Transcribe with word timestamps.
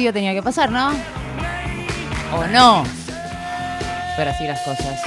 día 0.00 0.12
tenía 0.14 0.32
que 0.32 0.42
pasar, 0.42 0.70
¿no? 0.70 0.92
¿O 2.34 2.46
no? 2.46 2.84
Pero 4.16 4.30
así 4.30 4.46
las 4.46 4.62
cosas. 4.62 4.98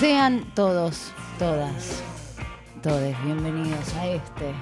Sean 0.00 0.46
todos, 0.54 1.12
todas, 1.38 2.02
todes 2.82 3.14
bienvenidos 3.24 3.94
a 3.96 4.06
este. 4.06 4.54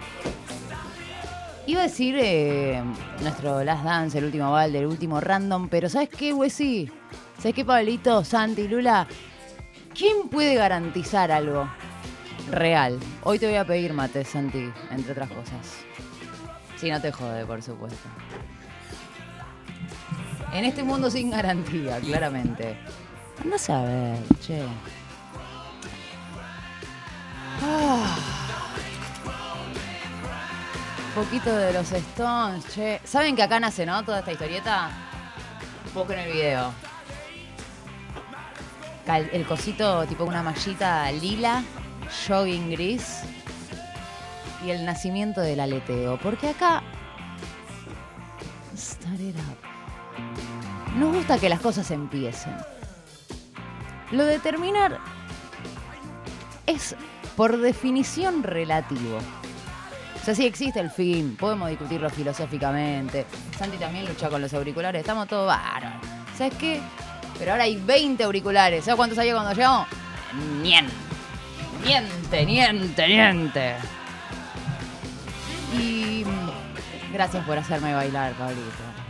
Iba 1.66 1.80
a 1.80 1.82
decir 1.84 2.16
eh, 2.18 2.82
nuestro 3.22 3.62
Last 3.62 3.84
Dance, 3.84 4.18
el 4.18 4.24
último 4.24 4.50
balde, 4.50 4.80
el 4.80 4.86
último 4.86 5.20
random, 5.20 5.68
pero 5.68 5.88
¿sabes 5.88 6.08
qué, 6.08 6.34
Wesí? 6.34 6.90
¿Sabes 7.38 7.54
qué, 7.54 7.64
Pablito, 7.64 8.24
Santi, 8.24 8.66
Lula? 8.66 9.06
¿Quién 9.94 10.28
puede 10.30 10.56
garantizar 10.56 11.30
algo 11.30 11.70
real? 12.50 12.98
Hoy 13.22 13.38
te 13.38 13.46
voy 13.46 13.56
a 13.56 13.64
pedir 13.64 13.92
mate, 13.92 14.24
Santi, 14.24 14.68
entre 14.90 15.12
otras 15.12 15.28
cosas. 15.28 15.76
Si 16.76 16.90
no 16.90 17.00
te 17.00 17.12
jode, 17.12 17.46
por 17.46 17.62
supuesto. 17.62 18.08
En 20.54 20.64
este 20.64 20.84
mundo 20.84 21.10
sin 21.10 21.32
garantía, 21.32 21.98
claramente. 21.98 22.78
Anda 23.42 23.56
a 23.56 23.58
saber, 23.58 24.18
che. 24.40 24.62
Ah. 27.60 28.16
poquito 31.12 31.52
de 31.56 31.72
los 31.72 31.90
Stones, 31.90 32.64
che. 32.72 33.00
¿Saben 33.02 33.34
que 33.34 33.42
acá 33.42 33.58
nace, 33.58 33.84
no? 33.84 34.04
Toda 34.04 34.20
esta 34.20 34.30
historieta. 34.30 34.90
Busquen 35.92 36.20
el 36.20 36.32
video. 36.32 36.72
El 39.32 39.44
cosito, 39.46 40.06
tipo 40.06 40.22
una 40.22 40.44
mallita 40.44 41.10
lila, 41.10 41.64
jogging 42.28 42.70
gris. 42.70 43.22
Y 44.64 44.70
el 44.70 44.86
nacimiento 44.86 45.40
del 45.40 45.58
aleteo. 45.58 46.16
Porque 46.20 46.50
acá. 46.50 46.80
Start 48.76 49.18
it 49.18 49.36
up. 49.36 49.73
Nos 50.94 51.12
gusta 51.12 51.38
que 51.38 51.48
las 51.48 51.60
cosas 51.60 51.90
empiecen. 51.90 52.54
Lo 54.12 54.24
de 54.24 54.38
terminar 54.38 55.00
es 56.66 56.94
por 57.36 57.58
definición 57.58 58.44
relativo. 58.44 59.18
O 60.20 60.24
sea, 60.24 60.34
sí 60.34 60.46
existe 60.46 60.78
el 60.78 60.90
fin, 60.90 61.36
podemos 61.36 61.68
discutirlo 61.68 62.08
filosóficamente. 62.10 63.26
Santi 63.58 63.76
también 63.76 64.06
lucha 64.06 64.30
con 64.30 64.40
los 64.40 64.54
auriculares, 64.54 65.00
estamos 65.00 65.26
todos 65.26 65.48
varos. 65.48 65.92
¿Sabes 66.38 66.54
qué? 66.54 66.80
Pero 67.38 67.52
ahora 67.52 67.64
hay 67.64 67.76
20 67.76 68.22
auriculares. 68.22 68.84
¿Sabes 68.84 68.96
cuántos 68.96 69.18
hay 69.18 69.32
cuando 69.32 69.52
llegamos? 69.52 69.88
Niente. 70.62 70.92
Niente, 71.84 72.46
niente, 72.46 73.08
niente. 73.08 73.74
Y 75.76 76.24
gracias 77.12 77.44
por 77.44 77.58
hacerme 77.58 77.92
bailar, 77.92 78.32
Pablito 78.34 79.03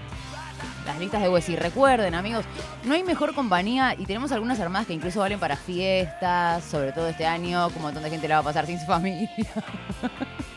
las 0.86 0.98
listas 0.98 1.22
de 1.22 1.28
Wessi. 1.28 1.56
Recuerden, 1.56 2.14
amigos, 2.14 2.44
no 2.84 2.94
hay 2.94 3.02
mejor 3.02 3.34
compañía 3.34 3.94
y 3.98 4.06
tenemos 4.06 4.32
algunas 4.32 4.60
armadas 4.60 4.86
que 4.86 4.92
incluso 4.92 5.20
valen 5.20 5.40
para 5.40 5.56
fiestas, 5.56 6.64
sobre 6.64 6.92
todo 6.92 7.08
este 7.08 7.26
año, 7.26 7.64
como 7.70 7.78
un 7.78 7.82
montón 7.84 8.02
de 8.02 8.10
gente 8.10 8.28
la 8.28 8.36
va 8.36 8.40
a 8.40 8.44
pasar 8.44 8.66
sin 8.66 8.78
su 8.78 8.86
familia. 8.86 9.30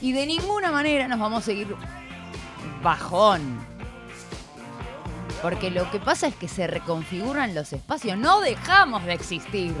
y 0.00 0.12
de 0.12 0.26
ninguna 0.26 0.70
manera 0.70 1.08
nos 1.08 1.18
vamos 1.18 1.42
a 1.42 1.46
seguir 1.46 1.74
bajón. 2.82 3.58
Porque 5.42 5.70
lo 5.70 5.90
que 5.90 5.98
pasa 5.98 6.28
es 6.28 6.34
que 6.34 6.48
se 6.48 6.66
reconfiguran 6.66 7.54
los 7.54 7.72
espacios, 7.72 8.16
no 8.16 8.40
dejamos 8.40 9.04
de 9.04 9.12
existir. 9.12 9.74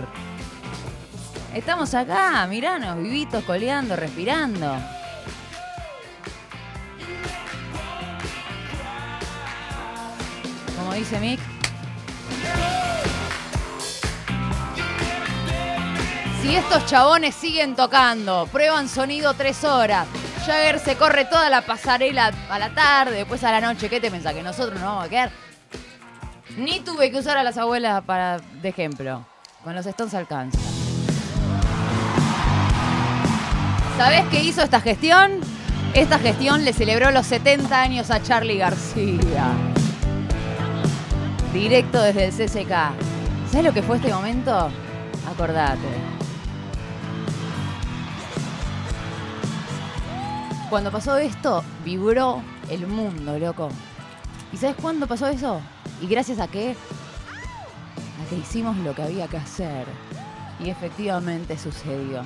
Estamos 1.56 1.94
acá, 1.94 2.46
miranos, 2.48 2.98
vivitos, 2.98 3.42
coleando, 3.44 3.96
respirando. 3.96 4.76
Como 10.76 10.92
dice 10.92 11.18
Mick. 11.18 11.40
Si 16.42 16.54
estos 16.54 16.84
chabones 16.84 17.34
siguen 17.34 17.74
tocando, 17.74 18.46
prueban 18.52 18.86
sonido 18.86 19.32
tres 19.32 19.64
horas, 19.64 20.06
Jagger 20.44 20.78
se 20.78 20.96
corre 20.96 21.24
toda 21.24 21.48
la 21.48 21.62
pasarela 21.62 22.34
a 22.50 22.58
la 22.58 22.74
tarde, 22.74 23.16
después 23.16 23.42
a 23.44 23.50
la 23.50 23.62
noche, 23.62 23.88
¿qué 23.88 23.98
te 23.98 24.10
pensás? 24.10 24.34
¿Que 24.34 24.42
nosotros 24.42 24.74
nos 24.74 24.90
vamos 24.90 25.06
a 25.06 25.08
quedar? 25.08 25.30
Ni 26.58 26.80
tuve 26.80 27.10
que 27.10 27.16
usar 27.16 27.38
a 27.38 27.42
las 27.42 27.56
abuelas 27.56 28.04
para, 28.04 28.40
de 28.40 28.68
ejemplo. 28.68 29.24
Con 29.64 29.74
los 29.74 29.86
Stones 29.86 30.12
alcanza. 30.12 30.65
¿Sabés 33.96 34.26
qué 34.30 34.42
hizo 34.44 34.60
esta 34.60 34.82
gestión? 34.82 35.40
Esta 35.94 36.18
gestión 36.18 36.66
le 36.66 36.74
celebró 36.74 37.10
los 37.12 37.26
70 37.26 37.80
años 37.80 38.10
a 38.10 38.22
Charlie 38.22 38.58
García. 38.58 39.46
Directo 41.54 42.02
desde 42.02 42.26
el 42.26 42.32
CCK. 42.32 42.70
¿Sabes 43.50 43.64
lo 43.64 43.72
que 43.72 43.82
fue 43.82 43.96
este 43.96 44.12
momento? 44.12 44.68
Acordate. 45.26 45.88
Cuando 50.68 50.90
pasó 50.90 51.16
esto, 51.16 51.64
vibró 51.82 52.42
el 52.68 52.86
mundo, 52.86 53.38
loco. 53.38 53.70
¿Y 54.52 54.58
sabes 54.58 54.76
cuándo 54.76 55.06
pasó 55.06 55.26
eso? 55.26 55.62
¿Y 56.02 56.06
gracias 56.06 56.38
a 56.38 56.48
qué? 56.48 56.76
A 58.22 58.28
que 58.28 58.36
hicimos 58.36 58.76
lo 58.76 58.94
que 58.94 59.02
había 59.02 59.26
que 59.26 59.38
hacer. 59.38 59.86
Y 60.62 60.68
efectivamente 60.68 61.56
sucedió. 61.56 62.22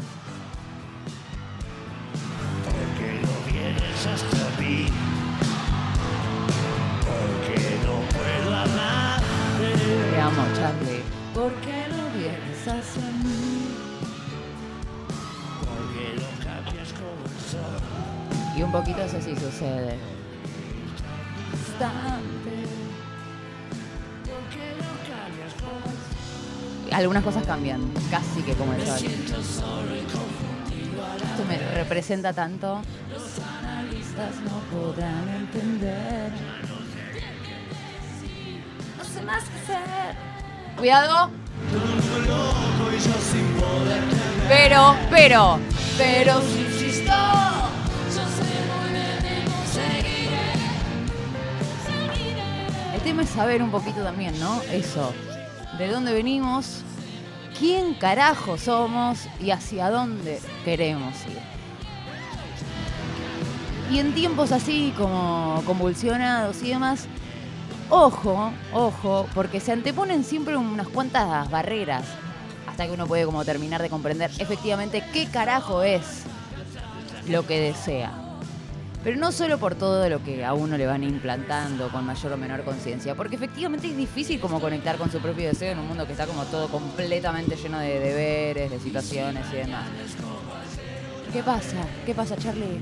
Te 10.20 10.24
amo, 10.24 10.44
Charlie. 10.54 11.00
Porque 11.32 11.86
no 11.88 12.10
vienes 12.18 12.68
hacia 12.68 13.10
mí. 13.24 13.74
Porque 15.60 16.04
no 16.20 16.28
cambias 16.44 16.92
como 16.92 17.24
el 17.24 17.32
sol. 17.50 17.80
Y 18.54 18.62
un 18.62 18.70
poquito 18.70 19.00
eso 19.00 19.18
sí 19.18 19.34
sucede. 19.34 19.96
Algunas 26.92 27.24
cosas 27.24 27.46
cambian, 27.46 27.80
casi 28.10 28.42
que 28.42 28.52
como 28.52 28.74
el 28.74 28.86
sol. 28.86 28.98
Esto 31.16 31.44
me 31.48 31.56
representa 31.76 32.34
tanto 32.34 32.82
no 34.44 34.60
podrán 34.70 35.28
entender. 35.28 36.30
Cuidado. 40.76 41.30
Pero, 44.48 44.96
pero, 45.10 45.58
pero 45.96 46.40
El 52.94 53.00
tema 53.02 53.22
es 53.22 53.30
saber 53.30 53.62
un 53.62 53.70
poquito 53.70 54.02
también, 54.02 54.38
¿no? 54.38 54.60
Eso. 54.70 55.12
De 55.78 55.88
dónde 55.88 56.12
venimos, 56.12 56.82
quién 57.58 57.94
carajo 57.94 58.58
somos 58.58 59.26
y 59.40 59.50
hacia 59.50 59.90
dónde 59.90 60.40
queremos 60.64 61.14
ir. 61.26 61.38
Y 63.90 63.98
en 63.98 64.12
tiempos 64.14 64.52
así 64.52 64.92
como 64.96 65.62
convulsionados 65.66 66.62
y 66.62 66.68
demás, 66.68 67.08
ojo, 67.90 68.52
ojo, 68.72 69.26
porque 69.34 69.60
se 69.60 69.72
anteponen 69.72 70.24
siempre 70.24 70.56
unas 70.56 70.88
cuantas 70.88 71.50
barreras. 71.50 72.04
hasta 72.66 72.86
que 72.86 72.92
uno 72.92 73.06
puede 73.06 73.26
como 73.26 73.44
terminar 73.44 73.82
de 73.82 73.90
comprender 73.90 74.30
efectivamente 74.38 75.04
qué 75.12 75.26
carajo 75.26 75.82
es 75.82 76.22
lo 77.28 77.46
que 77.46 77.60
desea. 77.60 78.12
Pero 79.02 79.16
no 79.16 79.32
solo 79.32 79.58
por 79.58 79.74
todo 79.74 80.08
lo 80.08 80.22
que 80.22 80.44
a 80.44 80.52
uno 80.52 80.76
le 80.76 80.86
van 80.86 81.02
implantando 81.02 81.88
con 81.88 82.04
mayor 82.04 82.32
o 82.32 82.36
menor 82.36 82.64
conciencia, 82.64 83.14
porque 83.14 83.36
efectivamente 83.36 83.88
es 83.88 83.96
difícil 83.96 84.38
como 84.40 84.60
conectar 84.60 84.96
con 84.96 85.10
su 85.10 85.18
propio 85.20 85.48
deseo 85.48 85.72
en 85.72 85.78
un 85.78 85.88
mundo 85.88 86.06
que 86.06 86.12
está 86.12 86.26
como 86.26 86.44
todo 86.44 86.68
completamente 86.68 87.56
lleno 87.56 87.78
de 87.78 87.98
deberes, 87.98 88.70
de 88.70 88.78
situaciones 88.78 89.46
y 89.52 89.56
demás. 89.56 89.84
¿Qué 91.32 91.42
pasa? 91.42 91.76
¿Qué 92.04 92.14
pasa, 92.14 92.36
Charlie? 92.36 92.80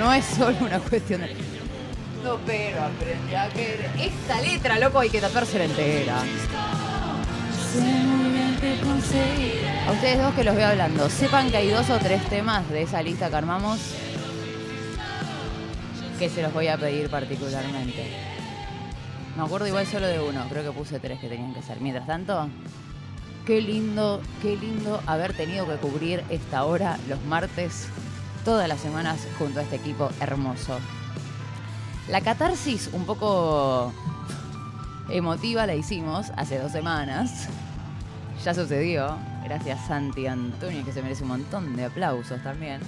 No 0.00 0.10
es 0.14 0.24
solo 0.24 0.56
una 0.62 0.80
cuestión 0.80 1.20
de... 1.20 1.36
No, 2.24 2.38
pero 2.46 2.84
aprende 2.84 3.36
a 3.36 3.50
querer. 3.50 3.90
Esta 3.98 4.40
letra, 4.40 4.78
loco, 4.78 4.98
hay 4.98 5.10
que 5.10 5.20
tapársela 5.20 5.64
entera. 5.64 6.22
A 9.86 9.92
ustedes 9.92 10.22
dos 10.22 10.34
que 10.34 10.42
los 10.42 10.56
veo 10.56 10.68
hablando, 10.68 11.10
sepan 11.10 11.50
que 11.50 11.58
hay 11.58 11.68
dos 11.68 11.90
o 11.90 11.98
tres 11.98 12.26
temas 12.30 12.66
de 12.70 12.80
esa 12.80 13.02
lista 13.02 13.28
que 13.28 13.36
armamos 13.36 13.78
que 16.18 16.30
se 16.30 16.40
los 16.40 16.54
voy 16.54 16.68
a 16.68 16.78
pedir 16.78 17.10
particularmente. 17.10 18.06
Me 19.36 19.42
acuerdo 19.42 19.66
igual 19.66 19.86
solo 19.86 20.06
de 20.06 20.18
uno, 20.18 20.46
creo 20.48 20.62
que 20.64 20.72
puse 20.72 20.98
tres 20.98 21.20
que 21.20 21.28
tenían 21.28 21.52
que 21.52 21.60
ser. 21.60 21.78
Mientras 21.82 22.06
tanto, 22.06 22.48
qué 23.44 23.60
lindo, 23.60 24.22
qué 24.40 24.56
lindo 24.56 25.02
haber 25.06 25.34
tenido 25.34 25.66
que 25.66 25.74
cubrir 25.74 26.24
esta 26.30 26.64
hora 26.64 26.98
los 27.06 27.22
martes 27.24 27.88
todas 28.44 28.68
las 28.68 28.80
semanas 28.80 29.26
junto 29.38 29.60
a 29.60 29.62
este 29.62 29.76
equipo 29.76 30.10
hermoso. 30.20 30.78
La 32.08 32.20
catarsis 32.20 32.90
un 32.92 33.04
poco 33.04 33.92
emotiva 35.08 35.66
la 35.66 35.74
hicimos 35.74 36.30
hace 36.36 36.58
dos 36.58 36.72
semanas. 36.72 37.48
Ya 38.44 38.54
sucedió. 38.54 39.16
Gracias 39.44 39.86
Santi 39.86 40.26
Antonio, 40.26 40.84
que 40.84 40.92
se 40.92 41.02
merece 41.02 41.22
un 41.22 41.30
montón 41.30 41.76
de 41.76 41.84
aplausos 41.84 42.42
también. 42.42 42.80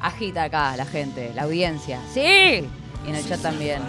Agita 0.00 0.44
acá 0.44 0.76
la 0.76 0.84
gente, 0.84 1.32
la 1.34 1.42
audiencia. 1.42 2.00
¡Sí! 2.12 2.20
Y 2.20 3.08
en 3.08 3.14
el 3.14 3.26
chat 3.26 3.40
también. 3.40 3.82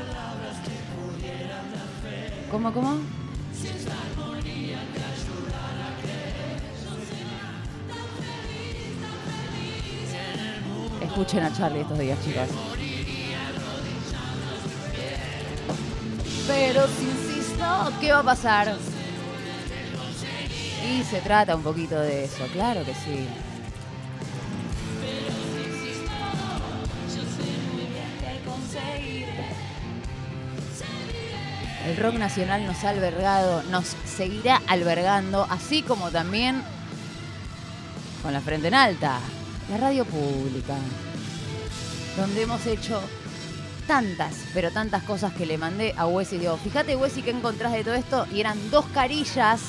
¿Cómo, 2.51 2.71
cómo? 2.71 2.97
Escuchen 11.15 11.45
a 11.45 11.53
Charlie 11.53 11.79
estos 11.79 11.97
días, 11.97 12.19
chicos. 12.25 12.49
Pero 16.45 16.87
si 16.87 17.03
insisto, 17.05 17.93
¿qué 18.01 18.11
va 18.11 18.19
a 18.19 18.23
pasar? 18.23 18.75
Y 20.85 21.03
se 21.05 21.21
trata 21.21 21.55
un 21.55 21.63
poquito 21.63 21.97
de 21.97 22.25
eso, 22.25 22.45
claro 22.51 22.83
que 22.83 22.93
sí. 22.93 23.29
El 31.85 31.95
rock 31.95 32.15
nacional 32.15 32.65
nos 32.65 32.83
ha 32.83 32.89
albergado, 32.89 33.63
nos 33.71 33.95
seguirá 34.03 34.61
albergando, 34.67 35.47
así 35.49 35.81
como 35.81 36.11
también 36.11 36.61
con 38.21 38.33
la 38.33 38.41
frente 38.41 38.67
en 38.67 38.73
alta, 38.73 39.21
la 39.69 39.77
radio 39.77 40.05
pública, 40.05 40.75
donde 42.15 42.43
hemos 42.43 42.65
hecho 42.65 43.01
tantas, 43.87 44.33
pero 44.53 44.71
tantas 44.71 45.03
cosas 45.03 45.33
que 45.33 45.45
le 45.45 45.57
mandé 45.57 45.93
a 45.97 46.07
Wesy. 46.07 46.37
Digo, 46.37 46.57
fíjate 46.57 46.95
Wesy 46.95 47.21
que 47.21 47.31
encontrás 47.31 47.71
de 47.73 47.83
todo 47.83 47.95
esto 47.95 48.25
y 48.31 48.39
eran 48.39 48.57
dos 48.71 48.85
carillas, 48.93 49.61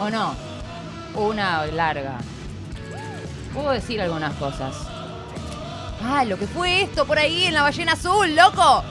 ¿o 0.00 0.10
no? 0.10 0.34
Una 1.14 1.66
larga. 1.66 2.18
Puedo 3.54 3.70
decir 3.70 4.00
algunas 4.00 4.34
cosas. 4.34 4.74
Ah, 6.02 6.24
lo 6.24 6.38
que 6.38 6.46
fue 6.46 6.82
esto 6.82 7.06
por 7.06 7.18
ahí 7.18 7.44
en 7.44 7.54
la 7.54 7.62
ballena 7.62 7.92
azul, 7.92 8.34
loco. 8.34 8.84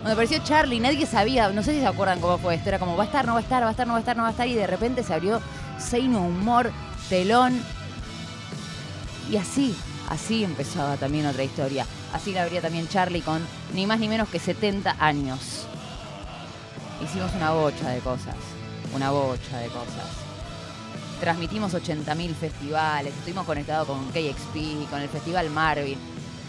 Cuando 0.00 0.12
apareció 0.12 0.38
Charlie, 0.44 0.78
nadie 0.78 1.04
sabía, 1.06 1.48
no 1.48 1.62
sé 1.64 1.72
si 1.72 1.80
se 1.80 1.86
acuerdan 1.86 2.20
cómo 2.20 2.38
fue 2.38 2.54
esto, 2.54 2.68
era 2.68 2.78
como 2.78 2.96
va 2.96 3.02
a 3.02 3.06
estar, 3.06 3.26
no 3.26 3.32
va 3.32 3.40
a 3.40 3.42
estar, 3.42 3.62
va 3.62 3.68
a 3.68 3.70
estar, 3.72 3.86
no 3.86 3.94
va 3.94 3.98
a 3.98 4.00
estar, 4.00 4.16
no 4.16 4.22
va 4.22 4.28
a 4.28 4.30
estar, 4.30 4.46
y 4.46 4.54
de 4.54 4.66
repente 4.66 5.02
se 5.02 5.12
abrió 5.12 5.40
Seino 5.78 6.20
Humor, 6.20 6.70
telón. 7.08 7.60
Y 9.28 9.36
así, 9.36 9.74
así 10.08 10.44
empezaba 10.44 10.96
también 10.96 11.26
otra 11.26 11.42
historia. 11.42 11.84
Así 12.12 12.32
la 12.32 12.42
abría 12.42 12.62
también 12.62 12.88
Charlie 12.88 13.22
con 13.22 13.46
ni 13.74 13.86
más 13.86 13.98
ni 13.98 14.08
menos 14.08 14.28
que 14.28 14.38
70 14.38 14.96
años. 14.98 15.66
Hicimos 17.04 17.32
una 17.34 17.52
bocha 17.52 17.90
de 17.90 18.00
cosas, 18.00 18.36
una 18.94 19.10
bocha 19.10 19.58
de 19.58 19.68
cosas. 19.68 20.06
Transmitimos 21.20 21.74
80.000 21.74 22.34
festivales, 22.34 23.14
estuvimos 23.14 23.46
conectados 23.46 23.86
con 23.86 24.06
KXP, 24.08 24.90
con 24.90 25.00
el 25.00 25.08
Festival 25.08 25.50
Marvin 25.50 25.98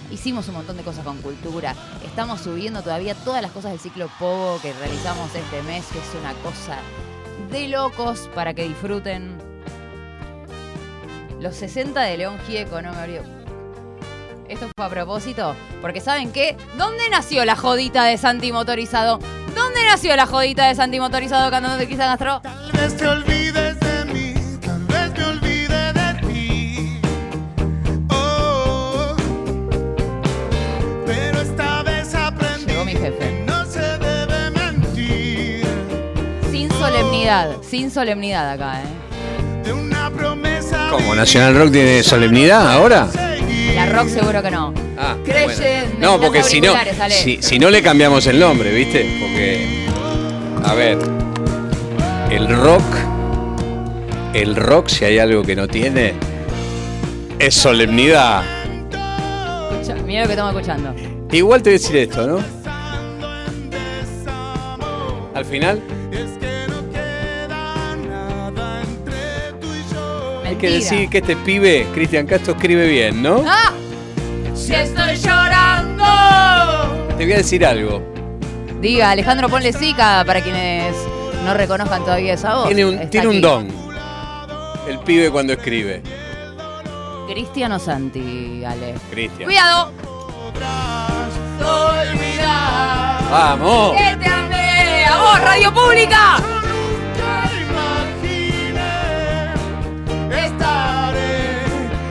Hicimos 0.10 0.48
un 0.48 0.56
montón 0.56 0.78
de 0.78 0.84
cosas 0.84 1.04
con 1.04 1.22
cultura. 1.22 1.76
Estamos 2.06 2.40
subiendo 2.42 2.82
todavía 2.82 3.14
todas 3.14 3.42
las 3.42 3.52
cosas 3.52 3.72
del 3.72 3.80
ciclo 3.80 4.10
Pogo 4.20 4.60
que 4.62 4.72
realizamos 4.74 5.34
este 5.36 5.62
mes, 5.64 5.86
que 5.88 6.00
es 6.00 6.16
una 6.20 6.34
cosa 6.44 6.78
de 7.52 7.68
locos 7.68 8.30
para 8.34 8.54
que 8.54 8.68
disfruten. 8.68 9.38
Los 11.42 11.56
60 11.58 12.02
de 12.02 12.18
León 12.18 12.38
Gieco, 12.48 12.82
no 12.82 12.94
me 12.94 12.98
abrió. 13.00 13.37
Esto 14.50 14.68
fue 14.76 14.86
a 14.86 14.90
propósito, 14.90 15.56
porque 15.82 16.00
¿saben 16.00 16.32
qué? 16.32 16.56
¿Dónde 16.78 17.10
nació 17.10 17.44
la 17.44 17.56
jodita 17.56 18.06
de 18.06 18.18
Santi 18.18 18.52
Motorizado? 18.54 19.20
¿Dónde 19.54 19.84
nació 19.86 20.16
la 20.16 20.26
jodita 20.26 20.68
de 20.68 20.76
Santi 20.76 21.00
Motorizado 21.00 21.50
cantando 21.52 21.78
de 21.78 21.88
Quizá 21.88 22.06
Gastro? 22.06 22.40
Tal 22.42 22.72
vez 22.72 22.96
te 22.96 23.08
olvides 23.08 23.80
de 23.80 24.06
mí, 24.06 24.34
tal 24.62 24.84
vez 24.86 25.18
me 25.18 25.26
olvide 25.26 25.94
de 25.94 26.14
ti. 26.28 27.00
Oh, 28.10 29.16
pero 31.06 31.42
esta 31.42 31.84
vez 31.84 32.16
aprendí 32.16 32.68
Llegó 32.72 32.86
mi 32.86 32.94
jefe. 32.94 33.18
que 33.20 33.44
no 33.46 33.66
se 33.66 33.82
debe 33.82 34.52
mentir. 34.52 35.66
Sin 36.52 36.70
solemnidad, 36.72 37.50
sin 37.70 37.92
solemnidad 37.92 38.50
acá, 38.52 38.82
¿eh? 38.82 39.64
De 39.66 39.74
una 39.74 40.10
promesa 40.10 40.88
¿Cómo? 40.90 41.14
¿Nacional 41.16 41.54
Rock 41.58 41.72
tiene 41.74 42.02
solemnidad 42.02 42.72
ahora? 42.72 43.10
La 43.78 43.86
rock 43.86 44.08
seguro 44.08 44.42
que 44.42 44.50
no. 44.50 44.74
Ah, 44.98 45.16
Creyendo 45.24 45.64
en 45.64 46.00
No, 46.00 46.20
porque 46.20 46.42
si 46.42 46.60
no, 46.60 46.74
si 47.10 47.60
no 47.60 47.70
le 47.70 47.84
cambiamos 47.84 48.26
el 48.26 48.40
nombre, 48.40 48.74
¿viste? 48.74 49.06
Porque, 49.22 49.86
a 50.64 50.74
ver, 50.74 50.98
el 52.32 52.48
rock, 52.58 52.82
el 54.34 54.56
rock, 54.56 54.88
si 54.88 55.06
hay 55.06 55.20
algo 55.20 55.44
que 55.44 55.56
no 55.56 55.68
tiene, 55.68 56.16
es 57.38 57.54
solemnidad. 57.54 58.44
Escucha, 59.80 60.02
mira 60.04 60.22
lo 60.22 60.28
que 60.28 60.34
estamos 60.34 60.56
escuchando. 60.56 60.96
Igual 61.32 61.62
te 61.62 61.70
voy 61.70 61.76
a 61.76 61.80
decir 61.80 61.98
esto, 61.98 62.26
¿no? 62.26 62.40
Al 65.36 65.46
final, 65.46 65.84
hay 70.48 70.56
que 70.56 70.70
decir 70.70 71.10
que 71.10 71.18
este 71.18 71.36
pibe, 71.36 71.86
Cristian 71.94 72.26
Castro, 72.26 72.54
escribe 72.54 72.88
bien, 72.88 73.22
¿no? 73.22 73.44
¡Ah! 73.46 73.74
¡Si 74.56 74.74
estoy 74.74 75.18
llorando! 75.18 76.06
Te 77.18 77.26
voy 77.26 77.34
a 77.34 77.38
decir 77.38 77.66
algo. 77.66 78.02
Diga, 78.80 79.12
Alejandro, 79.12 79.50
ponle 79.50 79.74
sica 79.74 80.24
para 80.26 80.42
quienes 80.42 80.96
no 81.44 81.54
reconozcan 81.54 82.04
todavía 82.04 82.34
esa 82.34 82.56
voz. 82.56 82.68
Tiene 82.68 82.86
un, 82.86 83.10
tiene 83.10 83.40
don. 83.42 83.68
El 84.88 85.00
pibe 85.00 85.30
cuando 85.30 85.54
escribe. 85.54 86.02
Cristiano 87.30 87.78
Santi, 87.78 88.64
Ale. 88.64 88.96
Cristian. 89.12 89.46
¡Cuidado! 89.46 89.92
Olvidar. 91.60 93.30
¡Vamos! 93.30 93.98
¡Que 93.98 94.16
te 94.16 94.30
amé! 94.30 95.06
¡A 95.06 95.18
vos, 95.18 95.42
Radio 95.42 95.74
Pública! 95.74 96.57
Estaré 100.58 101.56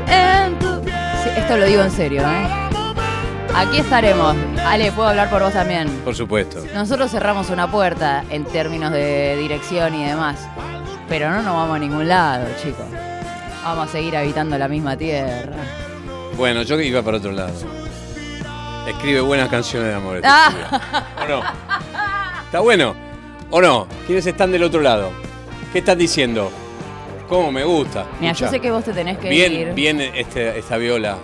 En 0.07 0.59
tu... 0.59 0.67
Sí, 0.85 1.31
esto 1.37 1.57
lo 1.57 1.67
digo 1.67 1.83
en 1.83 1.91
serio, 1.91 2.23
¿eh? 2.23 2.67
Aquí 3.55 3.79
estaremos. 3.79 4.37
Ale, 4.67 4.93
puedo 4.93 5.09
hablar 5.09 5.31
por 5.31 5.43
vos 5.43 5.53
también. 5.53 5.89
Por 6.05 6.15
supuesto. 6.15 6.63
Nosotros 6.75 7.11
cerramos 7.11 7.49
una 7.49 7.71
puerta 7.71 8.23
en 8.29 8.45
términos 8.45 8.93
de 8.93 9.37
dirección 9.37 9.95
y 9.95 10.05
demás. 10.05 10.47
Pero 11.09 11.31
no 11.31 11.37
nos 11.37 11.55
vamos 11.55 11.77
a 11.77 11.79
ningún 11.79 12.07
lado, 12.07 12.47
chicos. 12.63 12.85
Vamos 13.65 13.89
a 13.89 13.93
seguir 13.93 14.17
habitando 14.17 14.59
la 14.59 14.69
misma 14.69 14.97
tierra. 14.97 15.57
Bueno, 16.37 16.63
yo 16.63 16.79
iba 16.81 17.03
para 17.03 17.17
otro 17.17 17.33
lado. 17.33 17.55
Escribe 18.87 19.21
buenas 19.21 19.49
canciones 19.49 19.89
de 19.89 19.95
amor. 19.95 20.17
este 20.17 20.29
Ah. 20.29 20.53
¿O 21.25 21.29
no? 21.29 21.43
¿Está 22.45 22.61
bueno? 22.61 22.95
¿O 23.51 23.61
no? 23.61 23.87
¿Quiénes 24.07 24.27
están 24.27 24.53
del 24.53 24.65
otro 24.65 24.83
lado? 24.83 25.11
¿Qué 25.73 25.79
están 25.79 25.97
diciendo? 25.99 26.53
¿Cómo 27.29 27.51
me 27.51 27.65
gusta? 27.65 28.07
Mira, 28.21 28.33
yo 28.33 28.49
sé 28.49 28.61
que 28.61 28.71
vos 28.71 28.85
te 28.85 28.93
tenés 28.93 29.19
que 29.19 29.29
bien, 29.29 29.53
ir. 29.53 29.75
bien 29.75 30.01
este, 30.01 30.59
esta 30.59 30.77
viola. 30.77 31.17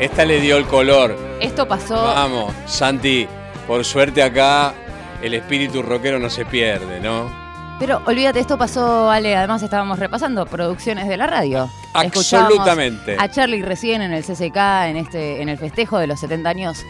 Esta 0.00 0.24
le 0.24 0.40
dio 0.40 0.56
el 0.56 0.66
color. 0.66 1.16
Esto 1.40 1.68
pasó. 1.68 1.94
Vamos, 1.94 2.52
Santi, 2.66 3.28
por 3.66 3.84
suerte 3.84 4.22
acá 4.22 4.74
el 5.22 5.34
espíritu 5.34 5.82
rockero 5.82 6.18
no 6.18 6.28
se 6.28 6.44
pierde, 6.44 7.00
¿no? 7.00 7.44
Pero 7.78 8.02
olvídate, 8.06 8.40
esto 8.40 8.58
pasó, 8.58 9.10
Ale. 9.10 9.36
Además, 9.36 9.62
estábamos 9.62 9.98
repasando 9.98 10.46
producciones 10.46 11.08
de 11.08 11.16
la 11.16 11.26
radio. 11.26 11.68
Escuchábamos 12.02 12.58
Absolutamente. 12.58 13.16
A 13.18 13.28
Charlie 13.30 13.62
recién 13.62 14.02
en 14.02 14.12
el 14.12 14.22
CCK, 14.24 14.56
en, 14.86 14.96
este, 14.96 15.42
en 15.42 15.48
el 15.48 15.58
festejo 15.58 15.98
de 15.98 16.06
los 16.06 16.20
70 16.20 16.48
años 16.48 16.84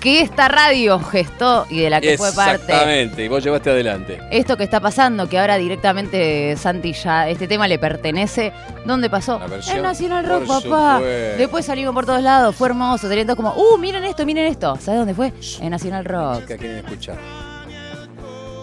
que 0.00 0.20
esta 0.20 0.48
radio 0.48 0.98
gestó 0.98 1.66
y 1.70 1.80
de 1.80 1.90
la 1.90 2.00
que 2.00 2.16
fue 2.16 2.32
parte. 2.32 2.64
Exactamente, 2.64 3.24
y 3.24 3.28
vos 3.28 3.42
llevaste 3.42 3.70
adelante. 3.70 4.20
Esto 4.30 4.56
que 4.56 4.64
está 4.64 4.80
pasando, 4.80 5.28
que 5.28 5.38
ahora 5.38 5.56
directamente 5.56 6.56
Santi 6.56 6.92
ya, 6.92 7.28
este 7.28 7.48
tema 7.48 7.66
le 7.68 7.78
pertenece. 7.78 8.52
¿Dónde 8.84 9.10
pasó? 9.10 9.40
En 9.68 9.82
National 9.82 10.26
Rock, 10.26 10.46
papá. 10.46 10.60
supuesto. 10.62 11.38
Después 11.38 11.64
salimos 11.64 11.94
por 11.94 12.06
todos 12.06 12.22
lados, 12.22 12.54
fue 12.54 12.68
hermoso, 12.68 13.08
todos 13.08 13.36
como, 13.36 13.52
uh, 13.54 13.78
miren 13.78 14.04
esto, 14.04 14.24
miren 14.24 14.46
esto. 14.46 14.76
¿Sabes 14.80 15.00
dónde 15.00 15.14
fue? 15.14 15.32
En 15.60 15.70
National 15.70 16.04
Rock. 16.04 16.44
Que 16.46 16.56
quieren 16.56 16.78
escuchar. 16.78 17.16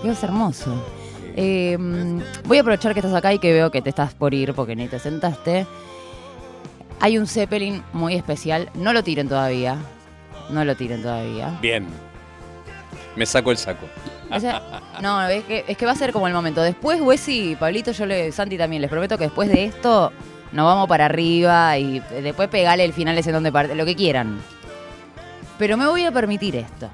Es 0.04 0.24
hermoso. 0.24 0.84
Eh, 1.36 1.78
voy 2.46 2.58
a 2.58 2.62
aprovechar 2.62 2.94
que 2.94 3.00
estás 3.00 3.14
acá 3.14 3.34
y 3.34 3.40
que 3.40 3.52
veo 3.54 3.72
que 3.72 3.82
te 3.82 3.90
estás 3.90 4.14
por 4.14 4.34
ir 4.34 4.54
porque 4.54 4.76
ni 4.76 4.88
te 4.88 5.00
sentaste. 5.00 5.66
Hay 7.00 7.18
un 7.18 7.28
Zeppelin 7.28 7.84
muy 7.92 8.16
especial. 8.16 8.70
No 8.76 8.94
lo 8.94 9.04
tiren 9.04 9.28
todavía. 9.28 9.78
No 10.50 10.64
lo 10.66 10.76
tiren 10.76 11.02
todavía. 11.02 11.58
Bien. 11.62 11.88
Me 13.16 13.26
saco 13.26 13.52
el 13.52 13.58
saco. 13.58 13.86
O 14.32 14.40
sea, 14.40 14.82
no, 15.02 15.28
es 15.28 15.44
que, 15.44 15.64
es 15.68 15.78
que 15.78 15.86
va 15.86 15.92
a 15.92 15.96
ser 15.96 16.12
como 16.12 16.28
el 16.28 16.34
momento. 16.34 16.62
Después, 16.62 17.00
Wesy, 17.02 17.56
Pablito, 17.56 17.92
yo 17.92 18.06
le, 18.06 18.32
Santi 18.32 18.58
también, 18.58 18.82
les 18.82 18.90
prometo 18.90 19.18
que 19.18 19.26
después 19.26 19.50
de 19.50 19.66
esto 19.66 20.12
nos 20.52 20.66
vamos 20.66 20.88
para 20.88 21.06
arriba 21.06 21.78
y 21.78 22.00
después 22.00 22.50
pegale 22.50 22.84
el 22.84 22.94
final 22.94 23.18
ese 23.18 23.32
donde 23.32 23.52
parte, 23.52 23.76
lo 23.76 23.86
que 23.86 23.96
quieran. 23.96 24.40
Pero 25.58 25.78
me 25.78 25.86
voy 25.86 26.06
a 26.06 26.12
permitir 26.12 26.56
esto. 26.56 26.90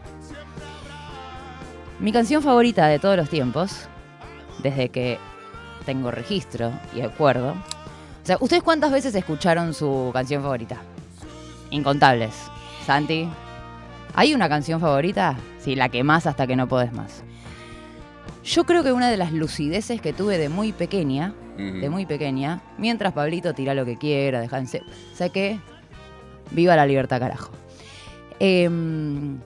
Mi 2.00 2.12
canción 2.12 2.42
favorita 2.42 2.88
de 2.88 3.00
todos 3.00 3.16
los 3.16 3.30
tiempos, 3.30 3.88
desde 4.62 4.90
que 4.90 5.18
tengo 5.86 6.12
registro 6.12 6.72
y 6.94 7.02
acuerdo. 7.02 7.52
O 7.52 8.26
sea, 8.26 8.38
¿ustedes 8.40 8.64
cuántas 8.64 8.92
veces 8.92 9.16
escucharon 9.16 9.74
su 9.74 10.12
canción 10.14 10.42
favorita? 10.42 10.78
Incontables. 11.72 12.34
Santi, 12.86 13.28
¿hay 14.16 14.34
una 14.34 14.50
canción 14.50 14.80
favorita? 14.80 15.38
Sí, 15.60 15.76
la 15.76 15.90
que 15.90 16.04
más 16.04 16.26
hasta 16.28 16.48
que 16.48 16.56
no 16.56 16.68
podés 16.68 16.94
más. 16.94 17.24
Yo 18.44 18.66
creo 18.66 18.84
que 18.84 18.92
una 18.92 19.10
de 19.10 19.18
las 19.18 19.32
lucideces 19.32 20.02
que 20.02 20.14
tuve 20.14 20.38
de 20.38 20.50
muy 20.50 20.72
pequeña, 20.72 21.34
de 21.58 21.90
muy 21.90 22.06
pequeña, 22.06 22.62
mientras 22.78 23.12
Pablito 23.12 23.54
tira 23.54 23.74
lo 23.74 23.84
que 23.86 23.98
quiera, 23.98 24.40
dejanse, 24.40 24.82
saqué, 25.14 25.60
viva 26.52 26.76
la 26.78 26.86
libertad 26.86 27.20
carajo. 27.20 27.52
Em, 28.40 29.40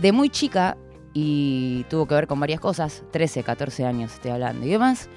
de 0.00 0.12
muy 0.12 0.30
chica, 0.30 0.76
y 1.12 1.84
tuvo 1.90 2.06
que 2.06 2.14
ver 2.14 2.26
con 2.28 2.38
varias 2.38 2.60
cosas, 2.60 3.02
13, 3.10 3.42
14 3.42 3.84
años 3.84 4.14
estoy 4.14 4.30
hablando 4.30 4.64
y 4.66 4.70
demás, 4.70 5.08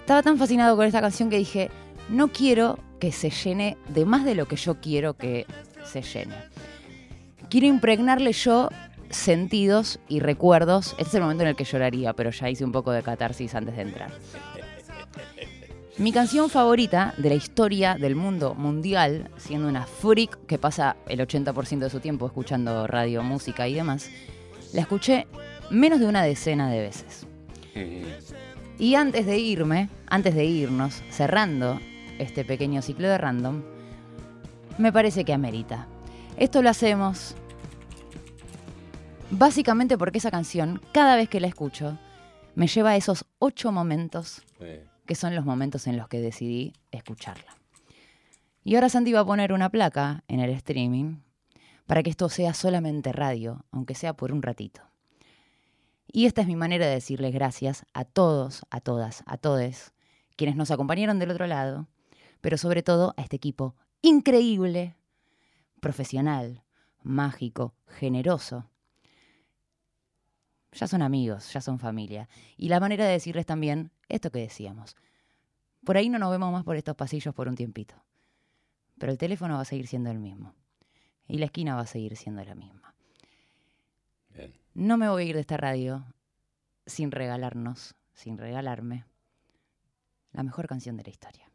estaba 0.00 0.22
tan 0.22 0.38
fascinado 0.38 0.76
con 0.76 0.86
esta 0.86 1.00
canción 1.00 1.30
que 1.30 1.38
dije, 1.38 1.70
no 2.08 2.28
quiero 2.28 2.78
que 2.98 3.12
se 3.12 3.30
llene 3.30 3.76
de 3.88 4.04
más 4.04 4.24
de 4.24 4.34
lo 4.34 4.46
que 4.46 4.56
yo 4.56 4.80
quiero 4.80 5.14
que 5.14 5.46
se 5.84 6.02
llene. 6.02 6.34
Quiero 7.48 7.66
impregnarle 7.66 8.32
yo 8.32 8.68
sentidos 9.10 10.00
y 10.08 10.20
recuerdos. 10.20 10.92
Este 10.98 11.02
es 11.02 11.14
el 11.14 11.22
momento 11.22 11.42
en 11.44 11.50
el 11.50 11.56
que 11.56 11.64
lloraría, 11.64 12.12
pero 12.12 12.30
ya 12.30 12.50
hice 12.50 12.64
un 12.64 12.72
poco 12.72 12.92
de 12.92 13.02
catarsis 13.02 13.54
antes 13.54 13.76
de 13.76 13.82
entrar. 13.82 14.10
Mi 15.96 16.12
canción 16.12 16.48
favorita 16.48 17.12
de 17.16 17.28
la 17.30 17.34
historia 17.34 17.96
del 17.96 18.14
mundo 18.14 18.54
mundial, 18.54 19.30
siendo 19.36 19.66
una 19.66 19.84
freak 19.84 20.46
que 20.46 20.56
pasa 20.56 20.96
el 21.08 21.18
80% 21.18 21.78
de 21.80 21.90
su 21.90 21.98
tiempo 21.98 22.26
escuchando 22.26 22.86
radio, 22.86 23.22
música 23.24 23.66
y 23.66 23.74
demás, 23.74 24.08
la 24.72 24.82
escuché 24.82 25.26
menos 25.70 25.98
de 25.98 26.06
una 26.06 26.22
decena 26.22 26.70
de 26.70 26.80
veces. 26.80 27.26
Ujú. 27.74 28.06
Y 28.78 28.94
antes 28.94 29.26
de 29.26 29.38
irme, 29.38 29.88
antes 30.06 30.36
de 30.36 30.44
irnos, 30.44 31.02
cerrando 31.10 31.80
este 32.18 32.44
pequeño 32.44 32.82
ciclo 32.82 33.08
de 33.08 33.18
random, 33.18 33.62
me 34.78 34.92
parece 34.92 35.24
que 35.24 35.32
amerita. 35.32 35.86
Esto 36.36 36.62
lo 36.62 36.70
hacemos 36.70 37.34
básicamente 39.30 39.98
porque 39.98 40.18
esa 40.18 40.30
canción, 40.30 40.80
cada 40.92 41.16
vez 41.16 41.28
que 41.28 41.40
la 41.40 41.48
escucho, 41.48 41.98
me 42.54 42.66
lleva 42.66 42.90
a 42.90 42.96
esos 42.96 43.24
ocho 43.38 43.72
momentos 43.72 44.42
que 45.06 45.14
son 45.14 45.34
los 45.34 45.44
momentos 45.44 45.86
en 45.86 45.96
los 45.96 46.08
que 46.08 46.20
decidí 46.20 46.74
escucharla. 46.90 47.56
Y 48.62 48.74
ahora 48.74 48.90
Santi 48.90 49.12
va 49.12 49.20
a 49.20 49.24
poner 49.24 49.52
una 49.52 49.70
placa 49.70 50.22
en 50.28 50.40
el 50.40 50.50
streaming 50.50 51.16
para 51.86 52.02
que 52.02 52.10
esto 52.10 52.28
sea 52.28 52.52
solamente 52.52 53.12
radio, 53.12 53.64
aunque 53.70 53.94
sea 53.94 54.12
por 54.12 54.30
un 54.30 54.42
ratito. 54.42 54.82
Y 56.12 56.26
esta 56.26 56.42
es 56.42 56.46
mi 56.46 56.56
manera 56.56 56.86
de 56.86 56.92
decirles 56.92 57.32
gracias 57.32 57.86
a 57.94 58.04
todos, 58.04 58.66
a 58.70 58.80
todas, 58.80 59.22
a 59.26 59.38
todes, 59.38 59.94
quienes 60.36 60.56
nos 60.56 60.70
acompañaron 60.70 61.18
del 61.18 61.30
otro 61.30 61.46
lado, 61.46 61.86
pero 62.40 62.58
sobre 62.58 62.82
todo 62.82 63.14
a 63.16 63.22
este 63.22 63.36
equipo 63.36 63.74
increíble, 64.02 64.96
profesional, 65.80 66.62
mágico, 67.02 67.74
generoso. 67.86 68.70
Ya 70.72 70.86
son 70.86 71.02
amigos, 71.02 71.52
ya 71.52 71.60
son 71.60 71.78
familia. 71.78 72.28
Y 72.56 72.68
la 72.68 72.80
manera 72.80 73.06
de 73.06 73.12
decirles 73.12 73.46
también 73.46 73.90
esto 74.08 74.30
que 74.30 74.40
decíamos. 74.40 74.96
Por 75.84 75.96
ahí 75.96 76.08
no 76.08 76.18
nos 76.18 76.30
vemos 76.30 76.52
más 76.52 76.64
por 76.64 76.76
estos 76.76 76.94
pasillos 76.94 77.34
por 77.34 77.48
un 77.48 77.54
tiempito. 77.54 77.94
Pero 78.98 79.12
el 79.12 79.18
teléfono 79.18 79.54
va 79.54 79.62
a 79.62 79.64
seguir 79.64 79.86
siendo 79.86 80.10
el 80.10 80.18
mismo. 80.18 80.54
Y 81.26 81.38
la 81.38 81.46
esquina 81.46 81.74
va 81.74 81.82
a 81.82 81.86
seguir 81.86 82.16
siendo 82.16 82.44
la 82.44 82.54
misma. 82.54 82.94
bien. 84.34 84.52
No 84.74 84.96
me 84.96 85.08
voy 85.08 85.24
a 85.24 85.26
ir 85.26 85.34
de 85.34 85.40
esta 85.40 85.56
radio 85.56 86.04
sin 86.86 87.10
regalarnos, 87.10 87.94
sin 88.14 88.38
regalarme, 88.38 89.04
la 90.32 90.42
mejor 90.42 90.66
canción 90.66 90.96
de 90.96 91.04
la 91.04 91.10
historia. 91.10 91.47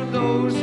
Of 0.00 0.10
those 0.10 0.61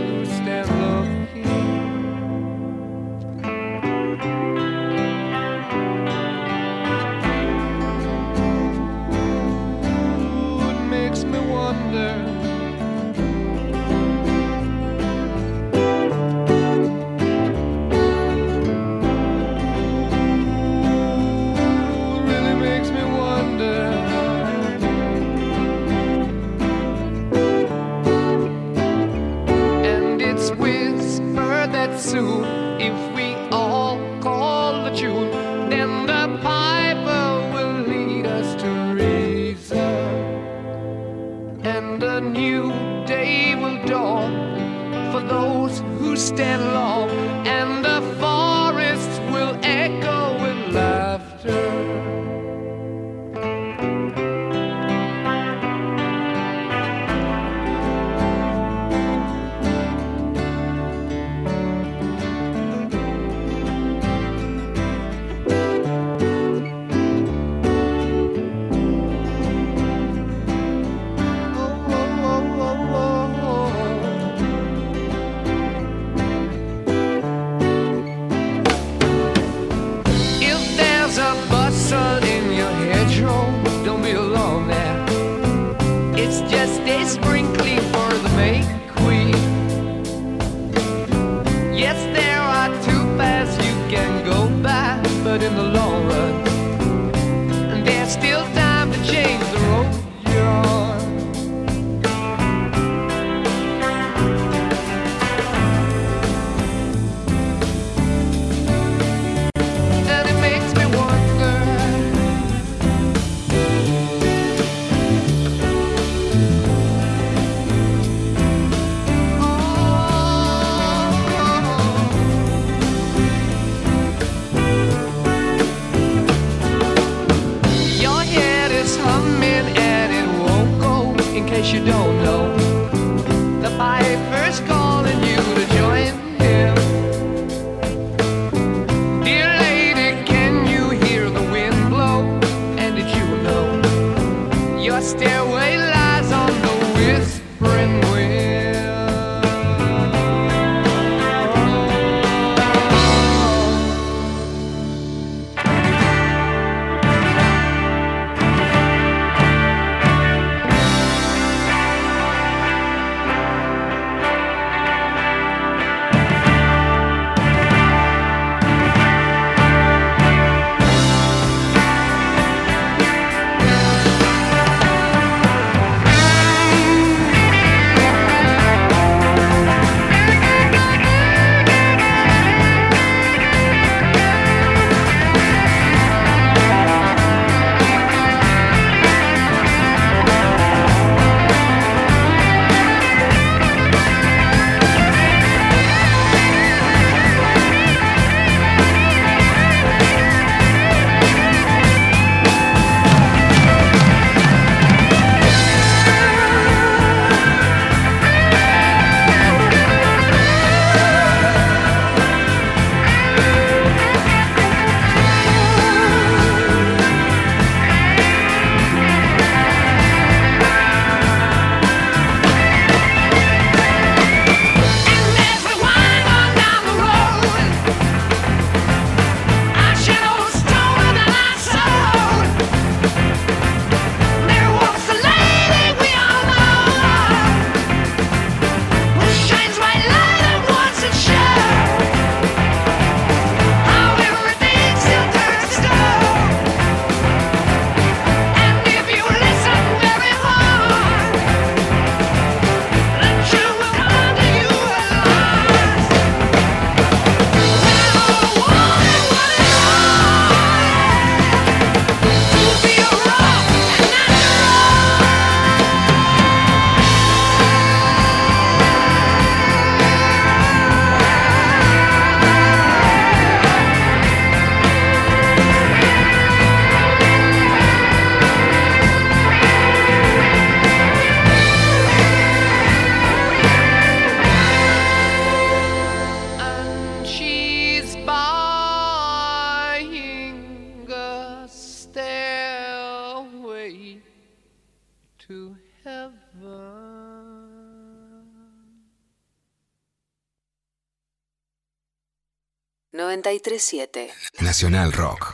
Nacional 304.62 305.12
Rock. 305.12 305.54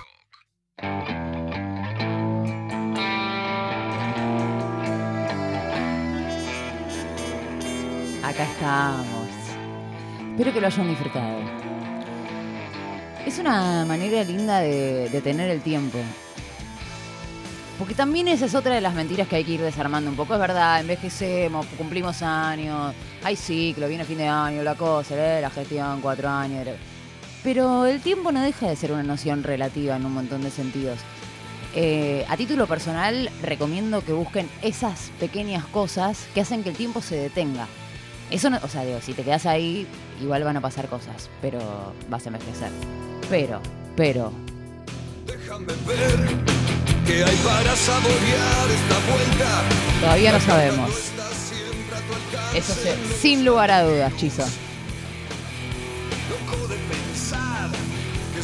Acá 8.24 8.44
estamos. 8.44 9.30
Espero 10.32 10.54
que 10.54 10.62
lo 10.62 10.68
hayan 10.68 10.88
disfrutado. 10.89 11.39
Es 13.26 13.39
una 13.39 13.86
manera 13.86 14.24
linda 14.24 14.60
de, 14.60 15.10
de 15.10 15.22
tener 15.22 15.50
el 15.50 15.62
tiempo. 15.62 15.98
Porque 17.80 17.96
también 17.96 18.28
esa 18.28 18.46
es 18.46 18.54
otra 18.54 18.76
de 18.76 18.82
las 18.82 18.94
mentiras 18.94 19.28
que 19.28 19.38
hay 19.38 19.44
que 19.44 19.54
ir 19.54 19.62
desarmando 19.62 20.12
un 20.12 20.15
poco. 20.15 20.36
Es 20.36 20.39
verdad, 20.39 20.80
envejecemos, 20.80 21.65
cumplimos 21.78 22.22
años, 22.22 22.94
hay 23.24 23.36
ciclo, 23.36 23.88
viene 23.88 24.06
fin 24.06 24.20
de 24.20 24.28
año, 24.28 24.62
la 24.62 24.76
cosa, 24.76 25.15
¿eh? 25.15 25.41
la 25.41 25.50
gestión, 25.50 26.02
cuatro 26.02 26.30
años. 26.30 26.68
Pero 27.46 27.86
el 27.86 28.02
tiempo 28.02 28.32
no 28.34 28.42
deja 28.42 28.68
de 28.68 28.76
ser 28.76 28.92
una 28.92 29.04
noción 29.04 29.44
relativa 29.44 29.96
en 29.96 30.06
un 30.06 30.14
montón 30.14 30.42
de 30.42 30.50
sentidos. 30.52 30.98
Eh, 31.76 32.26
a 32.28 32.36
título 32.38 32.66
personal, 32.68 33.30
recomiendo 33.42 34.04
que 34.04 34.12
busquen 34.14 34.50
esas 34.62 35.12
pequeñas 35.20 35.64
cosas 35.66 36.26
que 36.34 36.42
hacen 36.42 36.64
que 36.64 36.70
el 36.72 36.76
tiempo 36.76 37.02
se 37.02 37.16
detenga. 37.16 37.68
Eso 38.32 38.50
no, 38.50 38.60
o 38.64 38.68
sea, 38.68 38.84
digo, 38.84 39.00
si 39.02 39.14
te 39.14 39.22
quedas 39.24 39.46
ahí, 39.46 39.86
igual 40.22 40.44
van 40.44 40.58
a 40.58 40.62
pasar 40.62 40.88
cosas, 40.88 41.30
pero 41.42 41.60
vas 42.10 42.26
a 42.26 42.30
envejecer. 42.30 42.70
Pero, 43.30 43.62
pero, 43.96 44.32
Déjame 45.28 45.68
ver 45.86 46.18
qué 47.06 47.24
hay 47.24 47.36
para 47.38 47.76
saborear 47.76 48.72
esta 48.72 49.12
vuelta. 49.12 49.62
todavía 50.02 50.32
no 50.32 50.40
sabemos. 50.40 50.90
Eso 52.56 52.74
se- 52.74 53.18
sin 53.22 53.46
lugar 53.46 53.70
a 53.70 53.84
dudas, 53.84 54.16
Chizo. 54.18 54.44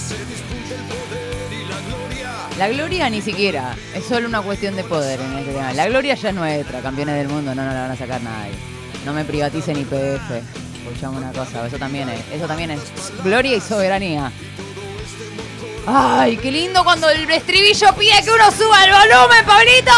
Se 0.08 0.26
disputa 0.26 0.76
el 0.76 0.82
poder 0.88 1.54
y 1.54 1.66
la 1.70 1.80
gloria. 1.82 2.32
La 2.58 2.70
gloria 2.70 3.10
ni 3.10 3.22
siquiera, 3.22 3.76
es 3.96 4.06
solo 4.06 4.28
una 4.28 4.42
cuestión 4.42 4.76
de 4.76 4.84
poder 4.84 5.20
en 5.20 5.38
este 5.38 5.54
tema. 5.54 5.74
La 5.74 5.88
gloria 5.88 6.16
ya 6.16 6.30
es 6.30 6.36
nuestra, 6.36 6.82
campeones 6.82 7.16
del 7.16 7.28
mundo, 7.28 7.56
no 7.56 7.64
nos 7.64 7.74
la 7.74 7.82
van 7.82 7.92
a 7.92 7.96
sacar 7.96 8.22
nadie. 8.22 8.54
No 9.06 9.14
me 9.14 9.24
privaticen 9.26 9.78
IPF. 9.78 10.32
Escuchame 10.84 11.18
una 11.18 11.32
cosa, 11.32 11.66
eso 11.66 11.78
también 11.78 12.10
es, 12.10 12.20
eso 12.34 12.48
también 12.48 12.72
es 12.72 12.82
gloria 13.24 13.56
y 13.56 13.62
soberanía. 13.62 14.32
Ay, 15.88 16.38
qué 16.38 16.52
lindo 16.52 16.84
cuando 16.84 17.10
el 17.10 17.30
estribillo 17.30 17.94
pide 17.98 18.24
que 18.24 18.32
uno 18.32 18.52
suba 18.52 18.84
el 18.84 18.92
volumen, 18.92 19.46
Pablito. 19.46 19.92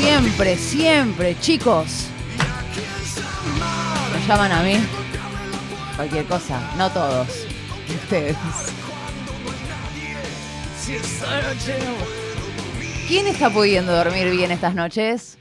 Siempre, 0.00 0.56
siempre, 0.56 1.38
chicos. 1.40 2.06
Me 4.14 4.26
llaman 4.26 4.50
a 4.50 4.62
mí. 4.62 4.76
Cualquier 5.94 6.24
cosa, 6.24 6.58
no 6.78 6.90
todos. 6.90 7.28
Ustedes. 7.86 8.34
¿Quién 13.08 13.26
está 13.26 13.50
pudiendo 13.50 13.92
dormir 13.94 14.30
bien 14.30 14.50
estas 14.50 14.74
noches? 14.74 15.36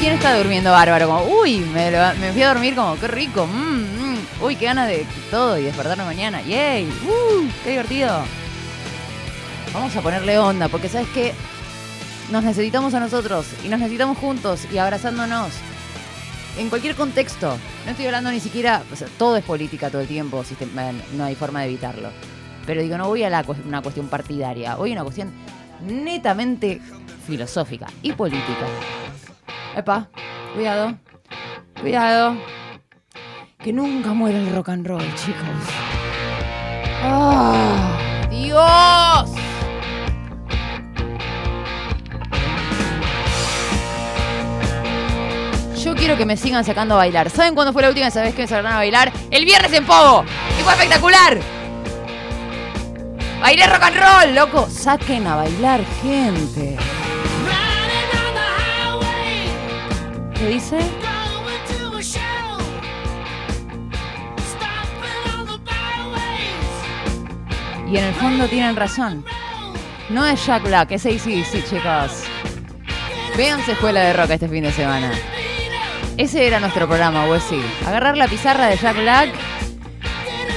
¿Quién 0.00 0.14
está 0.14 0.36
durmiendo 0.38 0.70
bárbaro? 0.70 1.08
Como, 1.08 1.24
uy, 1.40 1.58
me, 1.58 1.90
me 2.20 2.32
fui 2.32 2.42
a 2.42 2.48
dormir 2.48 2.76
como, 2.76 2.94
qué 3.00 3.08
rico. 3.08 3.44
mm, 3.46 4.12
mm, 4.12 4.18
uy, 4.40 4.54
qué 4.54 4.66
ganas 4.66 4.86
de 4.86 5.04
todo 5.32 5.58
y 5.58 5.64
despertarme 5.64 6.04
mañana. 6.04 6.42
¡Yay! 6.42 6.84
¡Uh! 6.84 7.48
¡Qué 7.64 7.70
divertido! 7.70 8.22
Vamos 9.72 9.96
a 9.96 10.00
ponerle 10.00 10.38
onda, 10.38 10.68
porque 10.68 10.88
¿sabes 10.88 11.08
qué? 11.12 11.34
Nos 12.30 12.42
necesitamos 12.42 12.94
a 12.94 13.00
nosotros 13.00 13.46
y 13.64 13.68
nos 13.68 13.78
necesitamos 13.78 14.18
juntos 14.18 14.66
y 14.72 14.78
abrazándonos. 14.78 15.52
En 16.58 16.68
cualquier 16.68 16.94
contexto. 16.94 17.58
No 17.84 17.90
estoy 17.90 18.06
hablando 18.06 18.30
ni 18.30 18.40
siquiera. 18.40 18.82
todo 19.18 19.36
es 19.36 19.44
política 19.44 19.90
todo 19.90 20.02
el 20.02 20.08
tiempo, 20.08 20.42
no 21.16 21.24
hay 21.24 21.34
forma 21.34 21.60
de 21.60 21.66
evitarlo. 21.66 22.10
Pero 22.66 22.80
digo, 22.80 22.96
no 22.96 23.08
voy 23.08 23.24
a 23.24 23.30
la, 23.30 23.44
una 23.66 23.82
cuestión 23.82 24.08
partidaria, 24.08 24.76
voy 24.76 24.90
a 24.90 24.92
una 24.94 25.02
cuestión 25.02 25.32
netamente 25.82 26.80
filosófica 27.26 27.86
y 28.02 28.12
política. 28.12 28.66
Epa, 29.76 30.08
cuidado, 30.54 30.96
cuidado. 31.80 32.36
Que 33.58 33.72
nunca 33.72 34.12
muera 34.12 34.38
el 34.38 34.54
rock 34.54 34.68
and 34.70 34.86
roll, 34.86 35.14
chicos. 35.14 35.42
¡Ah! 37.02 38.28
¡Dios! 38.30 39.33
Quiero 46.04 46.18
que 46.18 46.26
me 46.26 46.36
sigan 46.36 46.62
sacando 46.66 46.96
a 46.96 46.98
bailar. 46.98 47.30
¿Saben 47.30 47.54
cuándo 47.54 47.72
fue 47.72 47.80
la 47.80 47.88
última 47.88 48.10
vez 48.10 48.34
que 48.34 48.42
me 48.42 48.46
sacaron 48.46 48.70
a 48.70 48.76
bailar? 48.76 49.10
El 49.30 49.46
viernes 49.46 49.72
en 49.72 49.86
Pogo. 49.86 50.22
Y 50.60 50.62
fue 50.62 50.74
espectacular. 50.74 51.38
Bailé 53.40 53.66
rock 53.66 53.82
and 53.84 53.96
roll, 53.96 54.34
loco. 54.34 54.68
Saquen 54.68 55.26
a 55.26 55.36
bailar 55.36 55.80
gente. 56.02 56.76
¿Qué 60.34 60.46
dice? 60.46 60.78
Y 67.90 67.96
en 67.96 68.04
el 68.04 68.14
fondo 68.16 68.46
tienen 68.48 68.76
razón. 68.76 69.24
No 70.10 70.26
es 70.26 70.44
Jack 70.44 70.64
Black, 70.64 70.90
es 70.90 71.06
ACDC, 71.06 71.64
chicos. 71.66 72.24
Véanse 73.38 73.72
Escuela 73.72 74.00
de 74.00 74.12
Rock 74.12 74.32
este 74.32 74.48
fin 74.50 74.64
de 74.64 74.70
semana. 74.70 75.10
Ese 76.16 76.46
era 76.46 76.60
nuestro 76.60 76.86
programa, 76.86 77.24
sí. 77.40 77.60
Agarrar 77.84 78.16
la 78.16 78.28
pizarra 78.28 78.66
de 78.68 78.76
Jack 78.76 78.96
Black 78.96 79.30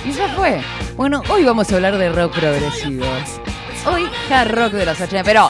y 0.05 0.11
ya 0.11 0.29
fue. 0.29 0.61
Bueno, 0.95 1.23
hoy 1.29 1.43
vamos 1.45 1.71
a 1.71 1.75
hablar 1.75 1.97
de 1.97 2.09
rock 2.09 2.35
progresivo. 2.35 3.05
Hoy 3.87 4.07
hard 4.29 4.51
rock 4.51 4.73
de 4.73 4.85
los 4.85 5.01
80, 5.01 5.23
pero... 5.23 5.49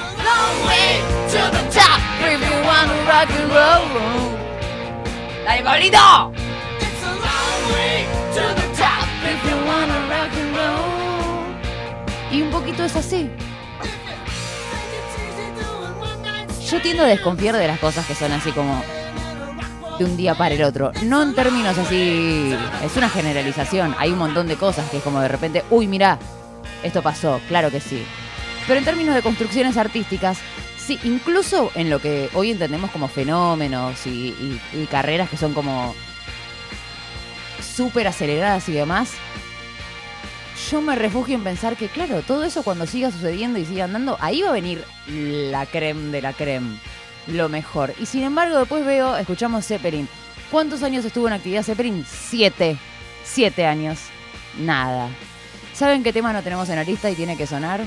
¡Dale, 5.45 5.63
Pablito! 5.63 6.31
Y 12.31 12.41
un 12.41 12.51
poquito 12.51 12.85
es 12.85 12.95
así. 12.95 13.29
Yo 16.69 16.81
tiendo 16.81 17.03
a 17.03 17.07
desconfiar 17.07 17.55
de 17.55 17.67
las 17.67 17.79
cosas 17.79 18.05
que 18.05 18.15
son 18.15 18.31
así 18.31 18.51
como 18.51 18.83
de 19.97 20.05
un 20.05 20.15
día 20.17 20.35
para 20.35 20.53
el 20.55 20.63
otro. 20.63 20.91
No 21.03 21.21
en 21.23 21.33
términos 21.35 21.77
así. 21.77 22.55
Es 22.83 22.95
una 22.95 23.09
generalización. 23.09 23.95
Hay 23.97 24.11
un 24.11 24.19
montón 24.19 24.47
de 24.47 24.55
cosas 24.55 24.89
que 24.89 24.97
es 24.97 25.03
como 25.03 25.19
de 25.21 25.27
repente, 25.27 25.63
uy, 25.69 25.87
mirá, 25.87 26.19
esto 26.83 27.01
pasó, 27.01 27.39
claro 27.47 27.71
que 27.71 27.79
sí. 27.79 28.03
Pero 28.67 28.79
en 28.79 28.85
términos 28.85 29.15
de 29.15 29.21
construcciones 29.21 29.77
artísticas, 29.77 30.37
sí, 30.77 30.99
incluso 31.03 31.71
en 31.75 31.89
lo 31.89 31.99
que 31.99 32.29
hoy 32.33 32.51
entendemos 32.51 32.91
como 32.91 33.07
fenómenos 33.07 34.05
y, 34.05 34.09
y- 34.09 34.61
y 34.73 34.85
carreras 34.87 35.29
que 35.29 35.37
son 35.37 35.53
como 35.53 35.95
súper 37.75 38.07
aceleradas 38.07 38.67
y 38.69 38.73
demás, 38.73 39.11
yo 40.71 40.81
me 40.81 40.95
refugio 40.95 41.35
en 41.35 41.43
pensar 41.43 41.77
que, 41.77 41.87
claro, 41.87 42.21
todo 42.23 42.43
eso 42.43 42.63
cuando 42.63 42.85
siga 42.85 43.11
sucediendo 43.11 43.57
y 43.59 43.65
siga 43.65 43.85
andando, 43.85 44.17
ahí 44.19 44.41
va 44.41 44.49
a 44.49 44.53
venir 44.53 44.83
la 45.07 45.65
creme 45.65 46.11
de 46.11 46.21
la 46.21 46.33
creme, 46.33 46.77
lo 47.27 47.49
mejor. 47.49 47.93
Y 47.99 48.05
sin 48.05 48.23
embargo, 48.23 48.57
después 48.57 48.85
veo, 48.85 49.17
escuchamos 49.17 49.65
Zeppelin. 49.65 50.07
¿Cuántos 50.51 50.83
años 50.83 51.03
estuvo 51.05 51.27
en 51.27 51.33
actividad 51.33 51.63
Zeppelin? 51.63 52.05
Siete. 52.07 52.77
Siete 53.23 53.65
años. 53.65 53.99
Nada. 54.59 55.09
¿Saben 55.73 56.03
qué 56.03 56.13
tema 56.13 56.33
no 56.33 56.41
tenemos 56.41 56.69
en 56.69 56.77
la 56.77 56.83
lista 56.83 57.09
y 57.09 57.15
tiene 57.15 57.37
que 57.37 57.45
sonar? 57.45 57.83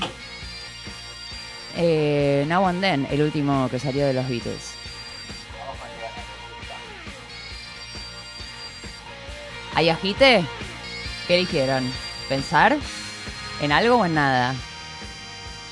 Eh, 1.75 2.45
Now 2.47 2.67
and 2.67 2.81
Then, 2.81 3.07
el 3.09 3.21
último 3.21 3.67
que 3.69 3.79
salió 3.79 4.05
de 4.05 4.13
los 4.13 4.27
Beatles. 4.29 4.75
¿Hay 9.73 9.89
agite? 9.89 10.45
¿Qué 11.27 11.35
eligieron? 11.35 11.89
¿Pensar? 12.27 12.77
¿En 13.61 13.71
algo 13.71 13.97
o 13.97 14.05
en 14.05 14.13
nada? 14.13 14.53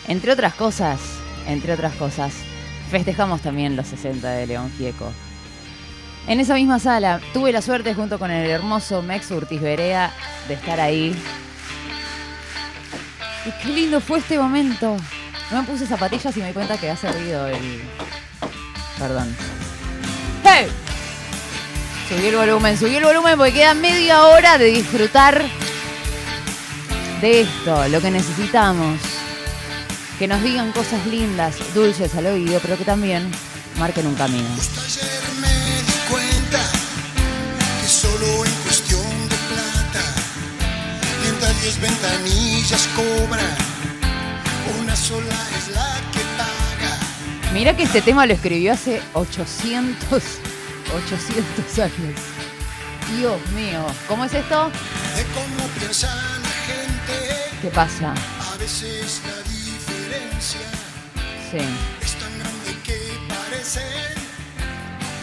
Entre 0.07 0.31
otras 0.31 0.53
cosas, 0.55 0.99
entre 1.47 1.73
otras 1.73 1.93
cosas, 1.95 2.33
festejamos 2.89 3.41
también 3.41 3.75
los 3.75 3.87
60 3.87 4.29
de 4.29 4.47
León 4.47 4.71
Gieco. 4.77 5.11
En 6.27 6.39
esa 6.39 6.55
misma 6.55 6.79
sala 6.79 7.21
tuve 7.33 7.51
la 7.51 7.61
suerte 7.61 7.93
junto 7.93 8.19
con 8.19 8.29
el 8.29 8.49
hermoso 8.49 9.01
Mex 9.01 9.31
Urtiz 9.31 9.61
Berea 9.61 10.11
de 10.47 10.53
estar 10.55 10.79
ahí. 10.79 11.15
Y 13.45 13.63
qué 13.63 13.69
lindo 13.69 14.01
fue 14.01 14.19
este 14.19 14.37
momento. 14.37 14.97
No 15.51 15.61
me 15.61 15.67
puse 15.67 15.87
zapatillas 15.87 16.35
y 16.35 16.39
me 16.41 16.47
di 16.47 16.53
cuenta 16.53 16.77
que 16.77 16.89
ha 16.89 16.95
servido 16.95 17.47
el... 17.47 17.81
Perdón. 18.99 19.35
¡Hey! 20.43 20.67
Subí 22.07 22.27
el 22.27 22.35
volumen, 22.35 22.77
subí 22.77 22.95
el 22.95 23.03
volumen 23.03 23.37
porque 23.37 23.53
queda 23.53 23.73
media 23.73 24.23
hora 24.25 24.57
de 24.57 24.65
disfrutar 24.65 25.43
de 27.21 27.41
esto, 27.41 27.87
lo 27.87 28.01
que 28.01 28.11
necesitamos. 28.11 29.08
Que 30.19 30.27
nos 30.27 30.43
digan 30.43 30.73
cosas 30.73 31.05
lindas, 31.07 31.55
dulces 31.73 32.13
al 32.13 32.25
oído, 32.25 32.59
pero 32.61 32.77
que 32.77 32.83
también 32.83 33.31
marquen 33.79 34.05
un 34.05 34.15
camino. 34.15 34.49
Mira 47.53 47.77
que 47.77 47.83
este 47.83 48.01
tema 48.01 48.25
lo 48.25 48.33
escribió 48.33 48.73
hace 48.73 49.01
800, 49.13 50.21
800 50.93 51.79
años. 51.79 52.19
Dios 53.17 53.39
mío, 53.51 53.85
¿cómo 54.09 54.25
es 54.25 54.33
esto? 54.33 54.69
¿Qué 57.61 57.69
pasa? 57.69 58.13
a 58.53 58.57
veces 58.57 59.21
Sí. 61.51 61.57
es 62.01 62.13
tan 62.13 62.37
grande 62.39 62.77
que 62.83 62.97
parecen 63.27 63.83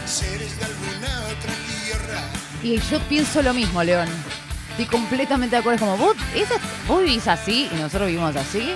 seres 0.07 0.59
de 0.59 0.65
alguna 0.65 1.21
otra 1.27 1.53
tierra. 1.85 2.21
Y 2.63 2.81
yo 2.91 2.99
pienso 3.09 3.43
lo 3.43 3.55
mismo, 3.55 3.83
León. 3.85 4.09
Estoy 4.71 4.87
completamente 4.87 5.57
de 5.57 5.61
acuerdo. 5.61 5.77
Es 5.77 5.81
como, 5.81 5.97
¿vos, 5.97 6.17
esa- 6.35 6.59
vos 6.89 7.03
vivís 7.03 7.27
así 7.29 7.69
y 7.73 7.75
nosotros 7.77 8.09
vivimos 8.09 8.35
así. 8.37 8.73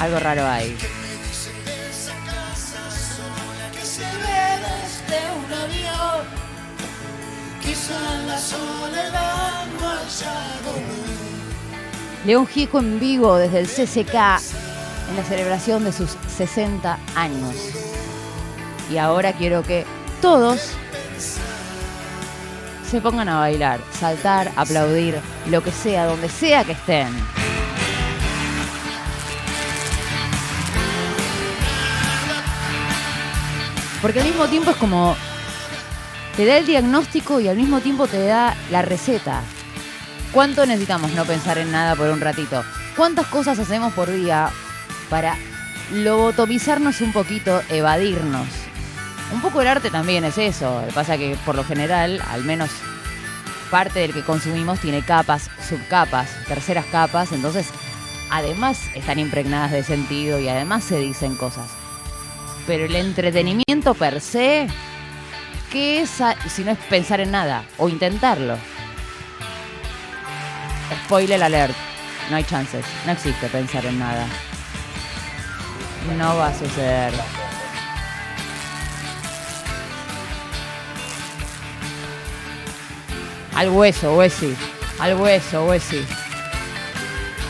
Algo 0.00 0.18
raro 0.18 0.46
hay. 0.46 0.76
León 12.24 12.46
Gieco 12.46 12.80
en 12.80 12.98
vivo 12.98 13.36
desde 13.36 13.60
el 13.60 13.66
CCK 13.68 14.40
en 15.08 15.16
la 15.16 15.24
celebración 15.24 15.84
de 15.84 15.92
sus 15.92 16.16
60 16.36 16.98
años. 17.14 17.54
Y 18.90 18.98
ahora 18.98 19.32
quiero 19.32 19.62
que 19.62 19.84
todos 20.20 20.72
se 22.90 23.00
pongan 23.00 23.28
a 23.28 23.40
bailar, 23.40 23.80
saltar, 23.92 24.50
aplaudir, 24.56 25.18
lo 25.46 25.62
que 25.62 25.72
sea, 25.72 26.06
donde 26.06 26.28
sea 26.28 26.64
que 26.64 26.72
estén. 26.72 27.08
Porque 34.00 34.20
al 34.20 34.26
mismo 34.26 34.46
tiempo 34.46 34.70
es 34.70 34.76
como 34.76 35.16
te 36.36 36.44
da 36.44 36.58
el 36.58 36.66
diagnóstico 36.66 37.40
y 37.40 37.48
al 37.48 37.56
mismo 37.56 37.80
tiempo 37.80 38.06
te 38.06 38.24
da 38.24 38.54
la 38.70 38.82
receta. 38.82 39.42
¿Cuánto 40.32 40.66
necesitamos 40.66 41.12
no 41.12 41.24
pensar 41.24 41.58
en 41.58 41.72
nada 41.72 41.96
por 41.96 42.10
un 42.10 42.20
ratito? 42.20 42.62
¿Cuántas 42.94 43.26
cosas 43.26 43.58
hacemos 43.58 43.94
por 43.94 44.12
día 44.12 44.50
para 45.08 45.36
lobotomizarnos 45.92 47.00
un 47.00 47.12
poquito, 47.12 47.62
evadirnos? 47.68 48.48
Un 49.32 49.40
poco 49.40 49.60
el 49.60 49.68
arte 49.68 49.90
también 49.90 50.24
es 50.24 50.38
eso. 50.38 50.80
Lo 50.80 50.86
que 50.86 50.92
pasa 50.92 51.18
que 51.18 51.36
por 51.44 51.54
lo 51.54 51.64
general, 51.64 52.22
al 52.30 52.44
menos 52.44 52.70
parte 53.70 54.00
del 54.00 54.12
que 54.12 54.22
consumimos 54.22 54.80
tiene 54.80 55.02
capas, 55.02 55.50
subcapas, 55.68 56.30
terceras 56.46 56.86
capas, 56.86 57.32
entonces 57.32 57.68
además 58.30 58.80
están 58.94 59.18
impregnadas 59.18 59.72
de 59.72 59.82
sentido 59.82 60.38
y 60.38 60.48
además 60.48 60.84
se 60.84 60.98
dicen 60.98 61.36
cosas. 61.36 61.68
Pero 62.66 62.84
el 62.84 62.96
entretenimiento 62.96 63.94
per 63.94 64.20
se, 64.20 64.68
¿qué 65.70 66.02
es 66.02 66.10
si 66.48 66.64
no 66.64 66.72
es 66.72 66.78
pensar 66.78 67.20
en 67.20 67.30
nada 67.30 67.64
o 67.78 67.88
intentarlo? 67.88 68.56
Spoiler 71.04 71.42
alert. 71.42 71.74
No 72.30 72.36
hay 72.36 72.44
chances. 72.44 72.84
No 73.04 73.12
existe 73.12 73.48
pensar 73.48 73.86
en 73.86 73.98
nada. 73.98 74.26
No 76.14 76.36
va 76.36 76.48
a 76.48 76.54
suceder. 76.54 77.12
Al 83.54 83.70
hueso, 83.70 84.14
Wesi. 84.16 84.54
Al 84.98 85.14
hueso, 85.20 85.64
Wesi. 85.66 86.04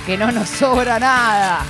Que 0.07 0.16
no 0.16 0.31
nos 0.31 0.49
sobra 0.49 0.99
nada. 0.99 1.61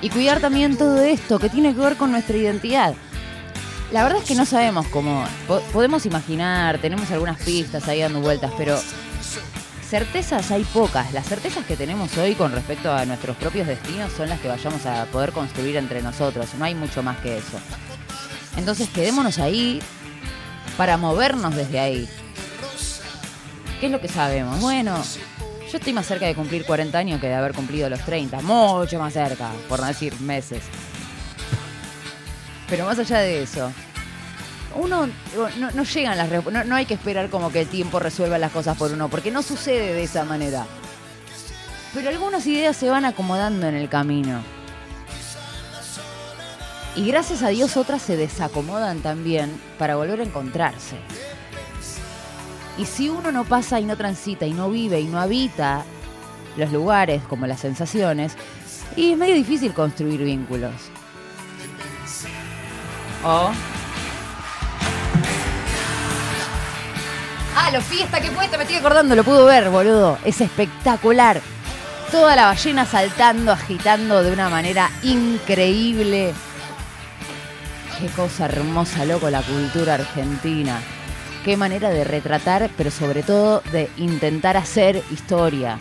Y 0.00 0.10
cuidar 0.10 0.40
también 0.40 0.76
todo 0.76 1.02
esto 1.02 1.38
que 1.38 1.48
tiene 1.48 1.74
que 1.74 1.80
ver 1.80 1.96
con 1.96 2.12
nuestra 2.12 2.36
identidad. 2.36 2.94
La 3.90 4.02
verdad 4.04 4.20
es 4.20 4.28
que 4.28 4.34
no 4.34 4.44
sabemos 4.44 4.86
cómo. 4.88 5.24
po- 5.46 5.60
Podemos 5.72 6.04
imaginar, 6.06 6.78
tenemos 6.78 7.10
algunas 7.10 7.38
pistas 7.42 7.88
ahí 7.88 8.00
dando 8.02 8.20
vueltas, 8.20 8.52
pero 8.58 8.78
certezas 9.88 10.50
hay 10.50 10.64
pocas. 10.64 11.12
Las 11.14 11.26
certezas 11.26 11.64
que 11.64 11.76
tenemos 11.76 12.16
hoy 12.18 12.34
con 12.34 12.52
respecto 12.52 12.92
a 12.92 13.06
nuestros 13.06 13.36
propios 13.36 13.66
destinos 13.66 14.12
son 14.12 14.28
las 14.28 14.38
que 14.40 14.48
vayamos 14.48 14.84
a 14.84 15.06
poder 15.06 15.32
construir 15.32 15.76
entre 15.76 16.02
nosotros. 16.02 16.54
No 16.58 16.64
hay 16.64 16.74
mucho 16.74 17.02
más 17.02 17.18
que 17.18 17.38
eso. 17.38 17.58
Entonces 18.56 18.88
quedémonos 18.90 19.38
ahí 19.38 19.80
para 20.76 20.96
movernos 20.98 21.56
desde 21.56 21.80
ahí. 21.80 22.08
¿Qué 23.80 23.86
es 23.86 23.92
lo 23.92 24.00
que 24.00 24.08
sabemos? 24.08 24.60
Bueno, 24.60 25.02
yo 25.70 25.78
estoy 25.78 25.92
más 25.92 26.06
cerca 26.06 26.26
de 26.26 26.34
cumplir 26.34 26.64
40 26.66 26.98
años 26.98 27.20
que 27.20 27.28
de 27.28 27.34
haber 27.34 27.54
cumplido 27.54 27.88
los 27.88 28.00
30. 28.04 28.42
Mucho 28.42 28.98
más 28.98 29.14
cerca, 29.14 29.50
por 29.68 29.80
no 29.80 29.86
decir 29.86 30.20
meses. 30.20 30.64
Pero 32.68 32.84
más 32.84 32.98
allá 32.98 33.20
de 33.20 33.42
eso, 33.42 33.72
uno 34.74 35.08
no, 35.74 35.82
llegan 35.84 36.18
las 36.18 36.30
no, 36.30 36.64
no 36.64 36.76
hay 36.76 36.86
que 36.86 36.94
esperar 36.94 37.30
como 37.30 37.50
que 37.50 37.62
el 37.62 37.68
tiempo 37.68 37.98
resuelva 37.98 38.38
las 38.38 38.52
cosas 38.52 38.76
por 38.76 38.92
uno, 38.92 39.08
porque 39.08 39.30
no 39.30 39.42
sucede 39.42 39.92
de 39.92 40.02
esa 40.02 40.24
manera. 40.24 40.66
Pero 41.94 42.10
algunas 42.10 42.46
ideas 42.46 42.76
se 42.76 42.90
van 42.90 43.04
acomodando 43.04 43.66
en 43.66 43.74
el 43.74 43.88
camino. 43.88 44.42
Y 46.96 47.06
gracias 47.06 47.42
a 47.42 47.48
Dios 47.48 47.76
otras 47.76 48.02
se 48.02 48.16
desacomodan 48.16 49.00
también 49.00 49.60
para 49.78 49.96
volver 49.96 50.20
a 50.20 50.24
encontrarse. 50.24 50.96
Y 52.76 52.84
si 52.84 53.08
uno 53.08 53.32
no 53.32 53.44
pasa 53.44 53.80
y 53.80 53.84
no 53.84 53.96
transita 53.96 54.46
y 54.46 54.52
no 54.52 54.70
vive 54.70 55.00
y 55.00 55.06
no 55.06 55.20
habita 55.20 55.84
los 56.56 56.72
lugares 56.72 57.22
como 57.24 57.46
las 57.46 57.60
sensaciones, 57.60 58.36
y 58.96 59.12
es 59.12 59.18
medio 59.18 59.34
difícil 59.34 59.72
construir 59.72 60.22
vínculos. 60.22 60.72
O. 63.24 63.50
Ah, 67.60 67.72
lo 67.72 67.80
fiesta 67.80 68.20
que 68.20 68.30
fue, 68.30 68.46
te 68.46 68.56
me 68.56 68.62
estoy 68.62 68.76
acordando, 68.78 69.16
lo 69.16 69.24
pudo 69.24 69.44
ver, 69.44 69.68
boludo. 69.68 70.16
Es 70.24 70.40
espectacular. 70.40 71.40
Toda 72.12 72.36
la 72.36 72.46
ballena 72.46 72.86
saltando, 72.86 73.50
agitando 73.50 74.22
de 74.22 74.30
una 74.30 74.48
manera 74.48 74.88
increíble. 75.02 76.32
Qué 77.98 78.06
cosa 78.10 78.44
hermosa, 78.44 79.04
loco, 79.04 79.28
la 79.28 79.42
cultura 79.42 79.94
argentina. 79.94 80.78
Qué 81.44 81.56
manera 81.56 81.90
de 81.90 82.04
retratar, 82.04 82.70
pero 82.76 82.92
sobre 82.92 83.24
todo 83.24 83.60
de 83.72 83.90
intentar 83.96 84.56
hacer 84.56 85.02
historia. 85.10 85.78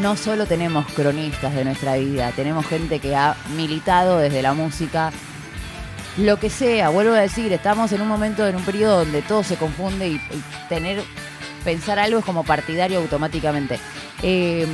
No 0.00 0.16
solo 0.16 0.46
tenemos 0.46 0.86
cronistas 0.92 1.54
de 1.54 1.66
nuestra 1.66 1.96
vida, 1.96 2.32
tenemos 2.34 2.66
gente 2.66 3.00
que 3.00 3.14
ha 3.14 3.36
militado 3.54 4.16
desde 4.18 4.40
la 4.40 4.54
música, 4.54 5.12
lo 6.18 6.38
que 6.38 6.48
sea, 6.50 6.88
vuelvo 6.88 7.12
a 7.14 7.18
decir, 7.20 7.52
estamos 7.52 7.92
en 7.92 8.00
un 8.00 8.08
momento, 8.08 8.46
en 8.46 8.56
un 8.56 8.62
periodo 8.64 9.00
donde 9.00 9.22
todo 9.22 9.42
se 9.44 9.56
confunde 9.56 10.08
y, 10.08 10.20
tener, 10.68 11.02
pensar 11.64 11.98
algo 11.98 12.18
es 12.20 12.24
como 12.24 12.42
partidario 12.44 12.98
automáticamente. 12.98 13.78
Eh, 14.22 14.66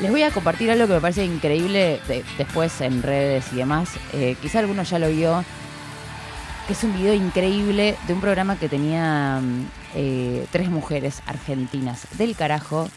les 0.00 0.10
voy 0.10 0.22
a 0.22 0.30
compartir 0.30 0.70
algo 0.70 0.86
que 0.86 0.94
me 0.94 1.00
parece 1.00 1.24
increíble 1.24 2.00
de- 2.08 2.24
después 2.38 2.80
en 2.80 3.02
redes 3.02 3.46
y 3.52 3.56
demás. 3.56 3.90
Eh, 4.14 4.36
quizá 4.40 4.60
alguno 4.60 4.82
ya 4.82 4.98
lo 4.98 5.08
vio, 5.10 5.44
que 6.66 6.72
es 6.72 6.84
un 6.84 6.94
video 6.96 7.12
increíble 7.14 7.96
de 8.06 8.12
un 8.14 8.20
programa 8.20 8.56
que 8.58 8.68
tenía 8.68 9.40
mm, 9.42 9.66
eh, 9.94 10.46
tres 10.50 10.70
mujeres 10.70 11.22
argentinas 11.26 12.06
del 12.16 12.34
carajo. 12.34 12.88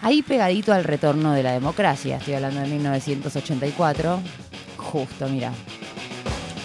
Ahí 0.00 0.22
pegadito 0.22 0.72
al 0.72 0.84
retorno 0.84 1.32
de 1.32 1.42
la 1.42 1.52
democracia, 1.52 2.16
estoy 2.16 2.34
hablando 2.34 2.60
de 2.60 2.66
1984. 2.68 4.20
Justo, 4.78 5.28
mira. 5.28 5.52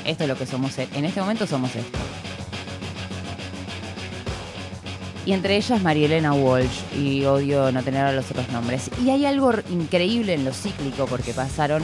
Esto 0.07 0.23
es 0.23 0.29
lo 0.29 0.37
que 0.37 0.45
somos, 0.45 0.77
en 0.79 1.03
este 1.03 1.19
momento 1.19 1.45
somos 1.45 1.75
esto. 1.75 1.99
Y 5.25 5.33
entre 5.33 5.57
ellas 5.57 5.81
Marielena 5.81 6.31
Walsh, 6.31 6.95
y 6.97 7.25
odio 7.25 7.73
no 7.73 7.83
tener 7.83 8.05
a 8.05 8.13
los 8.13 8.31
otros 8.31 8.47
nombres. 8.47 8.89
Y 9.03 9.09
hay 9.09 9.25
algo 9.25 9.51
increíble 9.69 10.33
en 10.33 10.45
lo 10.45 10.53
cíclico, 10.53 11.07
porque 11.07 11.33
pasaron 11.33 11.83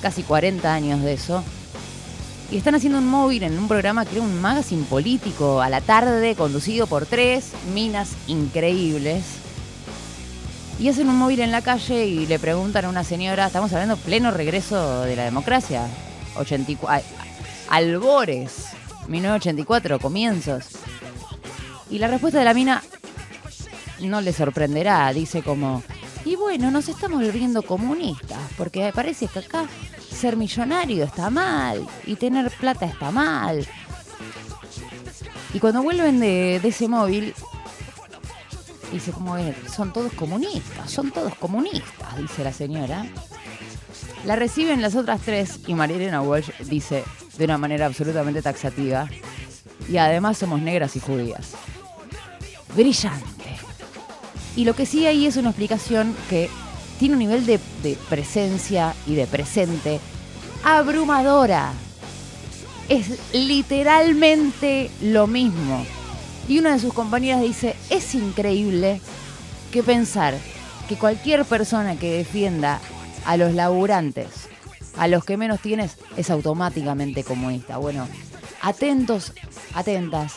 casi 0.00 0.22
40 0.22 0.72
años 0.72 1.02
de 1.02 1.12
eso. 1.12 1.44
Y 2.50 2.56
están 2.56 2.74
haciendo 2.74 3.00
un 3.00 3.06
móvil 3.06 3.42
en 3.42 3.58
un 3.58 3.68
programa 3.68 4.06
que 4.06 4.12
era 4.16 4.22
un 4.22 4.40
magazine 4.40 4.84
político 4.84 5.60
a 5.60 5.68
la 5.68 5.82
tarde, 5.82 6.34
conducido 6.36 6.86
por 6.86 7.04
tres 7.04 7.52
minas 7.74 8.12
increíbles. 8.28 9.24
Y 10.80 10.88
hacen 10.88 11.10
un 11.10 11.16
móvil 11.16 11.40
en 11.40 11.52
la 11.52 11.60
calle 11.60 12.06
y 12.06 12.26
le 12.26 12.38
preguntan 12.38 12.86
a 12.86 12.88
una 12.88 13.04
señora, 13.04 13.48
estamos 13.48 13.70
hablando 13.74 13.98
pleno 13.98 14.30
regreso 14.30 15.02
de 15.02 15.16
la 15.16 15.24
democracia, 15.24 15.86
84, 16.36 17.27
albores, 17.70 18.66
1984, 19.08 19.98
comienzos. 19.98 20.64
Y 21.90 21.98
la 21.98 22.08
respuesta 22.08 22.38
de 22.38 22.44
la 22.44 22.54
mina 22.54 22.82
no 24.00 24.20
le 24.20 24.32
sorprenderá, 24.32 25.12
dice 25.12 25.42
como, 25.42 25.82
y 26.24 26.36
bueno, 26.36 26.70
nos 26.70 26.88
estamos 26.88 27.22
volviendo 27.22 27.62
comunistas, 27.62 28.38
porque 28.56 28.92
parece 28.94 29.26
que 29.26 29.40
acá 29.40 29.66
ser 30.10 30.36
millonario 30.36 31.04
está 31.04 31.30
mal 31.30 31.86
y 32.06 32.16
tener 32.16 32.50
plata 32.50 32.86
está 32.86 33.10
mal. 33.10 33.66
Y 35.54 35.60
cuando 35.60 35.82
vuelven 35.82 36.20
de, 36.20 36.60
de 36.60 36.68
ese 36.68 36.88
móvil, 36.88 37.34
dice 38.92 39.12
como 39.12 39.36
es, 39.36 39.56
son 39.74 39.92
todos 39.92 40.12
comunistas, 40.12 40.90
son 40.90 41.10
todos 41.10 41.34
comunistas, 41.36 42.16
dice 42.18 42.44
la 42.44 42.52
señora. 42.52 43.06
La 44.24 44.36
reciben 44.36 44.82
las 44.82 44.96
otras 44.96 45.20
tres 45.20 45.60
y 45.66 45.74
Marilena 45.74 46.22
Walsh 46.22 46.50
dice 46.64 47.04
de 47.36 47.44
una 47.44 47.58
manera 47.58 47.86
absolutamente 47.86 48.42
taxativa, 48.42 49.08
y 49.88 49.96
además 49.96 50.38
somos 50.38 50.60
negras 50.60 50.96
y 50.96 51.00
judías. 51.00 51.52
Brillante. 52.74 53.56
Y 54.56 54.64
lo 54.64 54.74
que 54.74 54.86
sí 54.86 55.06
hay 55.06 55.26
es 55.26 55.36
una 55.36 55.50
explicación 55.50 56.14
que 56.28 56.50
tiene 56.98 57.14
un 57.14 57.20
nivel 57.20 57.46
de, 57.46 57.60
de 57.82 57.96
presencia 58.08 58.94
y 59.06 59.14
de 59.14 59.26
presente 59.26 60.00
abrumadora. 60.64 61.72
Es 62.88 63.18
literalmente 63.32 64.90
lo 65.00 65.26
mismo. 65.26 65.86
Y 66.48 66.58
una 66.58 66.72
de 66.72 66.80
sus 66.80 66.92
compañeras 66.92 67.42
dice, 67.42 67.76
es 67.88 68.14
increíble 68.14 69.00
que 69.70 69.82
pensar 69.82 70.34
que 70.88 70.96
cualquier 70.96 71.44
persona 71.44 71.96
que 71.96 72.16
defienda 72.16 72.80
a 73.24 73.36
los 73.36 73.54
laburantes, 73.54 74.28
a 74.96 75.08
los 75.08 75.24
que 75.24 75.36
menos 75.36 75.60
tienes, 75.60 75.96
es 76.16 76.30
automáticamente 76.30 77.24
comunista. 77.24 77.76
Bueno, 77.76 78.08
atentos, 78.62 79.32
atentas 79.74 80.34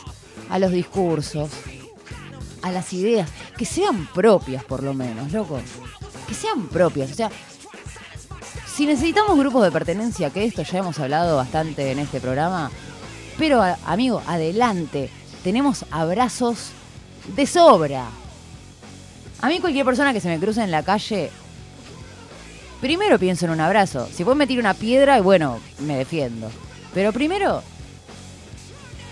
a 0.49 0.59
los 0.59 0.71
discursos, 0.71 1.49
a 2.61 2.71
las 2.71 2.93
ideas, 2.93 3.29
que 3.57 3.65
sean 3.65 4.07
propias 4.13 4.63
por 4.63 4.83
lo 4.83 4.93
menos, 4.93 5.31
loco. 5.31 5.59
Que 6.27 6.33
sean 6.33 6.67
propias. 6.67 7.11
O 7.11 7.15
sea, 7.15 7.31
si 8.73 8.85
necesitamos 8.85 9.37
grupos 9.37 9.63
de 9.63 9.71
pertenencia, 9.71 10.29
que 10.29 10.45
esto 10.45 10.63
ya 10.63 10.79
hemos 10.79 10.99
hablado 10.99 11.37
bastante 11.37 11.91
en 11.91 11.99
este 11.99 12.19
programa, 12.19 12.71
pero 13.37 13.61
amigo, 13.85 14.21
adelante. 14.27 15.09
Tenemos 15.43 15.85
abrazos 15.89 16.71
de 17.35 17.47
sobra. 17.47 18.05
A 19.41 19.47
mí 19.47 19.59
cualquier 19.59 19.85
persona 19.85 20.13
que 20.13 20.21
se 20.21 20.29
me 20.29 20.39
cruce 20.39 20.61
en 20.61 20.69
la 20.69 20.83
calle, 20.83 21.31
primero 22.81 23.17
pienso 23.19 23.45
en 23.45 23.51
un 23.51 23.61
abrazo. 23.61 24.07
Si 24.11 24.23
puedo 24.23 24.35
meter 24.35 24.59
una 24.59 24.73
piedra, 24.73 25.21
bueno, 25.21 25.59
me 25.79 25.95
defiendo. 25.95 26.49
Pero 26.93 27.13
primero, 27.13 27.63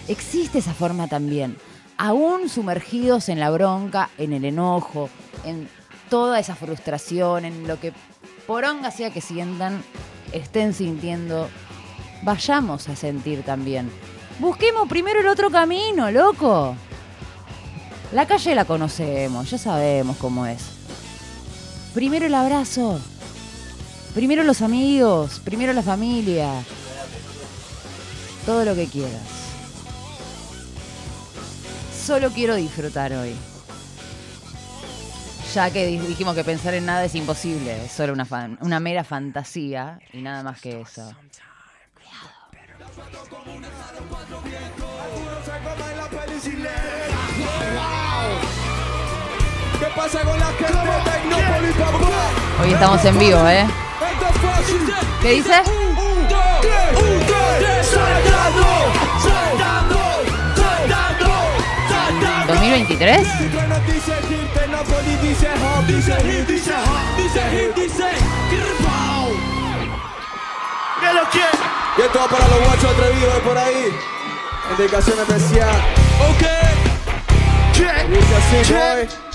existe 0.07 0.59
esa 0.59 0.73
forma 0.73 1.07
también. 1.07 1.55
Aún 1.97 2.49
sumergidos 2.49 3.29
en 3.29 3.39
la 3.39 3.49
bronca, 3.51 4.09
en 4.17 4.33
el 4.33 4.43
enojo, 4.45 5.09
en 5.45 5.69
toda 6.09 6.39
esa 6.39 6.55
frustración, 6.55 7.45
en 7.45 7.67
lo 7.67 7.79
que 7.79 7.93
poronga 8.47 8.91
sea 8.91 9.11
que 9.11 9.21
sientan, 9.21 9.83
estén 10.31 10.73
sintiendo, 10.73 11.49
vayamos 12.23 12.89
a 12.89 12.95
sentir 12.95 13.43
también. 13.43 13.89
Busquemos 14.39 14.87
primero 14.87 15.19
el 15.19 15.27
otro 15.27 15.51
camino, 15.51 16.09
loco. 16.11 16.75
La 18.11 18.25
calle 18.25 18.55
la 18.55 18.65
conocemos, 18.65 19.51
ya 19.51 19.57
sabemos 19.57 20.17
cómo 20.17 20.45
es. 20.45 20.63
Primero 21.93 22.25
el 22.25 22.33
abrazo. 22.33 22.99
Primero 24.13 24.43
los 24.43 24.61
amigos, 24.61 25.39
primero 25.43 25.71
la 25.73 25.83
familia. 25.83 26.49
Todo 28.45 28.65
lo 28.65 28.75
que 28.75 28.87
quieras. 28.87 29.21
Solo 32.05 32.31
quiero 32.31 32.55
disfrutar 32.55 33.13
hoy. 33.13 33.35
Ya 35.53 35.69
que 35.71 35.85
di- 35.87 35.97
dijimos 35.99 36.35
que 36.35 36.43
pensar 36.43 36.73
en 36.73 36.85
nada 36.85 37.05
es 37.05 37.15
imposible, 37.15 37.85
es 37.85 37.91
solo 37.91 38.13
una, 38.13 38.25
fan- 38.25 38.57
una 38.61 38.79
mera 38.79 39.03
fantasía 39.03 39.99
y 40.13 40.21
nada 40.21 40.43
más 40.43 40.59
que 40.61 40.81
eso. 40.81 41.11
¿Qué 49.79 49.85
pasa 49.95 50.21
con 50.23 50.39
la 50.39 50.51
Hoy 52.61 52.73
estamos 52.73 53.03
en 53.05 53.17
vivo, 53.17 53.47
¿eh? 53.47 53.65
¿Qué 55.21 55.31
dice? 55.31 55.61
Un, 55.65 56.27
dos, 56.27 56.41
un, 57.01 57.25
tres, 57.25 57.87
saltando, 57.87 58.67
saltando, 59.23 59.99
saltando, 60.55 61.31
saltando. 61.89 62.53
¿2023? 62.53 63.53
Bueno, 63.53 63.75
dice 63.87 64.15
hit, 64.27 64.53
Tecnópolis 64.53 65.21
dice 65.21 65.47
hop, 65.47 65.85
dice 65.87 66.15
hit, 66.15 66.47
dice 66.47 66.73
hop, 66.73 67.17
dice 67.17 67.41
hit, 67.49 67.75
dice 67.75 68.09
kirpao. 68.49 69.29
¿Qué 70.99 71.13
lo 71.13 71.29
quiere? 71.29 71.57
Y 71.97 72.01
esto 72.01 72.19
va 72.19 72.27
para 72.27 72.47
los 72.47 72.59
guachos 72.65 72.91
atrevidos 72.91 73.33
de 73.35 73.39
por 73.39 73.57
ahí. 73.57 73.93
En 74.71 74.77
dedicación 74.77 75.19
especial. 75.19 75.75
Ok. 76.29 76.43
Check. 77.73 78.07
Dice 78.09 78.35
así, 78.35 78.73
boy. 78.73 79.28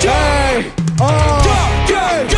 Check. 0.00 0.72
Oh. 0.98 1.42
Check. 1.86 2.30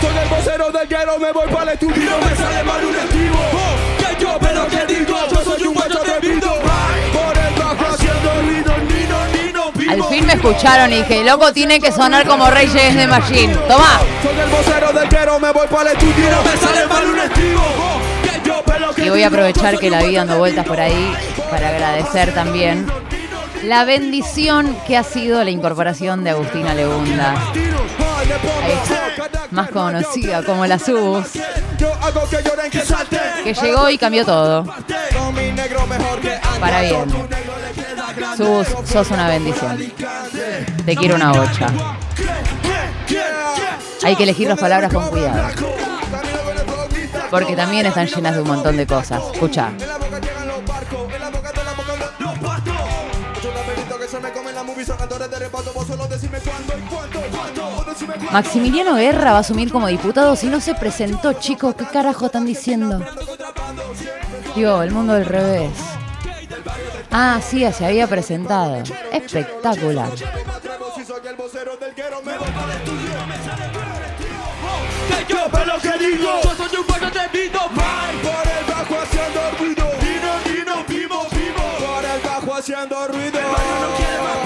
Soy 0.00 0.16
el 0.16 0.28
vocero 0.28 0.70
del 0.70 0.86
guero, 0.86 1.18
me 1.18 1.32
voy 1.32 1.48
para 1.48 1.62
el 1.64 1.68
estudio. 1.70 2.10
No 2.10 2.18
me 2.24 2.36
sale 2.36 2.62
mal 2.62 2.84
un 2.84 2.94
estilo. 2.94 3.38
Que 3.98 4.22
yo, 4.22 4.38
pero 4.40 4.68
que 4.68 4.94
digo, 4.94 5.16
yo 5.32 5.44
soy 5.44 5.62
un 5.66 5.74
guacho 5.74 5.98
atrevido. 5.98 6.54
Por 7.12 7.36
el 7.36 7.54
bajo 7.58 7.92
haciendo 7.92 8.42
ruido, 8.42 8.72
nino, 8.86 9.18
nino, 9.34 9.72
vivo. 9.72 9.92
Al 9.92 10.04
fin 10.04 10.26
me 10.26 10.34
escucharon 10.34 10.92
y 10.92 10.98
dije, 10.98 11.24
loco, 11.24 11.52
tiene 11.52 11.80
que 11.80 11.90
sonar 11.90 12.24
como 12.24 12.48
Reyes 12.48 12.94
de 12.94 13.06
Machine. 13.08 13.56
Toma. 13.66 13.98
Soy 14.22 14.38
el 14.38 14.48
vocero 14.48 14.92
del 14.92 15.08
guero, 15.08 15.40
me 15.40 15.50
voy 15.50 15.66
para 15.66 15.90
el 15.90 15.96
estudio. 15.96 16.30
No 16.30 16.42
me 16.44 16.56
sale 16.56 16.86
mal 16.86 17.04
un 17.04 17.18
estilo. 17.18 17.62
Yo, 18.44 18.94
que 18.94 19.06
Y 19.06 19.08
voy 19.08 19.24
a 19.24 19.26
aprovechar 19.26 19.74
yo 19.74 19.80
que 19.80 19.90
la 19.90 20.04
vi 20.04 20.14
dando 20.14 20.38
vueltas 20.38 20.64
por 20.64 20.78
ahí 20.78 21.12
para 21.50 21.68
agradecer 21.68 22.32
también 22.32 22.86
la 23.64 23.84
bendición 23.84 24.76
que 24.86 24.96
ha 24.96 25.02
sido 25.02 25.42
la 25.44 25.50
incorporación 25.50 26.24
de 26.24 26.30
Agustina 26.30 26.74
Legunda, 26.74 27.34
más 29.50 29.70
conocida 29.70 30.42
como 30.44 30.66
la 30.66 30.78
Sus, 30.78 31.26
que 33.44 33.54
llegó 33.54 33.90
y 33.90 33.98
cambió 33.98 34.24
todo. 34.24 34.64
Para 36.60 36.82
bien. 36.82 37.04
Sus, 38.36 38.66
sos 38.88 39.10
una 39.10 39.28
bendición. 39.28 39.78
Te 40.84 40.96
quiero 40.96 41.16
una 41.16 41.32
bocha. 41.32 41.66
Hay 44.04 44.16
que 44.16 44.22
elegir 44.22 44.48
las 44.48 44.58
palabras 44.58 44.92
con 44.92 45.08
cuidado, 45.08 45.48
porque 47.30 47.56
también 47.56 47.86
están 47.86 48.06
llenas 48.06 48.34
de 48.34 48.42
un 48.42 48.48
montón 48.48 48.76
de 48.76 48.86
cosas. 48.86 49.22
Escucha. 49.32 49.70
Maximiliano 58.32 58.94
Guerra 58.96 59.32
va 59.32 59.38
a 59.38 59.40
asumir 59.40 59.72
como 59.72 59.86
diputado 59.88 60.36
si 60.36 60.48
no 60.48 60.60
se 60.60 60.74
presentó, 60.74 61.32
chicos. 61.32 61.74
¿Qué 61.74 61.86
carajo 61.86 62.26
están 62.26 62.44
diciendo? 62.44 63.00
Digo, 64.54 64.82
el 64.82 64.90
mundo 64.90 65.14
del 65.14 65.24
revés. 65.24 65.72
Ah, 67.10 67.40
sí, 67.42 67.64
se 67.72 67.86
había 67.86 68.06
presentado. 68.06 68.82
Espectacular. 69.12 70.10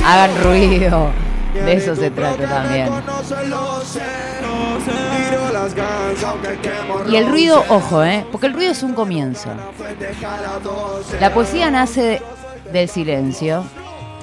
Hagan 0.05 0.43
ruido. 0.43 1.32
De 1.55 1.72
eso 1.74 1.94
se 1.94 2.11
trata 2.11 2.48
también. 2.48 2.88
Y 7.09 7.16
el 7.16 7.28
ruido, 7.28 7.64
ojo, 7.68 8.03
¿eh? 8.05 8.24
Porque 8.32 8.46
el 8.46 8.55
ruido 8.55 8.72
es 8.72 8.82
un 8.82 8.94
comienzo. 8.94 9.50
La 11.20 11.32
poesía 11.32 11.70
nace 11.70 12.22
del 12.72 12.88
silencio 12.88 13.64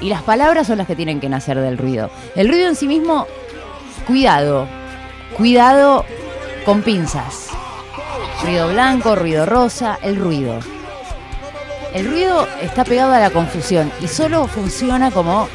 y 0.02 0.10
las 0.10 0.24
palabras 0.24 0.68
son 0.68 0.80
las 0.80 0.88
que 0.88 0.96
tienen 0.96 1.20
que 1.20 1.30
nacer 1.30 1.60
del 1.60 1.78
ruido. 1.78 2.10
El 2.36 2.48
ruido 2.48 2.68
en 2.68 2.76
sí 2.76 2.88
mismo, 2.88 3.28
cuidado, 4.08 4.68
cuidado 5.38 6.06
con 6.66 6.82
pinzas. 6.82 7.50
Ruido 8.44 8.70
blanco, 8.70 9.16
ruido 9.16 9.46
rosa, 9.46 10.00
el 10.02 10.16
ruido. 10.16 10.60
El 11.94 12.08
ruido 12.08 12.48
está 12.62 12.84
pegado 12.84 13.14
a 13.14 13.20
la 13.20 13.32
confusión 13.32 13.92
y 14.02 14.08
solo 14.08 14.48
funciona 14.48 15.12
como 15.12 15.50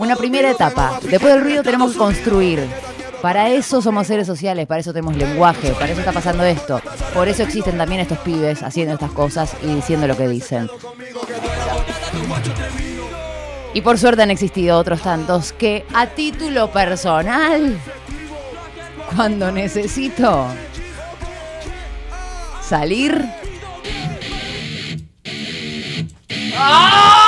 una 0.00 0.16
primera 0.16 0.50
etapa. 0.50 0.98
Después 1.02 1.34
del 1.34 1.42
ruido 1.42 1.62
tenemos 1.62 1.92
que 1.92 1.98
construir. 1.98 2.66
Para 3.20 3.50
eso 3.50 3.82
somos 3.82 4.06
seres 4.06 4.26
sociales, 4.26 4.66
para 4.66 4.80
eso 4.80 4.94
tenemos 4.94 5.14
lenguaje, 5.14 5.72
para 5.72 5.90
eso 5.90 6.00
está 6.00 6.12
pasando 6.12 6.42
esto. 6.42 6.80
Por 7.12 7.28
eso 7.28 7.42
existen 7.42 7.76
también 7.76 8.00
estos 8.00 8.18
pibes 8.18 8.62
haciendo 8.62 8.94
estas 8.94 9.10
cosas 9.10 9.54
y 9.62 9.66
diciendo 9.66 10.06
lo 10.06 10.16
que 10.16 10.26
dicen. 10.26 10.70
Y 13.74 13.82
por 13.82 13.98
suerte 13.98 14.22
han 14.22 14.30
existido 14.30 14.78
otros 14.78 15.02
tantos 15.02 15.52
que 15.52 15.84
a 15.92 16.06
título 16.06 16.70
personal, 16.72 17.78
cuando 19.14 19.52
necesito 19.52 20.46
salir... 22.62 23.28
¡Ah! 26.56 27.19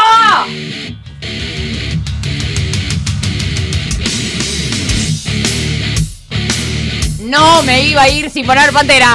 No 7.33 7.63
me 7.63 7.87
iba 7.87 8.03
a 8.03 8.11
ir 8.11 8.29
sin 8.29 8.45
poner 8.45 8.71
pantera. 8.73 9.15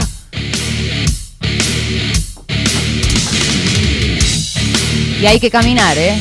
Y 5.22 5.26
hay 5.28 5.40
que 5.40 5.52
caminar, 5.52 5.96
¿eh? 6.00 6.18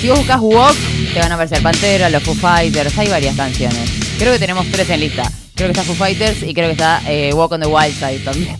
Si 0.00 0.08
vos 0.08 0.20
buscas 0.20 0.40
Walk, 0.40 0.76
te 1.12 1.20
van 1.20 1.30
a 1.30 1.34
aparecer 1.34 1.62
Pantera, 1.62 2.08
los 2.08 2.22
Foo 2.22 2.34
Fighters, 2.34 2.96
hay 2.96 3.08
varias 3.08 3.36
canciones. 3.36 3.90
Creo 4.18 4.32
que 4.32 4.38
tenemos 4.38 4.66
tres 4.72 4.88
en 4.88 5.00
lista. 5.00 5.30
Creo 5.54 5.68
que 5.68 5.78
está 5.78 5.82
Foo 5.82 5.94
Fighters 5.94 6.42
y 6.42 6.54
creo 6.54 6.68
que 6.68 6.72
está 6.72 7.02
eh, 7.06 7.34
Walk 7.34 7.52
on 7.52 7.60
the 7.60 7.66
Wild 7.66 7.94
Side 7.94 8.20
también. 8.20 8.56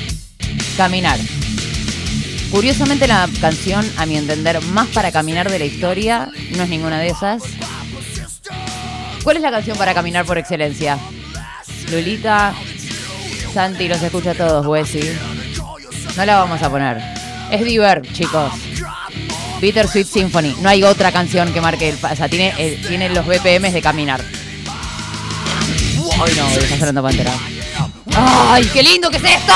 Caminar. 0.76 1.18
Curiosamente 2.52 3.08
la 3.08 3.28
canción, 3.40 3.84
a 3.96 4.06
mi 4.06 4.16
entender, 4.16 4.62
más 4.66 4.86
para 4.90 5.10
caminar 5.10 5.50
de 5.50 5.58
la 5.58 5.64
historia, 5.64 6.30
no 6.56 6.62
es 6.62 6.68
ninguna 6.68 7.00
de 7.00 7.08
esas. 7.08 7.42
¿Cuál 9.22 9.36
es 9.36 9.42
la 9.42 9.50
canción 9.50 9.76
para 9.76 9.94
caminar 9.94 10.24
por 10.24 10.38
excelencia? 10.38 10.98
Lulita, 11.90 12.54
Santi, 13.54 13.86
los 13.86 14.02
escucha 14.02 14.32
a 14.32 14.34
todos, 14.34 14.66
Wessi. 14.66 15.00
No 16.16 16.24
la 16.24 16.38
vamos 16.38 16.62
a 16.62 16.70
poner. 16.70 16.98
Es 17.50 17.64
Diver, 17.64 18.02
chicos. 18.12 18.52
Bitter 19.60 19.86
Sweet 19.86 20.06
Symphony. 20.06 20.56
No 20.60 20.68
hay 20.68 20.82
otra 20.82 21.12
canción 21.12 21.52
que 21.52 21.60
marque 21.60 21.90
el... 21.90 21.98
O 22.02 22.16
sea, 22.16 22.28
tiene, 22.28 23.08
los 23.10 23.26
BPMs 23.26 23.72
de 23.72 23.80
caminar. 23.80 24.20
Hoy 26.20 26.32
no, 26.36 26.48
está 26.48 26.78
sonando 26.78 27.02
Pantera. 27.02 27.32
¡Ay, 28.14 28.68
qué 28.72 28.82
lindo 28.82 29.08
que 29.08 29.18
es 29.18 29.24
esto! 29.24 29.54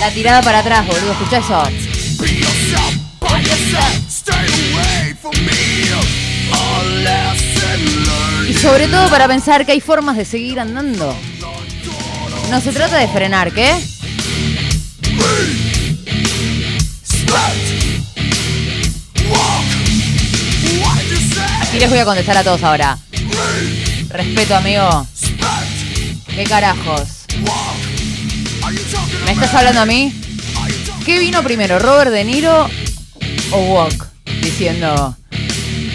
La 0.00 0.10
tirada 0.10 0.42
para 0.42 0.60
atrás, 0.60 0.86
boludo. 0.86 1.12
Escucha 1.12 1.38
eso. 1.38 1.62
Y 8.56 8.58
sobre 8.58 8.88
todo 8.88 9.10
para 9.10 9.28
pensar 9.28 9.66
que 9.66 9.72
hay 9.72 9.80
formas 9.80 10.16
de 10.16 10.24
seguir 10.24 10.58
andando. 10.58 11.14
No 12.50 12.60
se 12.60 12.72
trata 12.72 12.96
de 12.96 13.06
frenar, 13.06 13.52
¿qué? 13.52 13.70
Aquí 21.60 21.78
les 21.78 21.90
voy 21.90 21.98
a 21.98 22.04
contestar 22.06 22.38
a 22.38 22.44
todos 22.44 22.62
ahora. 22.62 22.96
Respeto, 24.08 24.56
amigo. 24.56 25.06
¿Qué 26.34 26.44
carajos? 26.44 27.26
¿Me 29.26 29.32
estás 29.32 29.52
hablando 29.52 29.82
a 29.82 29.86
mí? 29.86 30.14
¿Qué 31.04 31.18
vino 31.18 31.42
primero, 31.42 31.78
Robert 31.78 32.10
De 32.10 32.24
Niro 32.24 32.70
o 33.50 33.58
Walk? 33.74 34.06
Diciendo, 34.40 35.14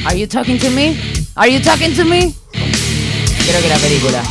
¿Are 0.05 0.19
you 0.19 0.27
talking 0.27 0.59
to 0.59 0.69
me? 0.69 0.95
¿Are 1.35 1.51
you 1.51 1.59
talking 1.59 1.95
to 1.95 2.05
me? 2.05 2.35
Creo 3.51 3.61
que 3.63 3.69
la 3.69 3.77
película. 3.77 4.23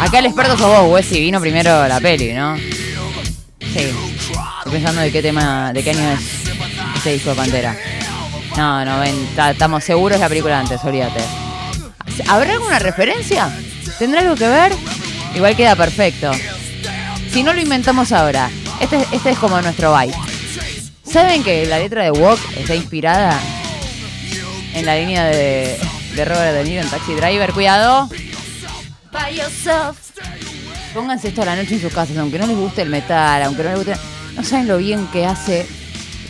Acá 0.00 0.18
el 0.18 0.26
experto 0.26 0.58
sos 0.58 0.66
vos, 0.66 0.92
Wessi. 0.92 1.20
Vino 1.20 1.40
primero 1.40 1.86
la 1.86 2.00
peli, 2.00 2.32
¿no? 2.32 2.56
Sí. 2.56 3.92
Estoy 4.58 4.72
pensando 4.72 5.02
de 5.02 5.12
qué 5.12 5.22
tema, 5.22 5.72
de 5.72 5.84
qué 5.84 5.90
año 5.90 6.10
es 6.10 6.20
este 6.96 7.12
disco 7.12 7.30
de 7.30 7.36
Pantera. 7.36 7.76
No, 8.56 8.84
no, 8.84 8.98
ven, 8.98 9.14
ta- 9.36 9.52
estamos 9.52 9.84
seguros 9.84 10.18
la 10.18 10.28
película 10.28 10.58
antes, 10.58 10.82
olvídate. 10.82 11.20
¿Habrá 12.26 12.54
alguna 12.54 12.80
referencia? 12.80 13.50
¿Tendrá 14.00 14.22
algo 14.22 14.34
que 14.34 14.48
ver? 14.48 14.72
Igual 15.36 15.54
queda 15.54 15.76
perfecto. 15.76 16.32
Si 17.32 17.44
no 17.44 17.52
lo 17.52 17.60
inventamos 17.60 18.10
ahora, 18.10 18.50
este, 18.80 18.98
este 19.12 19.30
es 19.30 19.38
como 19.38 19.60
nuestro 19.60 19.92
byte. 19.92 20.16
¿Saben 21.04 21.44
que 21.44 21.66
la 21.66 21.78
letra 21.78 22.02
de 22.02 22.10
Walk 22.10 22.40
está 22.56 22.74
inspirada 22.74 23.38
en 24.74 24.84
la 24.84 24.96
línea 24.96 25.24
de, 25.26 25.78
de 26.18 26.24
Robert 26.24 26.52
De 26.52 26.64
Niro 26.64 26.82
en 26.82 26.88
Taxi 26.88 27.14
Driver? 27.14 27.52
Cuidado. 27.52 28.08
By 29.12 29.36
yourself. 29.36 29.96
Pónganse 30.92 31.28
esto 31.28 31.42
a 31.42 31.44
la 31.44 31.54
noche 31.54 31.74
en 31.74 31.80
sus 31.80 31.92
casas, 31.92 32.16
aunque 32.16 32.40
no 32.40 32.46
les 32.48 32.56
guste 32.56 32.82
el 32.82 32.88
metal, 32.88 33.40
aunque 33.44 33.62
no 33.62 33.68
les 33.68 33.78
guste... 33.78 33.96
No 34.34 34.42
saben 34.42 34.66
lo 34.66 34.78
bien 34.78 35.06
que 35.12 35.24
hace 35.26 35.64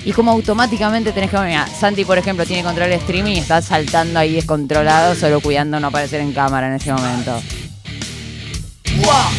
y 0.04 0.12
cómo 0.12 0.32
automáticamente 0.32 1.12
tenés 1.12 1.30
que... 1.30 1.38
Mira, 1.38 1.66
Santi, 1.66 2.04
por 2.04 2.18
ejemplo, 2.18 2.44
tiene 2.44 2.62
control 2.62 2.90
de 2.90 2.96
streaming 2.96 3.36
y 3.36 3.38
está 3.38 3.62
saltando 3.62 4.18
ahí 4.18 4.34
descontrolado, 4.34 5.14
solo 5.14 5.40
cuidando 5.40 5.80
no 5.80 5.86
aparecer 5.86 6.20
en 6.20 6.32
cámara 6.32 6.68
en 6.68 6.74
ese 6.74 6.92
momento. 6.92 7.40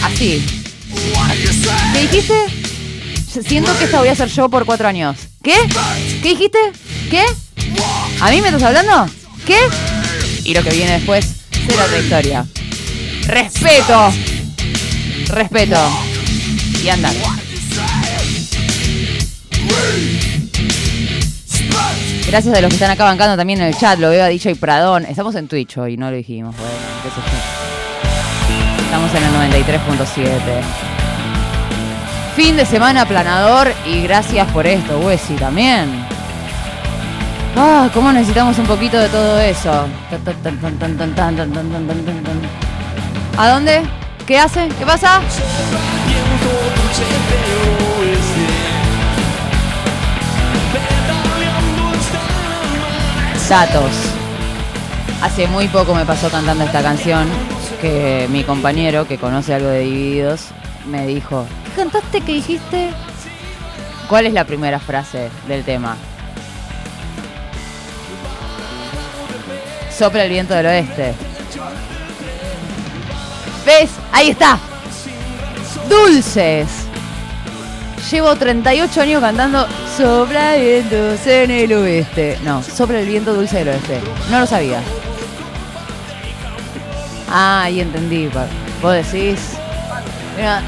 Así. 0.03 0.43
¿Qué 1.93 2.01
dijiste? 2.01 2.33
Siento 3.47 3.77
que 3.77 3.83
esta 3.83 3.99
voy 3.99 4.07
a 4.07 4.13
hacer 4.13 4.29
yo 4.29 4.49
por 4.49 4.65
cuatro 4.65 4.87
años. 4.87 5.15
¿Qué? 5.43 5.55
¿Qué 6.23 6.29
dijiste? 6.29 6.57
¿Qué? 7.11 7.23
¿A 8.19 8.31
mí 8.31 8.41
me 8.41 8.47
estás 8.47 8.63
hablando? 8.63 9.05
¿Qué? 9.45 9.59
Y 10.49 10.53
lo 10.55 10.63
que 10.63 10.71
viene 10.71 10.93
después 10.93 11.27
será 11.51 11.85
otra 11.85 11.99
historia. 11.99 12.45
Respeto. 13.27 14.11
Respeto. 15.27 15.77
Y 16.83 16.89
anda. 16.89 17.11
Gracias 22.25 22.57
a 22.57 22.61
los 22.61 22.69
que 22.69 22.75
están 22.77 22.89
acá 22.89 23.03
bancando 23.03 23.37
también 23.37 23.61
en 23.61 23.67
el 23.67 23.77
chat. 23.77 23.99
Lo 23.99 24.09
veo 24.09 24.25
a 24.25 24.31
y 24.31 24.39
Pradón. 24.55 25.05
Estamos 25.05 25.35
en 25.35 25.47
Twitch 25.47 25.77
hoy, 25.77 25.97
no 25.97 26.09
lo 26.09 26.17
dijimos. 26.17 26.55
Bueno. 26.57 26.73
Estamos 28.85 29.11
en 29.13 29.23
el 29.23 29.53
93.7. 29.67 30.29
Fin 32.35 32.57
de 32.57 32.65
semana 32.65 33.05
planador 33.05 33.71
y 33.85 34.01
gracias 34.01 34.51
por 34.51 34.65
esto, 34.65 34.97
Wessi, 34.97 35.35
también. 35.35 36.18
Ah, 37.55 37.89
cómo 37.93 38.11
necesitamos 38.11 38.57
un 38.57 38.65
poquito 38.65 38.97
de 38.97 39.09
todo 39.09 39.39
eso. 39.39 39.87
¿A 43.37 43.49
dónde? 43.49 43.83
¿Qué 44.25 44.37
hace? 44.37 44.69
¿Qué 44.77 44.85
pasa? 44.85 45.21
Datos. 53.49 53.91
Hace 55.23 55.47
muy 55.47 55.67
poco 55.69 55.95
me 55.95 56.05
pasó 56.05 56.29
cantando 56.29 56.63
esta 56.63 56.83
canción 56.83 57.27
que 57.81 58.27
mi 58.29 58.43
compañero, 58.43 59.07
que 59.07 59.17
conoce 59.17 59.55
algo 59.55 59.69
de 59.69 59.79
Divididos, 59.79 60.49
me 60.85 61.07
dijo, 61.07 61.47
¿qué 61.65 61.81
cantaste? 61.81 62.21
¿Qué 62.21 62.33
dijiste? 62.33 62.91
¿Cuál 64.07 64.27
es 64.27 64.33
la 64.33 64.45
primera 64.45 64.79
frase 64.79 65.29
del 65.47 65.63
tema? 65.63 65.97
Sopla 69.99 70.23
el 70.23 70.29
viento 70.29 70.53
del 70.53 70.65
oeste. 70.65 71.13
¿Ves? 73.65 73.89
Ahí 74.13 74.29
está. 74.29 74.57
Dulces. 75.89 76.69
Llevo 78.09 78.33
38 78.33 79.01
años 79.01 79.19
cantando 79.19 79.67
Sopla 79.97 80.55
vientos 80.55 81.27
en 81.27 81.51
el 81.51 81.73
oeste. 81.73 82.39
No, 82.45 82.63
sopla 82.63 83.01
el 83.01 83.07
viento 83.07 83.33
dulce 83.33 83.57
del 83.57 83.67
oeste. 83.67 83.99
No 84.31 84.39
lo 84.39 84.47
sabía. 84.47 84.79
Ah, 87.29 87.63
ahí 87.63 87.81
entendí. 87.81 88.29
Vos 88.81 88.93
decís. 88.93 89.57
Mira. 90.37 90.63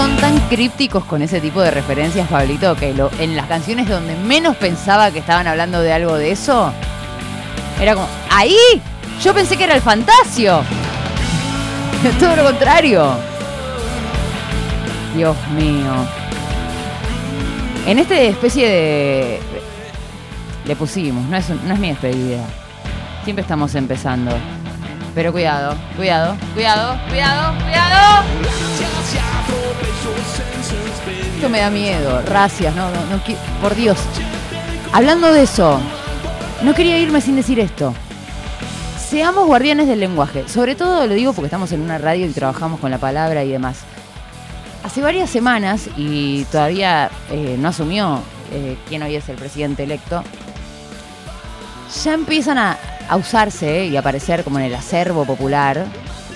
Son 0.00 0.16
tan 0.16 0.40
crípticos 0.48 1.04
con 1.04 1.20
ese 1.20 1.42
tipo 1.42 1.60
de 1.60 1.70
referencias, 1.70 2.26
Pablito, 2.26 2.74
que 2.74 2.88
en 3.18 3.36
las 3.36 3.44
canciones 3.48 3.86
donde 3.86 4.16
menos 4.16 4.56
pensaba 4.56 5.10
que 5.10 5.18
estaban 5.18 5.46
hablando 5.46 5.82
de 5.82 5.92
algo 5.92 6.16
de 6.16 6.30
eso, 6.30 6.72
era 7.78 7.92
como, 7.92 8.08
¡ahí! 8.30 8.56
Yo 9.22 9.34
pensé 9.34 9.58
que 9.58 9.64
era 9.64 9.74
el 9.74 9.82
Fantasio. 9.82 10.62
Todo 12.18 12.34
lo 12.34 12.44
contrario. 12.44 13.12
Dios 15.14 15.36
mío. 15.54 15.92
En 17.86 17.98
este 17.98 18.28
especie 18.28 18.70
de... 18.70 19.40
Le 20.64 20.76
pusimos, 20.76 21.26
no 21.26 21.36
es, 21.36 21.50
no 21.50 21.74
es 21.74 21.78
mi 21.78 21.90
despedida. 21.90 22.46
Siempre 23.24 23.42
estamos 23.42 23.74
empezando. 23.74 24.32
Pero 25.14 25.30
cuidado, 25.30 25.76
cuidado, 25.94 26.38
cuidado, 26.54 26.98
cuidado, 27.10 27.52
cuidado. 27.58 28.69
Esto 31.34 31.48
me 31.48 31.60
da 31.60 31.70
miedo, 31.70 32.20
racias, 32.22 32.74
no, 32.74 32.90
no, 32.90 33.00
no 33.06 33.22
por 33.62 33.74
Dios. 33.74 33.98
Hablando 34.92 35.32
de 35.32 35.42
eso, 35.42 35.80
No 36.62 36.74
quería 36.74 36.98
irme 36.98 37.22
sin 37.22 37.36
decir 37.36 37.58
esto. 37.58 37.94
Seamos 38.98 39.46
guardianes 39.46 39.88
del 39.88 40.00
lenguaje. 40.00 40.46
Sobre 40.46 40.74
todo 40.74 41.06
lo 41.06 41.14
digo 41.14 41.32
porque 41.32 41.46
estamos 41.46 41.72
en 41.72 41.80
una 41.80 41.96
radio 41.96 42.26
y 42.26 42.30
trabajamos 42.30 42.78
con 42.80 42.90
la 42.90 42.98
palabra 42.98 43.42
y 43.42 43.48
demás. 43.48 43.78
Hace 44.84 45.00
varias 45.00 45.30
semanas, 45.30 45.88
y 45.96 46.44
todavía 46.44 47.10
eh, 47.30 47.56
no 47.58 47.68
asumió 47.68 48.20
eh, 48.52 48.76
quién 48.88 49.02
hoy 49.02 49.14
es 49.14 49.28
el 49.30 49.36
presidente 49.36 49.84
electo, 49.84 50.22
ya 52.04 52.12
empiezan 52.12 52.58
a, 52.58 52.76
a 53.08 53.16
usarse 53.16 53.86
y 53.86 53.96
aparecer 53.96 54.44
como 54.44 54.58
en 54.58 54.66
el 54.66 54.74
acervo 54.74 55.24
popular 55.24 55.86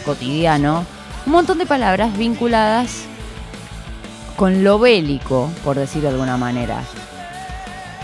cotidiano 0.05 0.85
un 1.27 1.33
montón 1.33 1.59
de 1.59 1.67
palabras 1.67 2.17
vinculadas 2.17 3.05
con 4.37 4.65
lo 4.65 4.79
bélico, 4.79 5.51
por 5.63 5.77
decirlo 5.77 6.09
de 6.09 6.15
alguna 6.15 6.37
manera. 6.37 6.83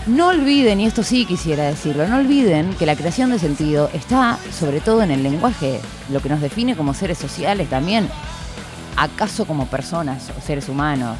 No 0.07 0.29
olviden, 0.29 0.79
y 0.79 0.87
esto 0.87 1.03
sí 1.03 1.25
quisiera 1.25 1.65
decirlo, 1.65 2.07
no 2.07 2.17
olviden 2.17 2.73
que 2.73 2.87
la 2.87 2.95
creación 2.95 3.29
de 3.29 3.37
sentido 3.37 3.89
está 3.93 4.39
sobre 4.51 4.81
todo 4.81 5.03
en 5.03 5.11
el 5.11 5.21
lenguaje, 5.21 5.79
lo 6.09 6.21
que 6.21 6.29
nos 6.29 6.41
define 6.41 6.75
como 6.75 6.95
seres 6.95 7.19
sociales 7.19 7.69
también, 7.69 8.09
acaso 8.97 9.45
como 9.45 9.67
personas 9.67 10.31
o 10.35 10.41
seres 10.41 10.69
humanos. 10.69 11.17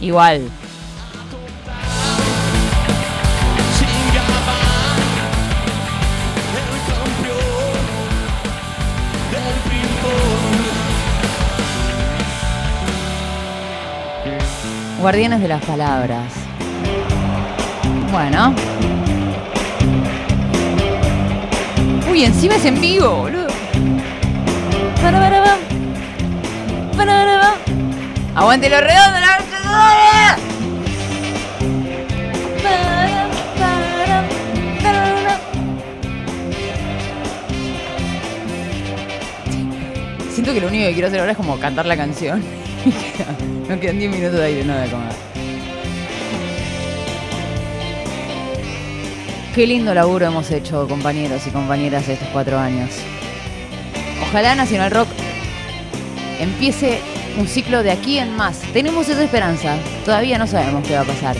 Igual, 0.00 0.48
guardianes 15.08 15.40
de 15.40 15.48
las 15.48 15.64
palabras. 15.64 16.34
Bueno. 18.12 18.54
Uy, 22.10 22.24
encima 22.26 22.56
es 22.56 22.64
en 22.66 22.78
vivo, 22.78 23.16
boludo. 23.16 23.46
Aguante 28.34 28.68
lo 28.68 28.80
redondo, 28.82 29.18
la. 29.18 29.38
Siento 40.30 40.52
que 40.52 40.60
lo 40.60 40.68
único 40.68 40.84
que 40.84 40.92
quiero 40.92 41.08
hacer 41.08 41.20
ahora 41.20 41.32
es 41.32 41.38
como 41.38 41.58
cantar 41.58 41.86
la 41.86 41.96
canción. 41.96 42.57
No 43.68 43.78
quedan 43.78 43.98
10 43.98 44.10
minutos 44.10 44.38
de 44.38 44.44
aire, 44.44 44.64
no 44.64 44.76
de 44.76 44.88
comer. 44.88 45.12
Qué 49.54 49.66
lindo 49.66 49.92
laburo 49.92 50.26
hemos 50.26 50.50
hecho, 50.50 50.86
compañeros 50.86 51.46
y 51.46 51.50
compañeras, 51.50 52.08
estos 52.08 52.28
cuatro 52.28 52.58
años. 52.58 52.90
Ojalá 54.22 54.54
Nacional 54.54 54.90
Rock 54.90 55.08
empiece 56.40 57.00
un 57.38 57.48
ciclo 57.48 57.82
de 57.82 57.90
aquí 57.90 58.18
en 58.18 58.36
más. 58.36 58.60
Tenemos 58.72 59.08
esa 59.08 59.22
esperanza. 59.22 59.76
Todavía 60.04 60.38
no 60.38 60.46
sabemos 60.46 60.86
qué 60.86 60.94
va 60.94 61.00
a 61.00 61.04
pasar. 61.04 61.36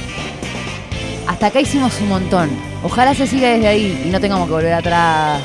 Hasta 1.27 1.47
acá 1.47 1.61
hicimos 1.61 2.01
un 2.01 2.09
montón. 2.09 2.51
Ojalá 2.83 3.15
se 3.15 3.27
siga 3.27 3.51
desde 3.51 3.69
ahí 3.69 4.03
y 4.07 4.11
no 4.11 4.21
tengamos 4.21 4.47
que 4.47 4.55
volver 4.55 4.73
atrás 4.73 5.43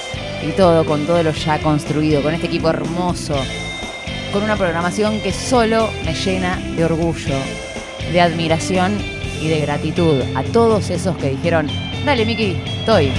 y 0.47 0.51
todo 0.51 0.85
con 0.85 1.05
todo 1.05 1.21
lo 1.23 1.31
ya 1.31 1.59
construido, 1.59 2.21
con 2.21 2.33
este 2.33 2.47
equipo 2.47 2.69
hermoso, 2.69 3.35
con 4.33 4.41
una 4.41 4.57
programación 4.57 5.21
que 5.21 5.31
solo 5.31 5.91
me 6.03 6.15
llena 6.15 6.57
de 6.75 6.83
orgullo, 6.83 7.35
de 8.11 8.19
admiración 8.19 8.97
y 9.39 9.47
de 9.47 9.59
gratitud 9.59 10.23
a 10.35 10.41
todos 10.41 10.89
esos 10.89 11.15
que 11.17 11.29
dijeron, 11.29 11.67
dale 12.03 12.25
Miki, 12.25 12.57
estoy. 12.79 13.11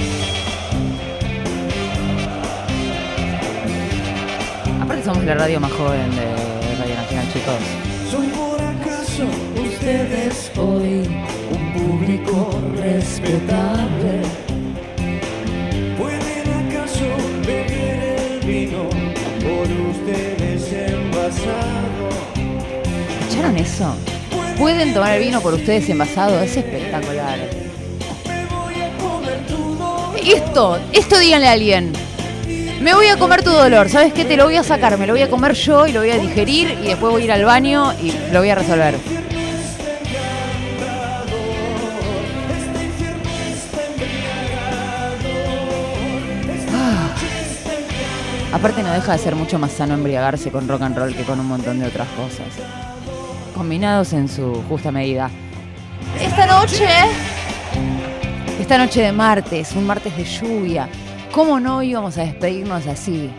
Aparte 4.81 5.05
somos 5.05 5.23
la 5.23 5.35
radio 5.35 5.61
más 5.61 5.71
joven 5.71 6.11
de 6.11 6.75
Radio 6.79 6.95
Nacional, 6.95 7.27
chicos. 7.31 7.55
¿Son 8.11 8.25
por 8.31 8.61
acaso 8.61 9.23
ustedes 9.63 10.51
hoy 10.57 11.07
un 11.49 11.73
público 11.73 12.61
respetable? 12.75 14.21
¿Pueden 15.97 16.69
acaso 16.69 17.05
beber 17.47 18.19
el 18.19 18.39
vino 18.45 18.89
por 19.39 19.67
ustedes? 19.91 20.44
¿Escucharon 23.21 23.57
eso? 23.57 23.95
¿Pueden 24.57 24.93
tomar 24.93 25.15
el 25.15 25.23
vino 25.23 25.41
por 25.41 25.53
ustedes 25.53 25.89
envasado? 25.89 26.39
Es 26.39 26.55
espectacular. 26.55 27.39
Esto, 30.25 30.79
esto 30.93 31.19
díganle 31.19 31.47
a 31.47 31.51
alguien. 31.51 31.93
Me 32.81 32.93
voy 32.93 33.07
a 33.07 33.17
comer 33.17 33.43
tu 33.43 33.51
dolor, 33.51 33.89
¿sabes 33.89 34.13
qué? 34.13 34.25
Te 34.25 34.37
lo 34.37 34.45
voy 34.45 34.57
a 34.57 34.63
sacar, 34.63 34.97
me 34.97 35.07
lo 35.07 35.13
voy 35.13 35.21
a 35.21 35.29
comer 35.29 35.53
yo 35.53 35.87
y 35.87 35.91
lo 35.91 36.01
voy 36.01 36.11
a 36.11 36.17
digerir 36.17 36.77
y 36.83 36.87
después 36.87 37.11
voy 37.11 37.23
a 37.23 37.25
ir 37.25 37.31
al 37.31 37.45
baño 37.45 37.93
y 38.01 38.13
lo 38.31 38.39
voy 38.39 38.49
a 38.49 38.55
resolver. 38.55 39.14
Aparte 48.65 48.81
no 48.81 48.93
deja 48.93 49.11
de 49.11 49.19
ser 49.19 49.35
mucho 49.35 49.59
más 49.59 49.73
sano 49.73 49.93
embriagarse 49.93 50.49
con 50.49 50.67
rock 50.67 50.81
and 50.81 50.97
roll 50.97 51.15
que 51.15 51.21
con 51.21 51.39
un 51.39 51.45
montón 51.45 51.77
de 51.77 51.85
otras 51.85 52.07
cosas. 52.17 52.47
Combinados 53.53 54.11
en 54.13 54.27
su 54.27 54.63
justa 54.67 54.91
medida. 54.91 55.29
Esta 56.19 56.47
noche, 56.47 56.87
esta 58.59 58.79
noche 58.79 59.03
de 59.03 59.11
martes, 59.11 59.73
un 59.73 59.85
martes 59.85 60.17
de 60.17 60.23
lluvia, 60.23 60.89
¿cómo 61.31 61.59
no 61.59 61.83
íbamos 61.83 62.17
a 62.17 62.21
despedirnos 62.21 62.87
así? 62.87 63.29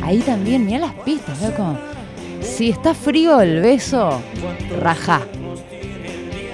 Ahí 0.00 0.20
también, 0.20 0.64
mira 0.64 0.78
las 0.78 0.94
pistas, 0.94 1.42
loco. 1.42 1.76
Si 2.40 2.70
está 2.70 2.94
frío 2.94 3.40
el 3.40 3.60
beso, 3.60 4.22
raja. 4.80 5.22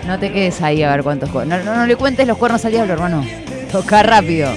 No 0.09 0.19
te 0.19 0.33
quedes 0.33 0.63
ahí 0.63 0.83
a 0.83 0.91
ver 0.91 1.03
cuántos 1.03 1.29
cuernos. 1.29 1.63
No, 1.63 1.73
no, 1.75 1.81
no 1.81 1.87
le 1.87 1.95
cuentes 1.95 2.27
los 2.27 2.39
cuernos 2.39 2.65
al 2.65 2.73
diablo, 2.73 2.95
hermano. 2.95 3.23
Toca 3.71 4.03
rápido. 4.03 4.49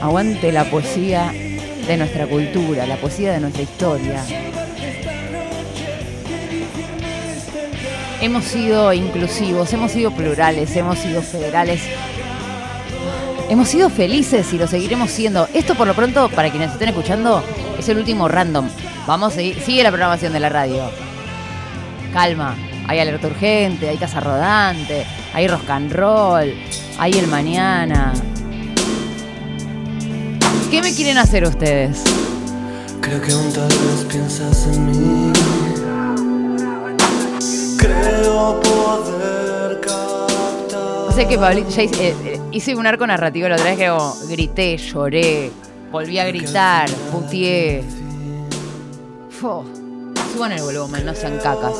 Aguante 0.00 0.52
la 0.52 0.62
poesía 0.70 1.32
de 1.32 1.96
nuestra 1.96 2.28
cultura, 2.28 2.86
la 2.86 2.94
poesía 2.94 3.32
de 3.32 3.40
nuestra 3.40 3.62
historia. 3.62 4.24
Hemos 8.20 8.44
sido 8.44 8.92
inclusivos, 8.92 9.72
hemos 9.72 9.90
sido 9.90 10.12
plurales, 10.12 10.76
hemos 10.76 10.96
sido 10.96 11.22
federales. 11.22 11.82
Hemos 13.50 13.66
sido 13.66 13.90
felices 13.90 14.52
y 14.52 14.58
lo 14.58 14.68
seguiremos 14.68 15.10
siendo. 15.10 15.48
Esto 15.54 15.74
por 15.74 15.88
lo 15.88 15.94
pronto, 15.94 16.28
para 16.28 16.50
quienes 16.50 16.70
estén 16.70 16.90
escuchando, 16.90 17.42
es 17.76 17.88
el 17.88 17.98
último 17.98 18.28
random. 18.28 18.68
Vamos 19.06 19.34
a 19.34 19.36
seguir, 19.36 19.60
sigue 19.60 19.82
la 19.82 19.90
programación 19.90 20.32
de 20.32 20.40
la 20.40 20.48
radio. 20.48 20.90
Calma, 22.12 22.56
hay 22.88 23.00
alerta 23.00 23.26
urgente, 23.26 23.88
hay 23.88 23.98
casa 23.98 24.18
rodante, 24.20 25.04
hay 25.34 25.46
rock 25.46 25.68
and 25.68 25.92
roll, 25.92 26.54
hay 26.98 27.12
el 27.12 27.26
mañana. 27.26 28.14
¿Qué 30.70 30.80
me 30.80 30.94
quieren 30.94 31.18
hacer 31.18 31.44
ustedes? 31.44 32.02
Creo 33.02 33.20
que 33.20 33.32
aún 33.32 33.52
tal 33.52 33.68
vez 33.68 34.06
piensas 34.10 34.66
en 34.68 34.86
mí. 34.86 35.32
Creo 37.76 38.60
poder 38.62 39.80
captar. 39.80 41.06
No 41.08 41.12
sé 41.12 41.28
qué, 41.28 41.36
Pablito, 41.36 41.68
ya 41.68 41.82
hice, 41.82 42.08
eh, 42.08 42.16
eh, 42.24 42.40
hice 42.52 42.74
un 42.74 42.86
arco 42.86 43.06
narrativo 43.06 43.48
la 43.48 43.56
otra 43.56 43.66
vez 43.66 43.78
que 43.78 43.88
como 43.88 44.14
grité, 44.28 44.78
lloré, 44.78 45.50
volví 45.92 46.18
a 46.18 46.24
gritar, 46.24 46.88
putié. 47.12 47.84
Suban 49.44 50.52
el 50.52 50.62
volumen, 50.62 51.04
no 51.04 51.14
sean 51.14 51.36
cacas. 51.36 51.76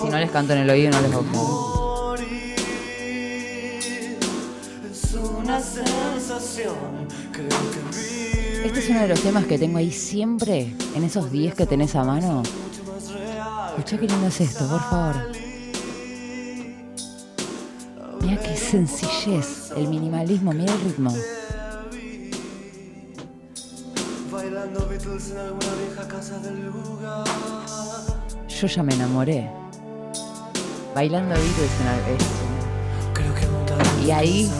Si 0.00 0.08
no 0.08 0.18
les 0.18 0.30
canto 0.32 0.52
en 0.54 0.58
el 0.58 0.70
oído, 0.70 0.90
no 0.90 1.00
les 1.00 1.12
voy 1.12 1.24
a 1.24 2.16
Es 4.90 5.14
una 5.14 5.60
sensación. 5.60 6.74
Creo 7.30 7.48
que 7.48 8.66
Este 8.66 8.80
es 8.80 8.90
uno 8.90 9.02
de 9.02 9.08
los 9.08 9.20
temas 9.20 9.44
que 9.44 9.56
tengo 9.60 9.78
ahí 9.78 9.92
siempre, 9.92 10.74
en 10.96 11.04
esos 11.04 11.30
10 11.30 11.54
que 11.54 11.64
tenés 11.64 11.94
a 11.94 12.02
mano. 12.02 12.42
Escucha 12.42 13.96
qué 13.96 14.08
lindo 14.08 14.26
es 14.26 14.40
esto, 14.40 14.66
por 14.68 14.80
favor. 14.80 15.30
Mira 18.22 18.42
qué 18.42 18.56
sencillez, 18.56 19.70
el 19.76 19.86
minimalismo, 19.86 20.52
mira 20.52 20.72
el 20.74 20.80
ritmo. 20.80 21.14
En 25.30 25.38
alguna 25.38 25.66
vieja 25.86 26.08
casa 26.08 26.38
del 26.38 26.66
lugar. 26.66 27.24
Yo 28.48 28.66
ya 28.66 28.82
me 28.82 28.94
enamoré. 28.94 29.50
Bailando 30.94 31.34
Beatles 31.34 31.70
en 31.80 31.86
la- 31.86 32.16
es- 32.16 32.24
Creo 33.14 33.34
que 33.34 33.46
vez 33.74 34.06
Y 34.06 34.10
ahí 34.10 34.50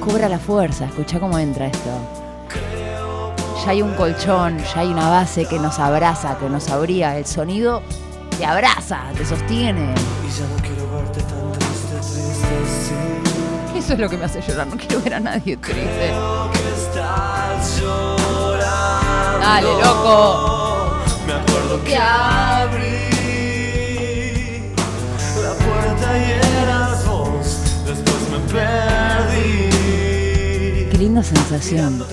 cobra 0.00 0.28
la 0.28 0.38
fuerza. 0.38 0.86
Escucha 0.86 1.20
cómo 1.20 1.38
entra 1.38 1.66
esto. 1.66 1.90
Ya 3.64 3.70
hay 3.70 3.82
un 3.82 3.94
colchón, 3.94 4.58
ya 4.58 4.80
hay 4.80 4.88
una 4.88 5.08
base 5.08 5.44
que 5.46 5.58
nos 5.58 5.78
abraza, 5.78 6.36
que 6.38 6.48
nos 6.48 6.68
abría. 6.68 7.16
El 7.16 7.26
sonido 7.26 7.80
te 8.36 8.44
abraza, 8.44 9.02
te 9.16 9.24
sostiene. 9.24 9.94
Y 10.26 10.30
ya 10.30 10.46
no 10.48 10.56
quiero 10.62 10.90
verte 10.96 11.20
tan 11.22 11.52
triste, 11.52 11.94
triste, 11.96 12.56
sí. 13.72 13.78
Eso 13.78 13.92
es 13.92 13.98
lo 14.00 14.08
que 14.08 14.16
me 14.16 14.24
hace 14.24 14.40
llorar. 14.42 14.66
No 14.66 14.76
quiero 14.76 15.00
ver 15.02 15.14
a 15.14 15.20
nadie 15.20 15.56
triste. 15.56 16.12
Dale, 19.42 19.68
loco. 19.82 21.00
Me 21.26 21.32
acuerdo 21.32 21.82
que 21.84 21.96
abrí 21.96 23.10
la 25.42 25.52
puerta 25.54 26.18
y 26.18 26.30
eras 26.62 27.04
vos. 27.06 27.46
Después 27.84 28.20
me 28.30 28.38
perdí. 28.52 29.70
Qué 30.90 30.96
linda 30.98 31.22
sensación. 31.24 32.04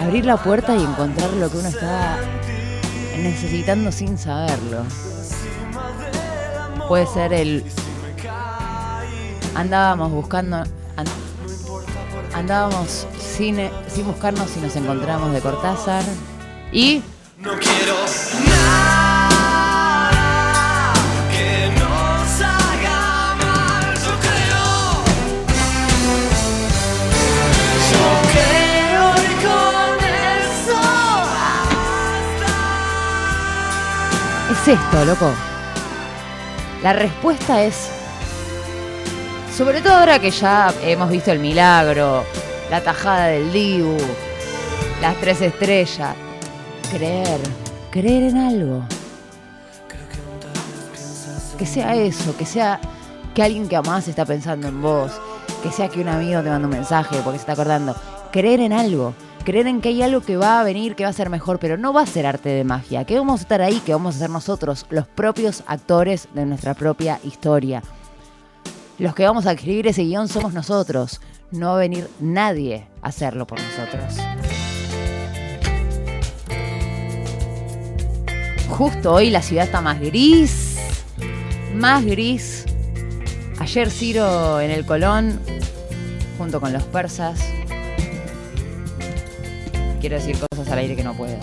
Abrir 0.00 0.26
la 0.26 0.36
puerta 0.36 0.76
y 0.76 0.82
encontrar 0.82 1.30
lo 1.32 1.50
que 1.50 1.56
uno 1.56 1.68
está 1.68 2.18
necesitando 3.18 3.90
sin 3.90 4.18
saberlo. 4.18 4.82
Puede 6.88 7.06
ser 7.06 7.32
el... 7.32 7.64
Andábamos 9.54 10.12
buscando... 10.12 10.58
an- 10.58 11.06
Andábamos 12.34 13.06
sin, 13.36 13.56
sin 13.88 14.06
buscarnos 14.06 14.56
y 14.56 14.60
nos 14.60 14.74
encontramos 14.76 15.32
de 15.32 15.40
Cortázar. 15.40 16.02
Y... 16.72 17.02
No 17.38 17.50
quiero 17.58 17.94
nada 18.46 20.10
que 21.30 21.68
nos 21.78 22.40
haga 22.40 23.34
mal. 23.34 23.94
Yo 23.94 24.12
creo. 24.24 24.64
Yo 27.92 28.04
creo 28.32 29.04
y 29.22 29.28
con 29.44 29.96
eso 30.40 30.80
Es 34.50 34.62
esto, 34.68 34.98
loco. 35.04 35.28
La 36.82 36.92
respuesta 36.94 37.62
es, 37.62 37.90
sobre 39.54 39.80
todo 39.82 39.94
ahora 39.94 40.18
que 40.18 40.30
ya 40.30 40.72
hemos 40.82 41.10
visto 41.10 41.32
el 41.32 41.38
milagro, 41.38 42.24
la 42.70 42.80
tajada 42.82 43.26
del 43.26 43.52
Dibu, 43.52 43.96
las 45.00 45.16
tres 45.20 45.40
estrellas, 45.40 46.16
creer, 46.90 47.40
creer 47.90 48.24
en 48.24 48.36
algo. 48.36 48.82
Que 51.58 51.66
sea 51.66 51.94
eso, 51.94 52.36
que 52.36 52.44
sea 52.44 52.80
que 53.34 53.42
alguien 53.42 53.68
que 53.68 53.76
amás 53.76 54.08
está 54.08 54.24
pensando 54.24 54.68
en 54.68 54.82
vos, 54.82 55.12
que 55.62 55.70
sea 55.70 55.88
que 55.88 56.00
un 56.00 56.08
amigo 56.08 56.42
te 56.42 56.50
manda 56.50 56.66
un 56.66 56.74
mensaje 56.74 57.16
porque 57.22 57.38
se 57.38 57.42
está 57.42 57.52
acordando. 57.52 57.94
Creer 58.30 58.60
en 58.60 58.72
algo, 58.72 59.14
creer 59.44 59.66
en 59.68 59.80
que 59.80 59.90
hay 59.90 60.02
algo 60.02 60.20
que 60.20 60.36
va 60.36 60.60
a 60.60 60.64
venir, 60.64 60.96
que 60.96 61.04
va 61.04 61.10
a 61.10 61.14
ser 61.14 61.30
mejor, 61.30 61.58
pero 61.58 61.78
no 61.78 61.92
va 61.92 62.02
a 62.02 62.06
ser 62.06 62.26
arte 62.26 62.48
de 62.48 62.64
magia, 62.64 63.04
que 63.04 63.18
vamos 63.18 63.40
a 63.40 63.42
estar 63.42 63.62
ahí, 63.62 63.80
que 63.80 63.92
vamos 63.92 64.16
a 64.16 64.18
ser 64.18 64.30
nosotros, 64.30 64.84
los 64.90 65.06
propios 65.06 65.62
actores 65.66 66.28
de 66.34 66.44
nuestra 66.44 66.74
propia 66.74 67.20
historia. 67.24 67.82
Los 68.98 69.14
que 69.14 69.24
vamos 69.24 69.46
a 69.46 69.52
escribir 69.52 69.86
ese 69.86 70.02
guion 70.02 70.28
somos 70.28 70.52
nosotros, 70.52 71.20
no 71.50 71.68
va 71.68 71.74
a 71.74 71.78
venir 71.78 72.08
nadie 72.20 72.86
a 73.02 73.08
hacerlo 73.08 73.46
por 73.46 73.58
nosotros. 73.60 74.14
Justo 78.68 79.14
hoy 79.14 79.30
la 79.30 79.42
ciudad 79.42 79.64
está 79.64 79.80
más 79.80 80.00
gris, 80.00 80.76
más 81.74 82.04
gris. 82.04 82.66
Ayer 83.58 83.90
Ciro 83.90 84.60
en 84.60 84.70
el 84.70 84.84
Colón, 84.84 85.40
junto 86.36 86.60
con 86.60 86.72
los 86.72 86.82
persas. 86.84 87.40
Quiero 90.00 90.16
decir 90.16 90.36
cosas 90.50 90.70
al 90.70 90.78
aire 90.78 90.94
que 90.94 91.02
no 91.02 91.14
puedo. 91.14 91.36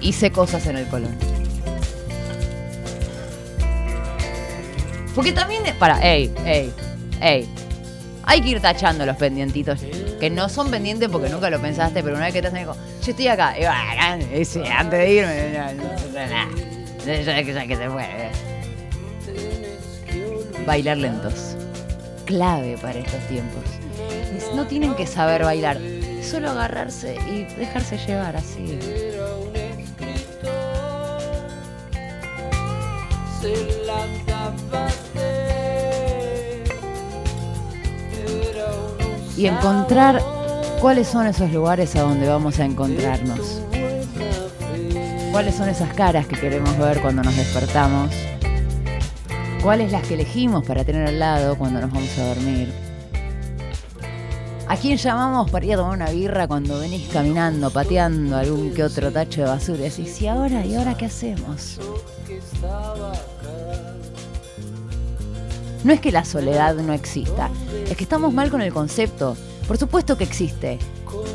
Hice 0.00 0.30
cosas 0.30 0.66
en 0.66 0.76
el 0.76 0.86
Colón. 0.88 1.16
Porque 5.14 5.32
también, 5.32 5.62
para, 5.78 6.00
ey, 6.00 6.32
ey, 6.44 6.72
ey. 7.20 7.48
Hay 8.30 8.42
que 8.42 8.50
ir 8.50 8.60
tachando 8.60 9.06
los 9.06 9.16
pendientitos. 9.16 9.80
Que 10.20 10.28
no 10.28 10.50
son 10.50 10.70
pendientes 10.70 11.08
porque 11.08 11.30
nunca 11.30 11.48
lo 11.48 11.58
pensaste, 11.60 12.02
pero 12.02 12.14
una 12.16 12.26
vez 12.26 12.34
que 12.34 12.46
hacen 12.46 12.66
como, 12.66 12.78
yo 13.02 13.10
estoy 13.10 13.26
acá. 13.26 13.54
Y 13.56 13.60
bueno, 13.62 13.74
antes 14.76 14.98
de 15.00 15.10
irme, 15.10 15.52
ya 17.24 17.42
que 17.66 17.76
se 17.76 17.88
fue. 17.90 18.02
eh. 18.04 18.30
Bailar 20.66 20.98
lentos. 20.98 21.56
Clave 22.26 22.76
para 22.82 22.98
estos 22.98 23.26
tiempos. 23.28 23.64
No 24.54 24.66
tienen 24.66 24.94
que 24.94 25.06
saber 25.06 25.42
bailar, 25.42 25.78
solo 26.22 26.50
agarrarse 26.50 27.16
y 27.26 27.44
dejarse 27.58 27.96
llevar 27.96 28.36
así. 28.36 28.78
Y 39.38 39.46
encontrar 39.46 40.20
cuáles 40.80 41.06
son 41.06 41.28
esos 41.28 41.52
lugares 41.52 41.94
a 41.94 42.00
donde 42.00 42.28
vamos 42.28 42.58
a 42.58 42.64
encontrarnos. 42.64 43.62
¿Cuáles 45.30 45.54
son 45.54 45.68
esas 45.68 45.94
caras 45.94 46.26
que 46.26 46.34
queremos 46.34 46.76
ver 46.76 47.00
cuando 47.00 47.22
nos 47.22 47.36
despertamos? 47.36 48.12
¿Cuáles 49.62 49.92
las 49.92 50.02
que 50.08 50.14
elegimos 50.14 50.66
para 50.66 50.84
tener 50.84 51.06
al 51.06 51.20
lado 51.20 51.56
cuando 51.56 51.80
nos 51.80 51.92
vamos 51.92 52.18
a 52.18 52.34
dormir? 52.34 52.72
¿A 54.66 54.76
quién 54.76 54.96
llamamos 54.96 55.48
para 55.52 55.64
ir 55.64 55.74
a 55.74 55.76
tomar 55.76 55.94
una 55.94 56.10
birra 56.10 56.48
cuando 56.48 56.80
venís 56.80 57.08
caminando, 57.08 57.70
pateando 57.70 58.38
algún 58.38 58.74
que 58.74 58.82
otro 58.82 59.12
tacho 59.12 59.42
de 59.42 59.46
basura? 59.46 59.78
Y 59.78 59.90
decís, 59.90 60.20
¿y 60.20 60.26
ahora? 60.26 60.66
¿Y 60.66 60.74
ahora 60.74 60.96
qué 60.96 61.06
hacemos? 61.06 61.78
No 65.84 65.92
es 65.92 66.00
que 66.00 66.10
la 66.10 66.24
soledad 66.24 66.74
no 66.74 66.92
exista, 66.92 67.50
es 67.88 67.96
que 67.96 68.02
estamos 68.02 68.32
mal 68.32 68.50
con 68.50 68.60
el 68.62 68.72
concepto. 68.72 69.36
Por 69.66 69.76
supuesto 69.76 70.16
que 70.16 70.24
existe. 70.24 70.78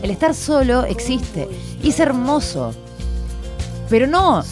El 0.02 0.12
estar 0.12 0.34
solo 0.34 0.84
existe 0.86 1.48
y 1.82 1.90
es 1.90 2.00
hermoso. 2.00 2.74
Pero 3.90 4.08
no 4.08 4.44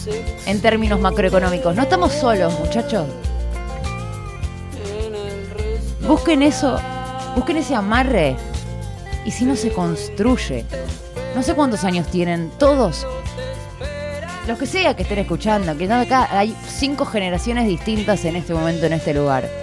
en 0.46 0.60
términos 0.60 1.00
macroeconómicos. 1.00 1.74
No 1.74 1.82
estamos 1.82 2.12
solos, 2.12 2.58
muchachos. 2.60 3.06
Busquen 6.06 6.42
eso, 6.42 6.78
busquen 7.34 7.56
ese 7.58 7.74
amarre. 7.74 8.36
Y 9.24 9.30
si 9.30 9.44
no 9.44 9.56
se 9.56 9.72
construye. 9.72 10.64
No 11.34 11.42
sé 11.42 11.54
cuántos 11.54 11.84
años 11.84 12.06
tienen 12.08 12.50
todos. 12.58 13.06
Los 14.46 14.58
que 14.58 14.66
sea 14.66 14.94
que 14.94 15.02
estén 15.02 15.18
escuchando, 15.18 15.76
que 15.76 15.90
acá 15.90 16.28
hay 16.30 16.56
cinco 16.68 17.04
generaciones 17.04 17.66
distintas 17.66 18.24
en 18.24 18.36
este 18.36 18.54
momento 18.54 18.86
en 18.86 18.94
este 18.94 19.14
lugar. 19.14 19.61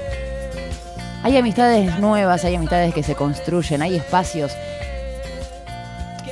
Hay 1.23 1.35
amistades 1.37 1.99
nuevas, 1.99 2.45
hay 2.45 2.55
amistades 2.55 2.93
que 2.93 3.03
se 3.03 3.15
construyen, 3.15 3.81
hay 3.81 3.95
espacios, 3.95 4.53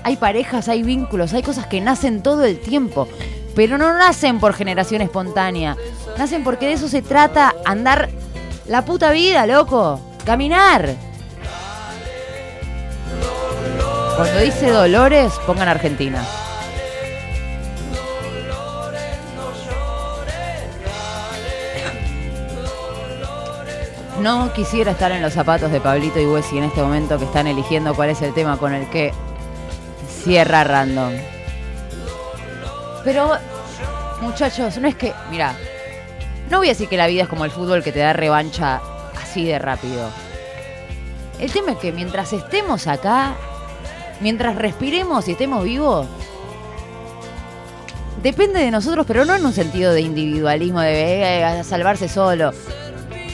hay 0.04 0.16
parejas, 0.16 0.70
hay 0.70 0.84
vínculos, 0.84 1.34
hay 1.34 1.44
cosas 1.44 1.68
que 1.68 1.82
nacen 1.82 2.24
todo 2.24 2.46
el 2.46 2.60
tiempo, 2.60 3.08
pero 3.54 3.78
no 3.78 3.94
nacen 3.98 4.40
por 4.40 4.54
generación 4.54 5.02
espontánea, 5.02 5.76
nacen 6.18 6.44
porque 6.44 6.68
de 6.68 6.74
eso 6.74 6.88
se 6.88 7.02
trata 7.02 7.54
andar 7.66 8.10
la 8.68 8.86
puta 8.86 9.12
vida, 9.12 9.46
loco, 9.46 10.00
caminar. 10.26 10.96
Cuando 14.16 14.40
dice 14.40 14.72
Dolores, 14.72 15.34
pongan 15.46 15.68
Argentina. 15.68 16.24
No 24.28 24.52
quisiera 24.52 24.92
estar 24.92 25.10
en 25.14 25.22
los 25.22 25.32
zapatos 25.32 25.72
de 25.72 25.80
Pablito 25.80 26.20
y 26.20 26.26
Wessy 26.26 26.58
en 26.58 26.66
este 26.66 26.82
momento 26.82 27.18
que 27.18 27.24
están 27.24 27.48
eligiendo 27.48 27.96
cuál 27.96 28.10
es 28.10 28.22
el 28.22 28.34
tema 28.34 28.58
con 28.58 28.74
el 28.74 28.90
que 28.90 29.14
cierra 30.22 30.66
random. 30.66 31.14
Pero, 33.06 33.32
muchachos, 34.20 34.80
no 34.80 34.90
es 34.90 34.96
que. 34.96 35.14
Mira, 35.32 35.56
no 36.50 36.58
voy 36.58 36.68
a 36.68 36.72
decir 36.72 36.90
que 36.90 36.98
la 36.98 37.08
vida 37.08 37.24
es 37.24 37.30
como 37.30 37.46
el 37.46 37.52
fútbol 37.52 37.82
que 37.84 37.94
te 37.94 38.00
da 38.00 38.12
revancha 38.12 38.82
así 39.18 39.46
de 39.46 39.60
rápido. 39.60 40.10
El 41.40 41.50
tema 41.54 41.72
es 41.72 41.78
que 41.78 41.94
mientras 41.94 42.34
estemos 42.34 42.86
acá, 42.88 43.34
mientras 44.20 44.58
respiremos 44.58 45.26
y 45.30 45.32
estemos 45.32 45.64
vivos, 45.64 46.06
depende 48.22 48.60
de 48.60 48.72
nosotros, 48.72 49.06
pero 49.08 49.24
no 49.24 49.36
en 49.36 49.46
un 49.46 49.54
sentido 49.54 49.94
de 49.94 50.02
individualismo, 50.02 50.82
de 50.82 51.60
eh, 51.60 51.64
salvarse 51.64 52.10
solo. 52.10 52.52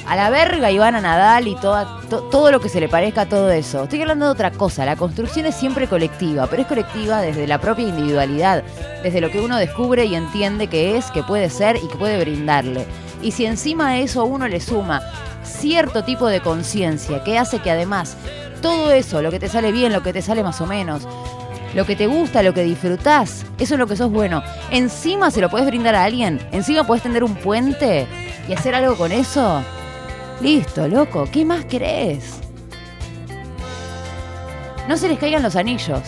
A 0.08 0.16
la 0.18 0.30
verga 0.30 0.70
Ivana 0.70 1.00
Nadal 1.02 1.48
y 1.48 1.56
toda, 1.56 2.02
to- 2.10 2.24
todo 2.24 2.52
lo 2.52 2.60
que 2.60 2.68
se 2.70 2.80
le 2.82 2.90
parezca 2.90 3.22
a 3.22 3.26
todo 3.30 3.50
eso. 3.52 3.84
Estoy 3.84 4.02
hablando 4.02 4.26
de 4.26 4.32
otra 4.32 4.52
cosa. 4.52 4.86
La 4.86 4.96
construcción 4.98 5.46
es 5.46 5.56
siempre 5.56 5.88
colectiva, 5.88 6.46
pero 6.48 6.62
es 6.62 6.68
colectiva 6.68 7.22
desde 7.22 7.48
la 7.48 7.60
propia 7.60 7.88
individualidad, 7.88 8.64
desde 9.02 9.22
lo 9.22 9.32
que 9.32 9.40
uno 9.40 9.58
descubre 9.58 10.06
y 10.06 10.16
entiende 10.16 10.68
que 10.68 10.98
es, 10.98 11.10
que 11.12 11.24
puede 11.24 11.50
ser 11.50 11.78
y 11.78 11.88
que 11.88 11.96
puede 11.96 12.20
brindarle. 12.20 12.86
Y 13.22 13.32
si 13.32 13.46
encima 13.46 13.88
a 13.90 13.98
eso 13.98 14.26
uno 14.26 14.48
le 14.50 14.60
suma 14.60 15.02
cierto 15.44 16.04
tipo 16.04 16.28
de 16.28 16.42
conciencia 16.42 17.24
que 17.24 17.38
hace 17.40 17.60
que 17.60 17.72
además 17.72 18.18
todo 18.62 18.92
eso, 18.92 19.22
lo 19.22 19.32
que 19.32 19.40
te 19.40 19.48
sale 19.50 19.72
bien, 19.72 19.94
lo 19.94 20.04
que 20.04 20.14
te 20.14 20.22
sale 20.22 20.44
más 20.44 20.60
o 20.62 20.66
menos, 20.66 21.08
lo 21.74 21.86
que 21.86 21.96
te 21.96 22.08
gusta, 22.08 22.44
lo 22.44 22.54
que 22.54 22.64
disfrutás, 22.64 23.46
eso 23.58 23.74
es 23.76 23.80
lo 23.80 23.88
que 23.88 23.96
sos 23.96 24.12
bueno. 24.12 24.44
Encima 24.70 25.32
se 25.32 25.42
lo 25.42 25.50
puedes 25.50 25.66
brindar 25.68 25.96
a 25.96 26.04
alguien, 26.04 26.46
encima 26.52 26.84
puedes 26.86 27.04
tender 27.04 27.24
un 27.24 27.36
puente 27.36 28.06
y 28.50 28.54
hacer 28.54 28.76
algo 28.76 28.96
con 28.98 29.12
eso. 29.14 29.64
Listo, 30.42 30.88
loco, 30.88 31.28
¿qué 31.32 31.46
más 31.46 31.66
querés? 31.66 32.40
No 34.88 34.98
se 34.98 35.08
les 35.08 35.18
caigan 35.18 35.42
los 35.42 35.56
anillos. 35.56 36.02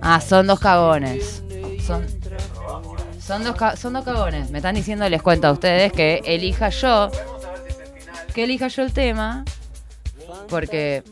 Ah, 0.00 0.20
son 0.20 0.46
dos 0.46 0.58
cagones. 0.58 1.42
Son, 1.80 2.04
dos, 3.44 3.56
son 3.78 3.92
dos 3.92 4.04
cagones. 4.04 4.50
Me 4.50 4.58
están 4.58 4.74
diciendo, 4.74 5.08
les 5.08 5.22
cuento 5.22 5.46
a 5.46 5.52
ustedes, 5.52 5.92
que 5.92 6.20
elija 6.24 6.68
yo. 6.70 7.10
Que 8.34 8.44
elija 8.44 8.68
yo 8.68 8.82
el 8.82 8.92
tema. 8.92 9.44
Porque. 10.48 11.02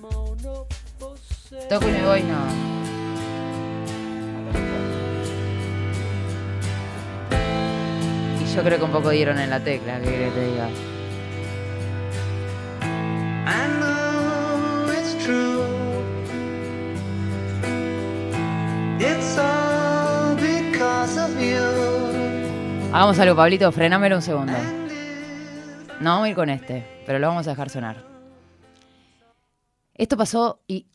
Toco 1.68 1.88
y 1.88 1.92
me 1.92 2.04
voy, 2.04 2.22
no. 2.22 2.72
Y 8.42 8.54
yo 8.54 8.62
creo 8.62 8.78
que 8.78 8.84
un 8.84 8.92
poco 8.92 9.10
dieron 9.10 9.38
en 9.38 9.50
la 9.50 9.60
tecla, 9.60 10.00
¿qué 10.00 10.10
querés 10.10 10.32
que 10.34 10.40
te 10.40 10.46
diga? 10.50 10.68
Hagamos 22.92 23.18
algo, 23.18 23.34
Pablito, 23.34 23.72
frenámelo 23.72 24.16
un 24.16 24.22
segundo. 24.22 24.52
No 26.00 26.10
vamos 26.10 26.26
a 26.26 26.28
ir 26.28 26.34
con 26.34 26.50
este, 26.50 26.86
pero 27.06 27.18
lo 27.18 27.26
vamos 27.26 27.46
a 27.46 27.50
dejar 27.50 27.70
sonar. 27.70 28.04
Esto 29.94 30.16
pasó 30.18 30.60
y. 30.66 30.86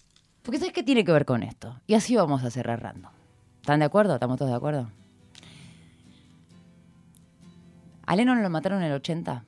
Porque 0.43 0.59
¿sabes 0.59 0.73
qué 0.73 0.83
tiene 0.83 1.03
que 1.03 1.11
ver 1.11 1.25
con 1.25 1.41
esto? 1.41 1.81
Y 1.87 1.95
así 1.95 2.15
vamos 2.15 2.43
a 2.43 2.51
cerrar 2.51 2.83
random. 2.83 3.11
¿Están 3.61 3.79
de 3.79 3.85
acuerdo? 3.85 4.13
¿Estamos 4.13 4.37
todos 4.37 4.51
de 4.51 4.57
acuerdo? 4.57 4.91
A 8.05 8.15
Lennon 8.15 8.43
lo 8.43 8.49
mataron 8.51 8.83
en 8.83 8.89
el 8.89 8.93
80. 8.93 9.43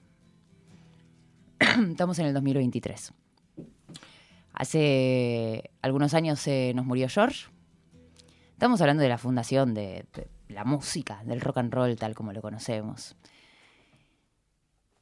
Estamos 1.90 2.18
en 2.20 2.28
el 2.28 2.34
2023. 2.34 3.14
Hace 4.54 5.72
algunos 5.82 6.14
años 6.14 6.40
se 6.40 6.74
nos 6.74 6.86
murió 6.86 7.08
George. 7.10 7.48
Estamos 8.54 8.80
hablando 8.82 9.04
de 9.04 9.10
la 9.10 9.18
fundación 9.18 9.74
de, 9.74 10.06
de 10.14 10.30
la 10.48 10.64
música, 10.64 11.22
del 11.26 11.42
rock 11.42 11.58
and 11.58 11.74
roll 11.74 11.96
tal 11.98 12.16
como 12.16 12.32
lo 12.32 12.42
conocemos. 12.42 13.16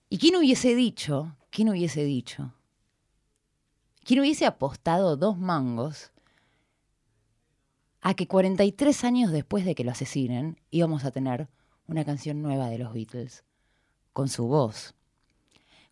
¿Y 0.09 0.17
quién 0.17 0.35
hubiese 0.35 0.73
dicho, 0.73 1.35
quién 1.51 1.69
hubiese 1.69 2.03
dicho, 2.03 2.53
quién 4.03 4.21
hubiese 4.21 4.45
apostado 4.45 5.17
dos 5.17 5.37
mangos 5.37 6.11
a 8.01 8.13
que 8.13 8.27
43 8.27 9.03
años 9.03 9.31
después 9.31 9.65
de 9.65 9.75
que 9.75 9.83
lo 9.83 9.91
asesinen 9.91 10.59
íbamos 10.71 11.03
a 11.03 11.11
tener 11.11 11.49
una 11.87 12.05
canción 12.05 12.41
nueva 12.41 12.69
de 12.69 12.77
los 12.77 12.93
Beatles, 12.93 13.43
con 14.13 14.29
su 14.29 14.47
voz, 14.47 14.96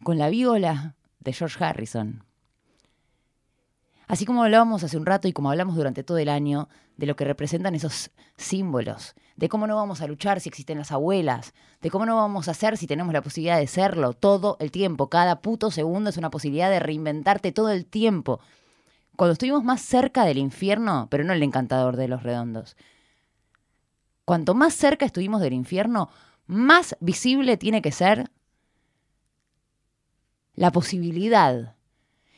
con 0.04 0.18
la 0.18 0.30
viola 0.30 0.96
de 1.20 1.34
George 1.34 1.64
Harrison? 1.64 2.24
Así 4.08 4.26
como 4.26 4.44
hablábamos 4.44 4.84
hace 4.84 4.98
un 4.98 5.06
rato 5.06 5.28
y 5.28 5.34
como 5.34 5.50
hablamos 5.50 5.76
durante 5.76 6.04
todo 6.04 6.20
el 6.20 6.30
año 6.30 6.70
de 6.98 7.08
lo 7.08 7.16
que 7.16 7.26
representan 7.26 7.76
esos 7.76 8.12
símbolos, 8.38 9.16
de 9.36 9.50
cómo 9.50 9.68
no 9.68 9.76
vamos 9.76 10.02
a 10.02 10.08
luchar 10.08 10.40
si 10.40 10.50
existen 10.50 10.78
las 10.78 10.92
abuelas, 10.92 11.54
de 11.82 11.90
cómo 11.90 12.06
no 12.06 12.16
vamos 12.16 12.48
a 12.48 12.52
hacer 12.52 12.78
si 12.78 12.88
tenemos 12.88 13.14
la 13.14 13.22
posibilidad 13.22 13.58
de 13.58 13.68
serlo 13.68 14.14
todo 14.14 14.58
el 14.60 14.72
tiempo, 14.72 15.10
cada 15.10 15.42
puto 15.42 15.72
segundo 15.72 16.10
es 16.10 16.18
una 16.18 16.30
posibilidad 16.30 16.70
de 16.70 16.80
reinventarte 16.80 17.52
todo 17.52 17.70
el 17.70 17.86
tiempo. 17.86 18.40
Cuando 19.16 19.34
estuvimos 19.34 19.64
más 19.64 19.82
cerca 19.82 20.24
del 20.26 20.38
infierno, 20.38 21.08
pero 21.10 21.24
no 21.24 21.34
el 21.34 21.44
encantador 21.44 21.96
de 21.96 22.08
los 22.08 22.22
redondos, 22.22 22.78
cuanto 24.24 24.54
más 24.54 24.74
cerca 24.76 25.06
estuvimos 25.06 25.42
del 25.42 25.54
infierno, 25.54 26.10
más 26.48 26.96
visible 27.00 27.58
tiene 27.58 27.82
que 27.82 27.92
ser 27.92 28.30
la 30.56 30.72
posibilidad. 30.72 31.76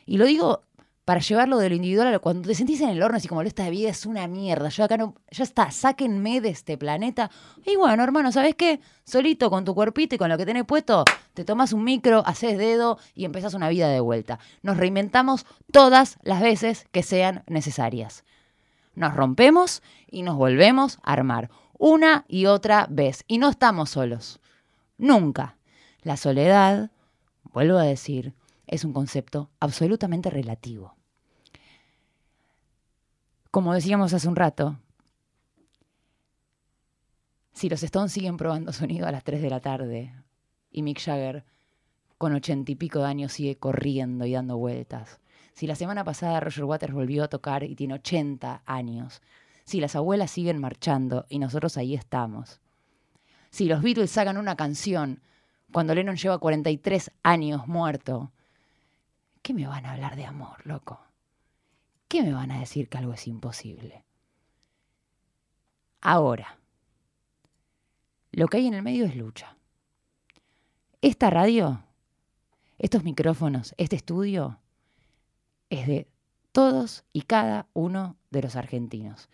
Y 0.06 0.18
lo 0.18 0.26
digo 0.26 0.64
para 1.08 1.22
llevarlo 1.22 1.58
de 1.58 1.70
lo 1.70 1.76
individual 1.76 2.08
a 2.08 2.12
lo 2.12 2.20
cuando 2.20 2.50
te 2.50 2.54
sentís 2.54 2.82
en 2.82 2.90
el 2.90 3.02
horno, 3.02 3.16
así 3.16 3.30
como 3.30 3.42
esta 3.42 3.70
vida 3.70 3.88
es 3.90 4.06
una 4.06 4.28
mierda, 4.28 4.68
yo 4.68 4.84
acá 4.84 4.98
no, 4.98 5.16
ya 5.32 5.46
está, 5.46 5.72
sáquenme 5.72 6.42
de 6.42 6.50
este 6.50 6.78
planeta. 6.78 7.32
Y 7.66 7.78
bueno, 7.78 8.04
hermano, 8.04 8.30
¿sabes 8.34 8.56
qué? 8.56 8.82
Solito 9.06 9.50
con 9.50 9.64
tu 9.64 9.74
cuerpito 9.74 10.16
y 10.16 10.18
con 10.18 10.28
lo 10.28 10.38
que 10.38 10.46
tenés 10.46 10.66
puesto, 10.66 11.06
te 11.34 11.46
tomas 11.46 11.72
un 11.72 11.86
micro, 11.86 12.24
haces 12.26 12.58
dedo 12.58 13.00
y 13.16 13.24
empezás 13.24 13.54
una 13.54 13.70
vida 13.70 13.88
de 13.88 14.02
vuelta. 14.02 14.40
Nos 14.64 14.76
reinventamos 14.76 15.46
todas 15.72 16.18
las 16.24 16.42
veces 16.42 16.86
que 16.92 17.04
sean 17.04 17.44
necesarias. 17.48 18.26
Nos 18.94 19.16
rompemos 19.16 19.82
y 20.12 20.24
nos 20.24 20.36
volvemos 20.36 21.00
a 21.04 21.14
armar 21.14 21.50
una 21.80 22.26
y 22.28 22.48
otra 22.48 22.86
vez. 22.90 23.24
Y 23.28 23.38
no 23.38 23.48
estamos 23.48 23.92
solos. 23.92 24.42
Nunca. 24.98 25.56
La 26.02 26.18
soledad, 26.18 26.92
vuelvo 27.54 27.78
a 27.78 27.84
decir, 27.84 28.34
es 28.68 28.84
un 28.84 28.94
concepto 28.94 29.50
absolutamente 29.60 30.30
relativo. 30.30 30.96
Como 33.52 33.74
decíamos 33.74 34.14
hace 34.14 34.28
un 34.28 34.36
rato, 34.36 34.78
si 37.54 37.70
los 37.70 37.82
Stones 37.82 38.12
siguen 38.12 38.38
probando 38.38 38.72
sonido 38.72 39.08
a 39.08 39.12
las 39.12 39.24
3 39.24 39.42
de 39.42 39.50
la 39.50 39.62
tarde 39.62 40.14
y 40.70 40.84
Mick 40.84 41.02
Jagger 41.02 41.44
con 42.18 42.34
ochenta 42.34 42.72
y 42.72 42.76
pico 42.76 43.00
de 43.00 43.06
años 43.06 43.34
sigue 43.34 43.58
corriendo 43.58 44.26
y 44.26 44.34
dando 44.34 44.58
vueltas, 44.58 45.20
si 45.54 45.66
la 45.66 45.76
semana 45.76 46.04
pasada 46.04 46.40
Roger 46.40 46.66
Waters 46.66 46.94
volvió 46.94 47.24
a 47.24 47.30
tocar 47.30 47.64
y 47.64 47.76
tiene 47.76 47.96
80 47.96 48.62
años, 48.66 49.22
si 49.64 49.80
las 49.80 49.96
abuelas 49.96 50.30
siguen 50.30 50.60
marchando 50.60 51.26
y 51.30 51.40
nosotros 51.40 51.78
ahí 51.78 51.96
estamos, 51.96 52.60
si 53.50 53.66
los 53.66 53.82
Beatles 53.82 54.12
sacan 54.12 54.38
una 54.38 54.56
canción 54.56 55.22
cuando 55.72 55.94
Lennon 55.94 56.16
lleva 56.16 56.38
43 56.38 57.12
años 57.24 57.68
muerto, 57.68 58.32
¿qué 59.42 59.54
me 59.54 59.68
van 59.68 59.86
a 59.86 59.94
hablar 59.94 60.16
de 60.16 60.26
amor, 60.26 60.66
loco? 60.66 61.00
¿Qué 62.08 62.24
me 62.24 62.34
van 62.34 62.52
a 62.52 62.60
decir 62.60 62.90
que 62.90 62.98
algo 62.98 63.14
es 63.14 63.28
imposible? 63.28 64.04
Ahora, 66.00 66.58
lo 68.32 68.48
que 68.48 68.58
hay 68.58 68.68
en 68.68 68.76
el 68.76 68.84
medio 68.84 69.06
es 69.06 69.16
lucha. 69.16 69.58
Esta 71.02 71.30
radio, 71.30 71.84
estos 72.78 73.04
micrófonos, 73.04 73.74
este 73.78 73.96
estudio, 73.96 74.60
es 75.70 75.88
de 75.88 76.08
todos 76.52 77.04
y 77.14 77.24
cada 77.24 77.68
uno 77.74 78.16
de 78.30 78.42
los 78.42 78.56
argentinos. 78.56 79.30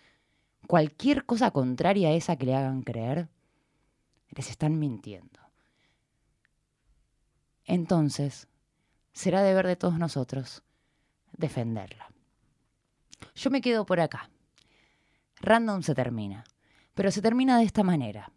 Cualquier 0.67 1.25
cosa 1.25 1.51
contraria 1.51 2.09
a 2.09 2.13
esa 2.13 2.37
que 2.37 2.45
le 2.45 2.55
hagan 2.55 2.81
creer, 2.81 3.29
les 4.29 4.49
están 4.49 4.79
mintiendo. 4.79 5.42
Entonces, 7.65 8.47
será 9.13 9.41
deber 9.41 9.67
de 9.67 9.75
todos 9.75 9.97
nosotros 9.97 10.63
defenderla. 11.37 12.11
Yo 13.35 13.49
me 13.49 13.61
quedo 13.61 13.85
por 13.85 13.99
acá. 13.99 14.29
Random 15.41 15.81
se 15.81 15.95
termina, 15.95 16.43
pero 16.93 17.11
se 17.11 17.21
termina 17.21 17.57
de 17.57 17.65
esta 17.65 17.83
manera. 17.83 18.31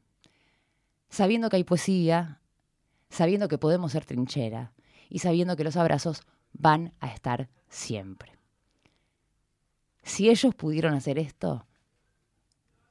Sabiendo 1.09 1.49
que 1.49 1.57
hay 1.57 1.65
poesía, 1.65 2.41
sabiendo 3.09 3.49
que 3.49 3.59
podemos 3.59 3.93
ser 3.93 4.05
trinchera 4.05 4.73
y 5.09 5.21
sabiendo 5.21 5.57
que 5.57 5.65
los 5.65 5.77
abrazos 5.77 6.23
van 6.53 6.93
a 7.01 7.09
estar 7.09 7.49
siempre. 7.69 8.33
Si 10.03 10.29
ellos 10.29 10.55
pudieron 10.55 10.95
hacer 10.95 11.19
esto, 11.19 11.67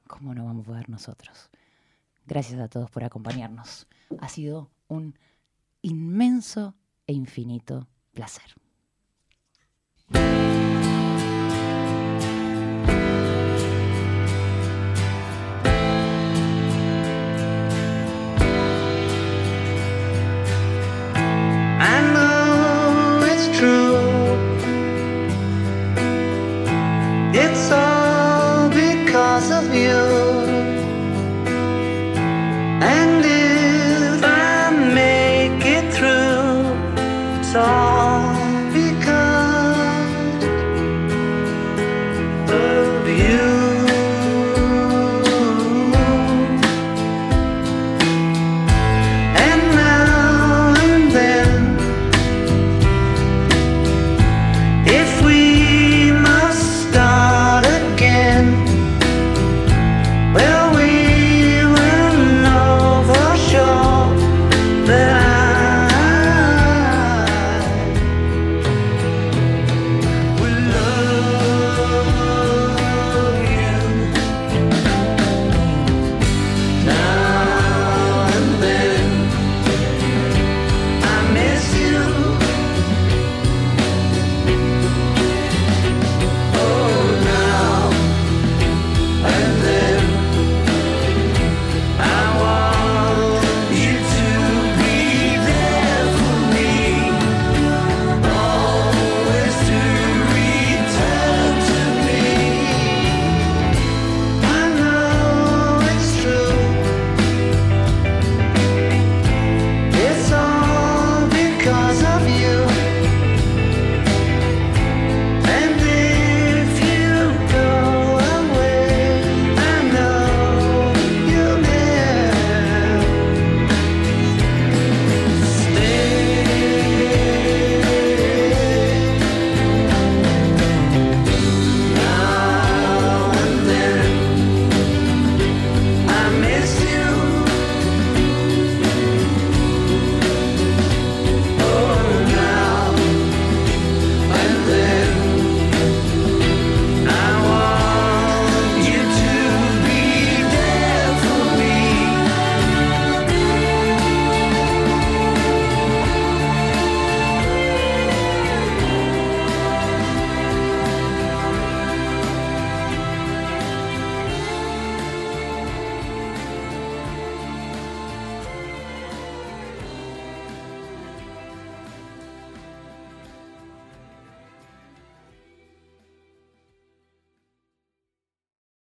¿cómo 0.06 0.34
no 0.34 0.44
vamos 0.44 0.64
a 0.64 0.68
poder 0.68 0.88
nosotros? 0.88 1.50
Gracias 2.26 2.60
a 2.60 2.68
todos 2.68 2.90
por 2.90 3.04
acompañarnos. 3.04 3.86
Ha 4.20 4.28
sido 4.28 4.70
un 4.88 5.18
inmenso 5.86 6.74
e 7.06 7.12
infinito 7.12 7.86
placer. 8.12 8.54